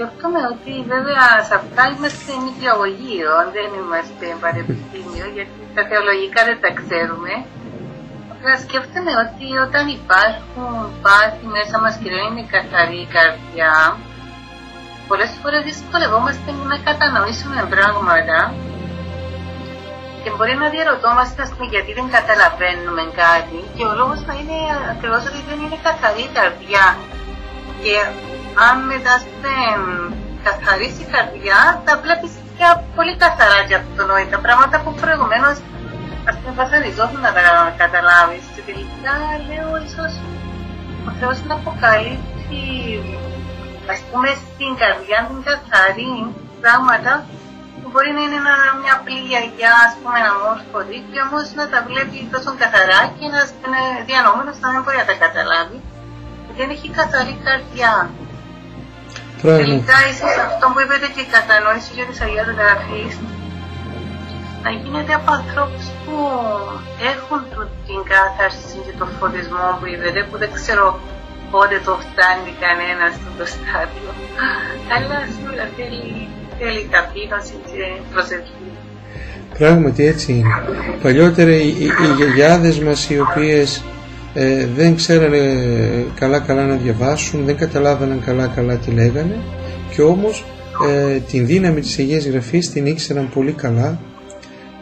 Σκέφτομαι 0.00 0.42
ότι 0.54 0.72
βέβαια 0.94 1.26
σε 1.48 1.54
αυτά 1.60 1.82
είμαστε 1.92 2.30
νηπιαγωγείο, 2.44 3.32
δεν 3.56 3.68
είμαστε 3.78 4.26
πανεπιστήμιο, 4.42 5.26
γιατί 5.36 5.56
τα 5.76 5.82
θεολογικά 5.90 6.40
δεν 6.48 6.58
τα 6.64 6.70
ξέρουμε. 6.80 7.32
Αλλά 8.32 8.54
σκέφτομαι 8.64 9.12
ότι 9.24 9.46
όταν 9.66 9.84
υπάρχουν 9.98 10.70
πάθη 11.04 11.46
μέσα 11.56 11.76
μας 11.82 11.94
και 12.00 12.10
δεν 12.14 12.22
είναι 12.28 12.44
καθαρή 12.54 13.02
καρδιά, 13.16 13.74
πολλές 15.08 15.32
φορές 15.40 15.62
δυσκολευόμαστε 15.68 16.48
να 16.70 16.76
κατανοήσουμε 16.88 17.58
πράγματα 17.74 18.38
και 20.22 20.30
μπορεί 20.34 20.54
να 20.62 20.68
διαρωτόμαστε 20.74 21.42
γιατί 21.74 21.90
δεν 21.98 22.06
καταλαβαίνουμε 22.16 23.04
κάτι 23.22 23.58
και 23.76 23.84
ο 23.90 23.92
λόγος 24.00 24.20
θα 24.26 24.34
είναι 24.38 24.58
ακριβώς 24.92 25.22
ότι 25.30 25.40
δεν 25.48 25.58
είναι 25.64 25.78
καθαρή 25.86 26.24
καρδιά 26.36 26.86
και 27.82 27.94
αν 28.66 28.76
μετά 28.92 29.14
στην 29.24 29.70
καθαρίσει 30.46 31.02
η 31.06 31.10
καρδιά, 31.14 31.58
θα 31.84 31.92
βλέπει 32.02 32.26
πια 32.54 32.70
πολύ 32.96 33.14
καθαρά 33.24 33.60
και 33.68 33.76
αυτονόητα 33.80 34.38
πράγματα 34.46 34.76
που 34.82 34.90
προηγουμένως 35.00 35.56
ας 36.28 36.36
πούμε 36.38 36.54
βασανιζόταν 36.60 37.20
να 37.26 37.32
τα 37.36 37.42
καταλάβεις. 37.82 38.44
Και 38.54 38.62
τελικά 38.68 39.14
λέω 39.48 39.70
ίσω 39.86 40.04
ο 41.08 41.10
Θεός 41.18 41.36
να 41.48 41.54
αποκαλύψει 41.60 42.62
ας 43.92 44.00
πούμε 44.08 44.28
στην 44.42 44.70
καρδιά 44.82 45.18
την 45.28 45.40
καθαρή 45.48 46.12
πράγματα 46.62 47.12
που 47.80 47.88
μπορεί 47.92 48.10
να 48.16 48.22
είναι 48.26 48.40
μια 48.82 48.94
απλή 48.98 49.20
γιαγιά, 49.30 49.72
ας 49.86 49.94
πούμε, 50.00 50.16
ένα 50.22 50.32
μόρφωτη, 50.42 50.96
και 51.10 51.20
όμως 51.26 51.46
να 51.58 51.64
τα 51.72 51.78
βλέπει 51.88 52.18
τόσο 52.34 52.50
καθαρά 52.62 53.00
και 53.16 53.26
να 53.34 53.40
είναι 53.64 53.82
διανοούμενο 54.08 54.52
να 54.62 54.68
μην 54.72 54.80
μπορεί 54.82 54.98
να 55.02 55.08
τα 55.10 55.16
καταλάβει 55.24 55.78
δεν 56.60 56.70
έχει 56.70 56.88
καθαρή 57.00 57.34
καρδιά. 57.46 58.10
Τελικά 59.42 59.98
ίσως 60.12 60.34
αυτό 60.48 60.64
που 60.72 60.78
είπατε 60.82 61.06
και 61.14 61.22
η 61.26 61.28
κατανόηση 61.36 61.90
για 61.96 62.06
τις 62.08 62.18
Αγίας 62.24 62.48
Γραφής 62.58 63.14
να 64.64 64.70
γίνεται 64.82 65.12
από 65.20 65.30
ανθρώπους 65.38 65.84
που 66.04 66.16
έχουν 67.12 67.40
την 67.86 68.00
κάθαρση 68.12 68.76
και 68.86 68.94
το 69.00 69.06
φωτισμό 69.18 69.66
που 69.78 69.86
είπατε 69.92 70.20
που 70.28 70.36
δεν 70.42 70.50
ξέρω 70.58 70.86
πότε 71.52 71.76
το 71.86 71.92
φτάνει 72.06 72.52
κανένας 72.64 73.12
στο 73.34 73.44
στάδιο 73.54 74.10
αλλά 74.94 75.16
σίγουρα 75.34 75.64
θέλει, 75.76 76.04
θέλει 76.58 76.82
ταπείνωση 76.94 77.56
και 77.68 77.82
προσευχή. 78.12 78.68
Πράγματι 79.58 80.02
έτσι 80.12 80.32
είναι. 80.32 80.48
Παλιότερα 81.02 81.52
οι, 81.62 81.68
οι, 81.68 81.84
οι 82.02 82.08
γιαγιάδες 82.16 82.78
μας 82.78 83.10
οι 83.10 83.20
οποίες 83.20 83.84
ε, 84.34 84.66
δεν 84.76 84.94
ξέρανε 84.94 85.38
καλά 86.14 86.38
καλά 86.38 86.66
να 86.66 86.74
διαβάσουν, 86.74 87.44
δεν 87.44 87.56
καταλάβαιναν 87.56 88.20
καλά 88.24 88.46
καλά 88.46 88.76
τι 88.76 88.90
λέγανε 88.90 89.36
και 89.94 90.02
όμως 90.02 90.44
ε, 90.88 91.18
την 91.18 91.46
δύναμη 91.46 91.80
της 91.80 91.98
Αγίας 91.98 92.26
Γραφής 92.26 92.70
την 92.70 92.86
ήξεραν 92.86 93.28
πολύ 93.34 93.52
καλά 93.52 94.00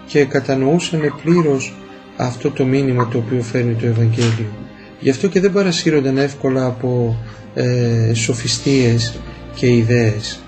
και 0.07 0.25
κατανοούσαν 0.25 1.15
πλήρως 1.23 1.75
αυτό 2.17 2.51
το 2.51 2.65
μήνυμα 2.65 3.09
το 3.09 3.19
οποίο 3.19 3.43
φέρνει 3.43 3.75
το 3.75 3.87
Ευαγγέλιο. 3.87 4.49
Γι' 5.01 5.11
αυτό 5.11 5.29
και 5.29 5.41
δεν 5.41 5.53
παρασύρονταν 5.53 6.19
εύκολα 6.19 6.67
από 6.67 7.17
ε, 7.55 8.15
σοφιστίες 8.15 9.19
και 9.55 9.67
ιδέες. 9.67 10.41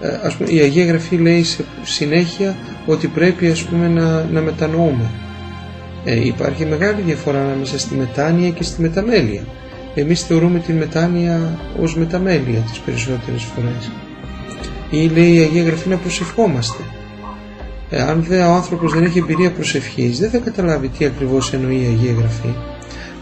Ε, 0.00 0.08
ας 0.22 0.34
πούμε, 0.34 0.50
η 0.50 0.58
Αγία 0.58 0.84
Γραφή 0.84 1.16
λέει 1.16 1.42
σε 1.42 1.64
συνέχεια 1.82 2.56
ότι 2.86 3.06
πρέπει 3.06 3.48
ας 3.48 3.62
πούμε 3.62 3.88
να, 3.88 4.24
να 4.24 4.40
μετανοούμε 4.40 5.10
ε, 6.04 6.26
υπάρχει 6.26 6.64
μεγάλη 6.64 7.02
διαφορά 7.02 7.40
ανάμεσα 7.40 7.78
στη 7.78 7.94
μετάνοια 7.94 8.50
και 8.50 8.62
στη 8.62 8.80
μεταμέλεια. 8.80 9.42
Εμείς 9.94 10.22
θεωρούμε 10.22 10.58
την 10.58 10.76
μετάνοια 10.76 11.58
ως 11.80 11.96
μεταμέλεια 11.96 12.58
τις 12.58 12.78
περισσότερες 12.78 13.42
φορές. 13.42 13.90
Ή 14.90 15.08
λέει 15.08 15.34
η 15.34 15.38
Αγία 15.38 15.62
Γραφή 15.62 15.88
να 15.88 15.96
προσευχόμαστε. 15.96 16.82
Ε, 17.90 18.02
αν 18.02 18.24
δε 18.28 18.42
ο 18.42 18.52
άνθρωπος 18.52 18.92
δεν 18.92 19.04
έχει 19.04 19.18
εμπειρία 19.18 19.52
προσευχής 19.52 20.18
δεν 20.18 20.30
θα 20.30 20.38
καταλάβει 20.38 20.88
τι 20.88 21.04
ακριβώς 21.04 21.52
εννοεί 21.52 21.76
η 21.82 21.86
Αγία 21.86 22.12
Γραφή. 22.12 22.54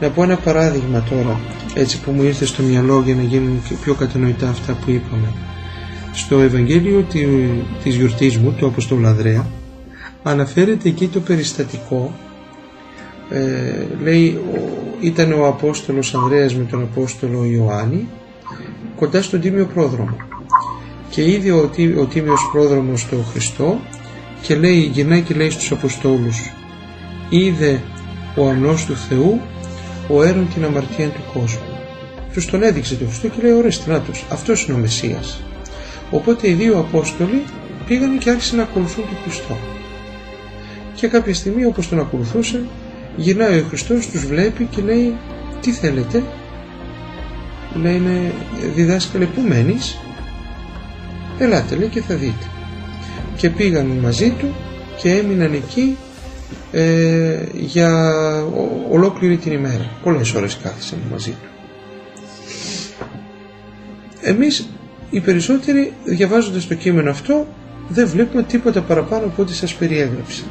Να 0.01 0.11
πω 0.11 0.23
ένα 0.23 0.37
παράδειγμα 0.37 1.05
τώρα, 1.11 1.41
έτσι 1.75 2.01
που 2.01 2.11
μου 2.11 2.23
ήρθε 2.23 2.45
στο 2.45 2.63
μυαλό 2.63 3.03
για 3.05 3.15
να 3.15 3.23
γίνουν 3.23 3.63
πιο 3.83 3.95
κατανοητά 3.95 4.49
αυτά 4.49 4.73
που 4.73 4.91
είπαμε. 4.91 5.33
Στο 6.13 6.39
Ευαγγέλιο 6.39 7.07
της 7.83 7.97
γιορτής 7.97 8.37
μου, 8.37 8.53
του 8.53 8.67
Αποστόλου 8.67 9.07
Ανδρέα, 9.07 9.47
αναφέρεται 10.23 10.89
εκεί 10.89 11.07
το 11.07 11.21
περιστατικό 11.21 12.13
ε, 13.31 13.87
λέει 14.03 14.39
ήταν 15.01 15.33
ο 15.33 15.47
Απόστολος 15.47 16.15
Ανδρέας 16.15 16.55
με 16.55 16.65
τον 16.65 16.83
Απόστολο 16.83 17.45
Ιωάννη 17.45 18.09
κοντά 18.97 19.23
στον 19.23 19.41
Τίμιο 19.41 19.67
Πρόδρομο. 19.75 20.17
Και 21.11 21.31
είδε 21.31 21.51
ο, 21.51 21.71
ο 22.01 22.05
Τίμιος 22.05 22.49
Πρόδρομος 22.53 23.09
τον 23.09 23.25
Χριστό 23.25 23.81
και 24.43 24.55
λέει, 24.55 24.79
γυρνάει 24.79 25.21
και 25.21 25.35
λέει 25.35 25.51
στους 25.51 25.73
Αποστόλους 25.73 26.53
είδε 27.29 27.81
ο 28.37 28.49
αμνός 28.49 28.85
του 28.85 28.97
Θεού 28.97 29.41
ο 30.09 30.23
έρων 30.23 30.49
την 30.55 30.65
αμαρτία 30.65 31.09
του 31.09 31.21
κόσμου 31.33 31.61
τους 32.33 32.47
τον 32.47 32.63
έδειξε 32.63 32.95
τον 32.95 33.07
Χριστό 33.07 33.29
και 33.29 33.43
λέει 33.43 33.53
ωραία 33.53 33.71
στράτος 33.71 34.25
αυτός 34.31 34.65
είναι 34.65 34.77
ο 34.77 34.81
Μεσσίας 34.81 35.43
οπότε 36.11 36.49
οι 36.49 36.53
δύο 36.53 36.79
Απόστολοι 36.79 37.43
πήγαν 37.87 38.19
και 38.19 38.31
άρχισαν 38.31 38.57
να 38.57 38.63
ακολουθούν 38.63 39.05
τον 39.05 39.17
Χριστό. 39.23 39.57
Και 40.95 41.09
κάποια 41.09 41.35
στιγμή 41.35 41.65
όπως 41.65 41.89
τον 41.89 41.99
ακολουθούσαν 41.99 42.69
γυρνάει 43.17 43.59
ο 43.59 43.65
Χριστός, 43.69 44.07
τους 44.07 44.27
βλέπει 44.27 44.65
και 44.65 44.83
λέει 44.83 45.17
τι 45.61 45.71
θέλετε; 45.71 46.23
Λένε 47.75 48.33
διδάσκαλε 48.75 49.25
που 49.25 49.41
μένεις; 49.41 49.99
Ελάτε 51.39 51.77
λέει 51.77 51.89
και 51.89 52.01
θα 52.01 52.15
δείτε 52.15 52.47
και 53.37 53.51
πήγαν 53.51 53.87
μαζί 53.87 54.31
του 54.31 54.55
και 55.03 55.11
έμειναν 55.11 55.53
εκεί 55.53 55.97
ε, 56.73 57.45
για 57.55 58.13
ολόκληρη 58.91 59.37
την 59.37 59.53
ημέρα. 59.53 59.91
Πολλές 60.03 60.35
ώρες 60.35 60.59
κάθισαν 60.63 60.99
μαζί 61.11 61.31
του. 61.31 61.49
Εμείς 64.21 64.69
οι 65.11 65.21
περισσότεροι 65.21 65.93
διαβάζοντας 66.05 66.67
το 66.67 66.75
κείμενο 66.75 67.11
αυτό 67.11 67.47
δεν 67.89 68.07
βλέπουμε 68.07 68.43
τίποτα 68.43 68.83
παραπάνω 68.83 69.25
από 69.25 69.43
ό,τι 69.43 69.55
σας 69.55 69.75
περιέγραψα 69.75 70.43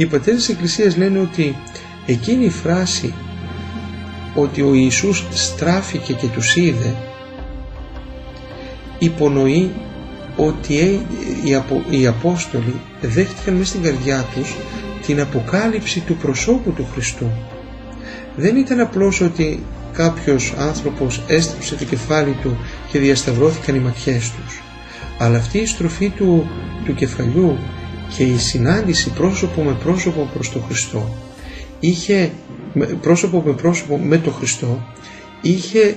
οι 0.00 0.06
πατέρες 0.06 0.40
της 0.40 0.48
Εκκλησίας 0.48 0.96
λένε 0.96 1.18
ότι 1.18 1.56
εκείνη 2.06 2.44
η 2.44 2.50
φράση 2.50 3.14
ότι 4.34 4.62
ο 4.62 4.74
Ιησούς 4.74 5.24
στράφηκε 5.30 6.12
και 6.12 6.26
τους 6.26 6.56
είδε 6.56 6.94
υπονοεί 8.98 9.70
ότι 10.36 11.06
οι 11.90 12.06
Απόστολοι 12.06 12.74
δέχτηκαν 13.00 13.54
μέσα 13.54 13.70
στην 13.70 13.82
καρδιά 13.82 14.26
τους 14.34 14.56
την 15.06 15.20
αποκάλυψη 15.20 16.00
του 16.00 16.16
προσώπου 16.16 16.72
του 16.72 16.86
Χριστού. 16.92 17.30
Δεν 18.36 18.56
ήταν 18.56 18.80
απλώς 18.80 19.20
ότι 19.20 19.62
κάποιος 19.92 20.54
άνθρωπος 20.58 21.22
έστρεψε 21.26 21.74
το 21.74 21.84
κεφάλι 21.84 22.36
του 22.42 22.56
και 22.90 22.98
διασταυρώθηκαν 22.98 23.74
οι 23.74 23.80
ματιές 23.80 24.30
τους. 24.30 24.62
Αλλά 25.18 25.36
αυτή 25.38 25.58
η 25.58 25.66
στροφή 25.66 26.08
του, 26.08 26.50
του 26.84 26.94
κεφαλιού 26.94 27.58
και 28.16 28.22
η 28.22 28.38
συνάντηση 28.38 29.10
πρόσωπο 29.10 29.62
με 29.62 29.72
πρόσωπο 29.72 30.30
προς 30.34 30.50
τον 30.50 30.62
Χριστό 30.62 31.14
είχε 31.80 32.30
πρόσωπο 33.00 33.42
με 33.46 33.52
πρόσωπο 33.52 33.98
με 33.98 34.18
τον 34.18 34.32
Χριστό 34.32 34.86
είχε 35.42 35.96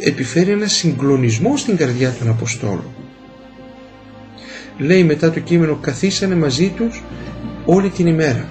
επιφέρει 0.00 0.50
ένα 0.50 0.66
συγκλονισμό 0.66 1.56
στην 1.56 1.76
καρδιά 1.76 2.14
των 2.18 2.28
Αποστόλων. 2.28 2.94
Λέει 4.78 5.04
μετά 5.04 5.30
το 5.30 5.40
κείμενο 5.40 5.74
καθίσανε 5.74 6.34
μαζί 6.34 6.68
τους 6.68 7.02
όλη 7.64 7.88
την 7.88 8.06
ημέρα. 8.06 8.48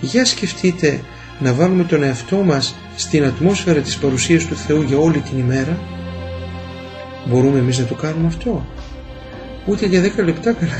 Για 0.00 0.24
σκεφτείτε 0.24 1.00
να 1.40 1.52
βάλουμε 1.52 1.84
τον 1.84 2.02
εαυτό 2.02 2.36
μας 2.36 2.74
στην 2.96 3.24
ατμόσφαιρα 3.24 3.80
της 3.80 3.96
παρουσίας 3.96 4.46
του 4.46 4.56
Θεού 4.56 4.82
για 4.82 4.98
όλη 4.98 5.18
την 5.18 5.38
ημέρα. 5.38 5.78
Μπορούμε 7.26 7.58
εμείς 7.58 7.78
να 7.78 7.84
το 7.84 7.94
κάνουμε 7.94 8.26
αυτό; 8.26 8.66
Ούτε 9.66 9.86
για 9.86 10.02
10 10.16 10.24
λεπτά 10.24 10.52
καλά. 10.52 10.72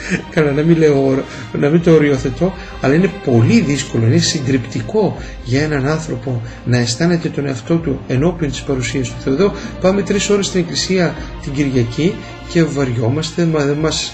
Καλά 0.34 0.52
να 0.52 0.62
μην, 0.62 0.76
λέω, 0.76 1.24
να 1.52 1.68
μην 1.68 1.82
το 1.82 1.92
οριοθετώ, 1.92 2.54
αλλά 2.80 2.94
είναι 2.94 3.10
πολύ 3.24 3.60
δύσκολο, 3.60 4.06
είναι 4.06 4.18
συντριπτικό 4.18 5.16
για 5.44 5.62
έναν 5.62 5.86
άνθρωπο 5.86 6.42
να 6.64 6.78
αισθάνεται 6.78 7.28
τον 7.28 7.46
εαυτό 7.46 7.76
του 7.76 8.00
ενώπιον 8.06 8.50
της 8.50 8.62
παρουσίας 8.62 9.08
του 9.08 9.14
Θεού. 9.24 9.32
Εδώ 9.32 9.52
πάμε 9.80 10.02
τρεις 10.02 10.30
ώρες 10.30 10.46
στην 10.46 10.60
εκκλησία 10.60 11.14
την 11.42 11.52
Κυριακή 11.52 12.14
και 12.52 12.62
βαριόμαστε, 12.62 13.44
μας, 13.44 13.64
μας, 13.80 14.12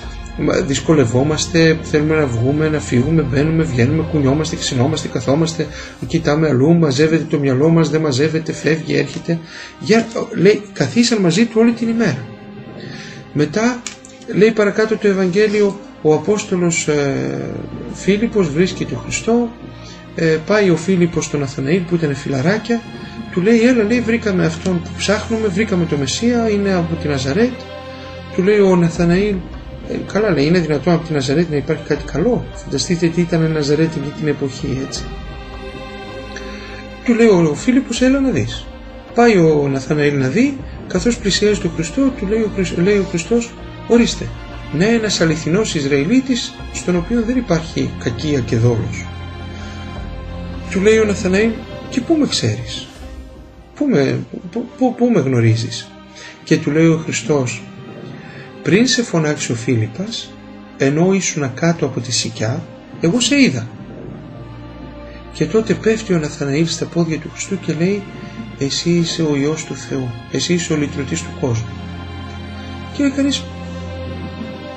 δυσκολευόμαστε, 0.66 1.78
θέλουμε 1.82 2.14
να 2.14 2.26
βγούμε, 2.26 2.68
να 2.68 2.80
φύγουμε, 2.80 3.22
μπαίνουμε, 3.22 3.62
βγαίνουμε, 3.62 4.04
κουνιόμαστε, 4.10 4.56
ξυνόμαστε, 4.56 5.08
καθόμαστε, 5.08 5.66
κοιτάμε 6.06 6.48
αλλού, 6.48 6.74
μαζεύεται 6.78 7.24
το 7.30 7.38
μυαλό 7.38 7.68
μας, 7.68 7.90
δεν 7.90 8.00
μαζεύεται, 8.00 8.52
φεύγει, 8.52 8.96
έρχεται. 8.96 9.38
Για, 9.80 10.06
λέει, 10.34 10.62
καθίσαν 10.72 11.20
μαζί 11.20 11.44
του 11.44 11.56
όλη 11.58 11.72
την 11.72 11.88
ημέρα. 11.88 12.26
Μετά 13.32 13.82
λέει 14.32 14.50
παρακάτω 14.50 14.96
το 14.96 15.08
Ευαγγέλιο 15.08 15.78
ο 16.02 16.14
Απόστολος 16.14 16.88
ε, 16.88 17.40
Φίλιππος 17.92 18.48
βρίσκει 18.48 18.84
τον 18.84 18.98
Χριστό 18.98 19.48
ε, 20.14 20.38
πάει 20.46 20.70
ο 20.70 20.76
Φίλιππος 20.76 21.24
στον 21.24 21.42
Αθαναήλ 21.42 21.80
που 21.80 21.94
ήταν 21.94 22.14
φιλαράκια 22.14 22.80
του 23.32 23.40
λέει 23.40 23.60
έλα 23.60 23.82
λέει 23.82 24.00
βρήκαμε 24.00 24.46
αυτόν 24.46 24.82
που 24.82 24.90
ψάχνουμε 24.96 25.48
βρήκαμε 25.48 25.84
το 25.84 25.96
Μεσσία 25.96 26.48
είναι 26.48 26.74
από 26.74 26.94
την 26.94 27.10
Ναζαρέτ 27.10 27.52
του 28.34 28.42
λέει 28.42 28.58
ο 28.58 28.76
Ναθαναήλ 28.76 29.34
ε, 29.88 29.96
καλά 30.12 30.30
λέει 30.30 30.46
είναι 30.46 30.58
δυνατόν 30.58 30.92
από 30.92 31.04
την 31.04 31.14
Ναζαρέτ 31.14 31.50
να 31.50 31.56
υπάρχει 31.56 31.82
κάτι 31.86 32.04
καλό; 32.12 32.44
Φανταστείτε 32.54 33.06
τι 33.06 33.20
ήταν 33.20 33.44
η 33.44 33.48
Ναζαρέτ 33.48 33.86
εκείνη 33.86 34.12
την 34.18 34.28
εποχή 34.28 34.78
έτσι 34.86 35.04
του 37.04 37.14
λέει 37.14 37.26
ο 37.26 37.54
Φίλιππος 37.54 38.02
έλα 38.02 38.20
να 38.20 38.30
δεις 38.30 38.66
πάει 39.14 39.38
ο 39.38 39.68
Ναθαναήλ 39.72 40.18
να 40.18 40.28
δει 40.28 40.58
καθώς 40.86 41.18
πλησιάζει 41.18 41.60
τον 41.60 41.70
Χριστό 41.74 42.12
του 42.18 42.26
λέει 42.26 42.40
ο, 42.40 42.50
λέει 42.82 42.98
ο 42.98 43.06
Χριστός 43.10 43.52
Ορίστε, 43.88 44.28
ναι 44.72 44.86
ένας 44.86 45.20
αληθινός 45.20 45.74
Ισραηλίτης 45.74 46.54
στον 46.72 46.96
οποίο 46.96 47.22
δεν 47.22 47.36
υπάρχει 47.36 47.90
κακία 47.98 48.40
και 48.40 48.56
δόλος. 48.56 49.06
Του 50.70 50.80
λέει 50.80 50.98
ο 50.98 51.04
Ναθαναήλ 51.04 51.50
και 51.90 52.00
πού 52.00 52.14
με 52.14 52.26
ξέρεις, 52.26 52.86
πού 53.74 53.84
με, 53.84 54.18
πού, 54.78 54.94
πού, 54.94 55.10
με 55.14 55.20
γνωρίζεις; 55.20 55.88
Και 56.44 56.56
του 56.56 56.70
λέει 56.70 56.86
ο 56.86 57.00
Χριστός 57.04 57.62
πριν 58.62 58.86
σε 58.86 59.02
φωνάξει 59.02 59.52
ο 59.52 59.54
Φίλιππας 59.54 60.32
ενώ 60.78 61.12
ήσουν 61.12 61.54
κάτω 61.54 61.86
από 61.86 62.00
τη 62.00 62.12
σικιά 62.12 62.62
εγώ 63.00 63.20
σε 63.20 63.40
είδα. 63.40 63.68
Και 65.32 65.46
τότε 65.46 65.74
πέφτει 65.74 66.14
ο 66.14 66.18
Ναθαναήλ 66.18 66.66
στα 66.66 66.86
πόδια 66.86 67.18
του 67.18 67.30
Χριστού 67.32 67.60
και 67.60 67.72
λέει 67.72 68.02
εσύ 68.58 68.90
είσαι 68.90 69.22
ο 69.22 69.36
Υιός 69.36 69.64
του 69.64 69.74
Θεού, 69.74 70.10
εσύ 70.32 70.52
είσαι 70.54 70.72
ο 70.72 70.76
λυτρωτής 70.76 71.22
του 71.22 71.30
κόσμου. 71.40 71.72
Και 72.96 73.12
κανείς 73.16 73.44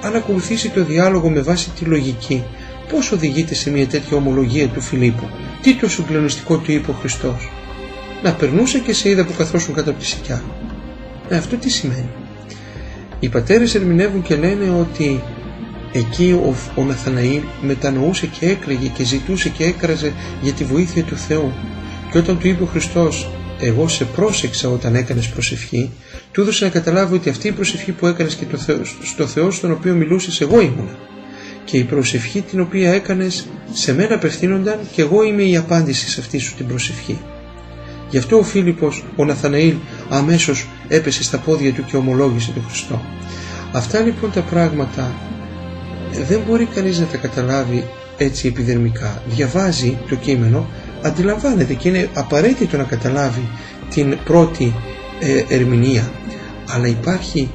αν 0.02 0.16
ακολουθήσει 0.16 0.70
το 0.70 0.84
διάλογο 0.84 1.30
με 1.30 1.42
βάση 1.42 1.70
τη 1.70 1.86
λογική, 1.86 2.44
πώς 2.90 3.12
οδηγείται 3.12 3.54
σε 3.54 3.70
μια 3.70 3.88
τέτοια 3.88 4.18
ομολογία 4.18 4.68
του 4.68 4.82
Φιλίππου, 4.82 5.30
τι 5.62 5.76
το 5.76 5.90
συγκλονιστικό 5.90 6.58
του 6.58 6.72
είπε 6.72 6.92
ο 6.92 6.94
Χριστός; 6.94 7.52
Να 8.24 8.34
περνούσε 8.34 8.80
και 8.80 8.94
σε 8.94 9.10
είδα 9.10 9.26
που 9.26 9.34
καθόσουν 9.38 9.74
κάτω 9.74 9.90
από 9.90 10.00
τη 10.00 10.06
σικιά. 10.06 10.44
Ε, 11.30 11.38
αυτό 11.38 11.56
τι 11.56 11.70
σημαίνει; 11.70 12.10
Οι 13.20 13.30
πατέρες 13.30 13.76
ερμηνεύουν 13.76 14.22
και 14.22 14.36
λένε 14.36 14.70
ότι 14.80 15.22
εκεί 15.92 16.32
ο, 16.32 16.56
ο 16.76 16.84
Ναθαναήλ 16.84 17.42
μετανοούσε 17.62 18.28
και 18.40 18.46
έκλαιγε 18.46 18.88
και 18.88 19.04
ζητούσε 19.04 19.50
και 19.50 19.64
έκραζε 19.64 20.14
για 20.42 20.54
τη 20.54 20.64
βοήθεια 20.64 21.04
του 21.04 21.18
Θεού. 21.18 21.54
Και 22.12 22.18
όταν 22.18 22.40
του 22.40 22.48
είπε 22.48 22.64
ο 22.64 22.66
Χριστός 22.66 23.30
εγώ 23.60 23.88
σε 23.88 24.06
πρόσεξα 24.06 24.70
όταν 24.70 24.96
έκανες 24.96 25.28
προσευχή, 25.28 25.92
του 26.32 26.42
έδωσε 26.42 26.66
να 26.66 26.72
καταλάβει 26.72 27.16
ότι 27.16 27.30
αυτή 27.30 27.48
η 27.48 27.52
προσευχή 27.52 27.92
που 27.92 28.08
έκανες 28.08 28.36
και 28.36 28.46
το 28.46 28.58
Θεό, 28.58 28.82
στο 29.04 29.28
Θεό 29.28 29.52
στον 29.52 29.72
οποίο 29.72 29.94
μιλούσες 29.94 30.42
εγώ 30.42 30.62
ήμουνα. 30.62 30.98
Και 31.66 31.78
η 31.78 31.84
προσευχή 31.84 32.42
την 32.42 32.60
οποία 32.60 32.94
έκανες 32.94 33.48
σε 33.74 33.94
μένα 33.94 34.16
απευθύνονταν 34.16 34.80
και 34.92 35.02
εγώ 35.02 35.24
είμαι 35.24 35.44
η 35.44 35.58
απάντηση 35.58 36.10
σε 36.10 36.20
αυτή 36.20 36.38
σου 36.38 36.56
την 36.56 36.68
προσευχή. 36.68 37.20
Γι' 38.10 38.18
αυτό 38.18 38.38
ο 38.38 38.44
Φίλιππος, 38.44 39.04
ο 39.16 39.26
Ναθαναήλ, 39.26 39.76
αμέσως 40.10 40.68
έπεσε 40.88 41.24
στα 41.24 41.38
πόδια 41.38 41.74
του 41.74 41.86
και 41.86 41.96
ομολόγησε 41.96 42.52
τον 42.52 42.64
Χριστό. 42.64 43.02
Αυτά 43.72 44.00
λοιπόν 44.00 44.32
τα 44.32 44.42
πράγματα 44.42 45.16
δεν 46.28 46.42
μπορεί 46.48 46.66
κανείς 46.66 47.00
να 47.00 47.06
τα 47.06 47.18
καταλάβει 47.18 47.84
έτσι 48.18 48.48
επιδερμικά. 48.48 49.22
Διαβάζει 49.28 49.98
το 50.10 50.16
κείμενο 50.16 50.68
αντιλαμβάνεται 51.02 51.74
και 51.74 51.90
είναι 51.90 52.10
απαραίτητο 52.14 52.78
να 52.78 52.84
καταλάβει 52.84 53.50
την 53.90 54.18
πρώτη 54.24 54.74
ε, 55.20 55.56
ερμηνεία. 55.56 56.12
Αλλά 56.70 56.88
υπάρχει 56.88 57.52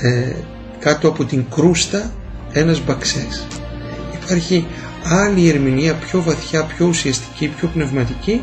ε, 0.00 0.32
κάτω 0.78 1.08
από 1.08 1.24
την 1.24 1.44
κρούστα 1.54 2.12
ένας 2.52 2.84
μπαξές. 2.84 3.46
Υπάρχει 4.22 4.66
άλλη 5.04 5.48
ερμηνεία 5.48 5.94
πιο 5.94 6.22
βαθιά, 6.22 6.62
πιο 6.64 6.86
ουσιαστική, 6.86 7.48
πιο 7.48 7.68
πνευματική 7.68 8.42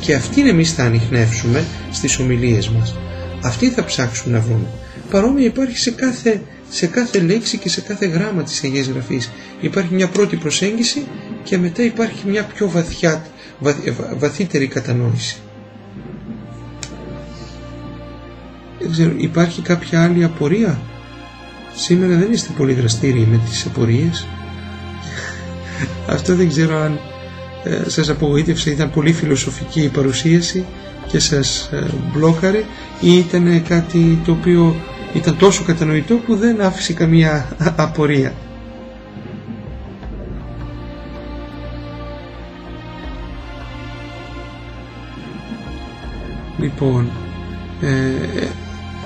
και 0.00 0.14
αυτήν 0.14 0.46
εμείς 0.46 0.72
θα 0.72 0.82
ανοιχνεύσουμε 0.84 1.64
στις 1.92 2.18
ομιλίες 2.18 2.68
μας. 2.68 2.94
Αυτή 3.42 3.70
θα 3.70 3.84
ψάξουμε 3.84 4.36
να 4.36 4.42
βρούμε 4.44 4.66
παρόμοια 5.10 5.46
υπάρχει 5.46 5.78
σε 5.78 5.90
κάθε, 5.90 6.42
σε 6.70 6.86
κάθε 6.86 7.18
λέξη 7.20 7.58
και 7.58 7.68
σε 7.68 7.80
κάθε 7.80 8.06
γράμμα 8.06 8.42
της 8.42 8.62
Αγίας 8.64 8.86
Γραφής. 8.86 9.30
Υπάρχει 9.60 9.94
μια 9.94 10.08
πρώτη 10.08 10.36
προσέγγιση 10.36 11.06
και 11.42 11.58
μετά 11.58 11.82
υπάρχει 11.82 12.22
μια 12.28 12.44
πιο 12.44 12.68
βαθιά 12.70 13.26
βαθύτερη 14.18 14.66
κατανόηση. 14.66 15.36
Δεν 18.88 18.96
ξέρω, 18.96 19.14
υπάρχει 19.16 19.62
κάποια 19.62 20.02
άλλη 20.02 20.24
απορία; 20.24 20.78
Σήμερα 21.74 22.16
δεν 22.16 22.32
είστε 22.32 22.50
πολύ 22.56 22.72
δραστήριοι 22.72 23.26
με 23.30 23.40
τις 23.48 23.66
απορίες. 23.66 24.26
Αυτό 26.16 26.34
δεν 26.34 26.48
ξέρω 26.48 26.76
αν 26.78 26.98
ε, 27.64 27.88
σας 27.88 28.08
απογοήτευσε, 28.08 28.70
ήταν 28.70 28.90
πολύ 28.90 29.12
φιλοσοφική 29.12 29.80
η 29.80 29.88
παρουσίαση 29.88 30.64
και 31.06 31.18
σας 31.18 31.70
ε, 31.72 31.86
μπλόκαρε 32.12 32.64
ή 33.00 33.16
ήταν 33.16 33.62
κάτι 33.68 34.18
το 34.24 34.32
οποίο 34.32 34.76
ήταν 35.14 35.36
τόσο 35.38 35.64
κατανοητό 35.64 36.14
που 36.14 36.36
δεν 36.36 36.60
άφησε 36.60 36.92
καμία 36.92 37.46
απορία; 37.76 38.32
Λοιπόν, 46.58 47.10
ε, 47.80 48.46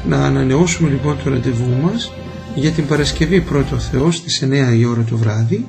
να 0.09 0.25
ανανεώσουμε 0.25 0.89
λοιπόν 0.91 1.17
το 1.25 1.31
ραντεβού 1.31 1.81
μας 1.83 2.13
για 2.55 2.71
την 2.71 2.87
Παρασκευή 2.87 3.41
πρώτο 3.41 3.79
Θεός 3.79 4.17
στις 4.17 4.45
9 4.45 4.77
η 4.79 4.85
ώρα 4.85 5.05
το 5.11 5.17
βράδυ 5.17 5.67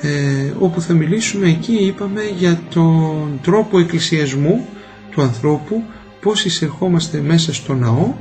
ε, 0.00 0.52
όπου 0.58 0.80
θα 0.80 0.94
μιλήσουμε 0.94 1.48
εκεί 1.48 1.72
είπαμε 1.72 2.22
για 2.38 2.60
τον 2.70 3.38
τρόπο 3.42 3.78
εκκλησιασμού 3.78 4.66
του 5.10 5.22
ανθρώπου 5.22 5.82
πώς 6.20 6.44
εισερχόμαστε 6.44 7.20
μέσα 7.20 7.54
στο 7.54 7.74
ναό 7.74 8.14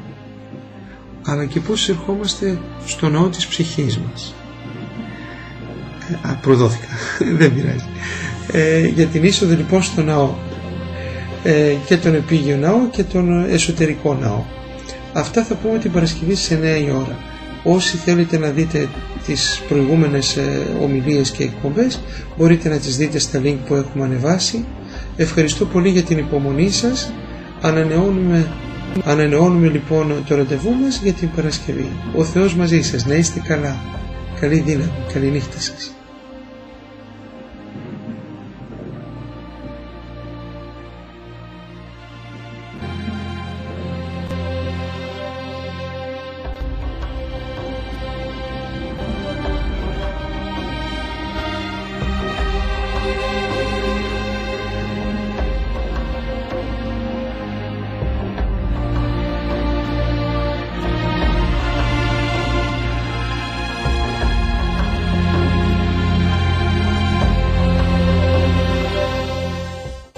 αλλά 1.25 1.45
και 1.45 1.59
πώς 1.59 1.81
εισερχόμαστε 1.81 2.57
στο 2.85 3.09
ναό 3.09 3.27
της 3.27 3.47
ψυχής 3.47 3.97
μας. 3.97 4.33
Ε, 6.23 6.27
α, 6.29 6.35
προδόθηκα. 6.35 6.87
Δεν 7.39 7.53
πειράζει. 7.53 7.85
Ε, 8.51 8.87
για 8.87 9.05
την 9.05 9.23
είσοδο 9.23 9.55
λοιπόν 9.55 9.83
στο 9.83 10.01
ναό. 10.03 10.33
Ε, 11.43 11.73
και 11.85 11.97
τον 11.97 12.15
επίγειο 12.15 12.57
ναό 12.57 12.87
και 12.91 13.03
τον 13.03 13.49
εσωτερικό 13.49 14.13
ναό 14.13 14.43
αυτά 15.13 15.43
θα 15.43 15.55
πούμε 15.55 15.77
την 15.77 15.91
Παρασκευή 15.91 16.35
στις 16.35 16.57
9 16.57 16.63
η 16.63 16.91
ώρα. 16.91 17.17
Όσοι 17.63 17.97
θέλετε 17.97 18.37
να 18.37 18.49
δείτε 18.49 18.89
τις 19.25 19.61
προηγούμενες 19.67 20.35
ε, 20.37 20.67
ομιλίες 20.81 21.31
και 21.31 21.43
εκπομπές 21.43 21.99
μπορείτε 22.37 22.69
να 22.69 22.77
τις 22.77 22.97
δείτε 22.97 23.19
στα 23.19 23.41
link 23.43 23.57
που 23.67 23.75
έχουμε 23.75 24.05
ανεβάσει. 24.05 24.65
Ευχαριστώ 25.17 25.65
πολύ 25.65 25.89
για 25.89 26.03
την 26.03 26.17
υπομονή 26.17 26.69
σας. 26.69 27.11
Ανανεώνουμε, 27.61 28.47
ανανεώνουμε 29.05 29.67
λοιπόν 29.67 30.23
το 30.27 30.35
ραντεβού 30.35 30.73
μας 30.73 30.99
για 31.03 31.13
την 31.13 31.29
Παρασκευή. 31.35 31.89
Ο 32.15 32.23
Θεός 32.23 32.55
μαζί 32.55 32.81
σας. 32.81 33.05
Να 33.05 33.15
είστε 33.15 33.41
καλά. 33.47 33.75
Καλή 34.39 34.59
δύναμη, 34.59 34.91
καλή 35.13 35.27
νύχτα 35.27 35.59
σας 35.59 35.98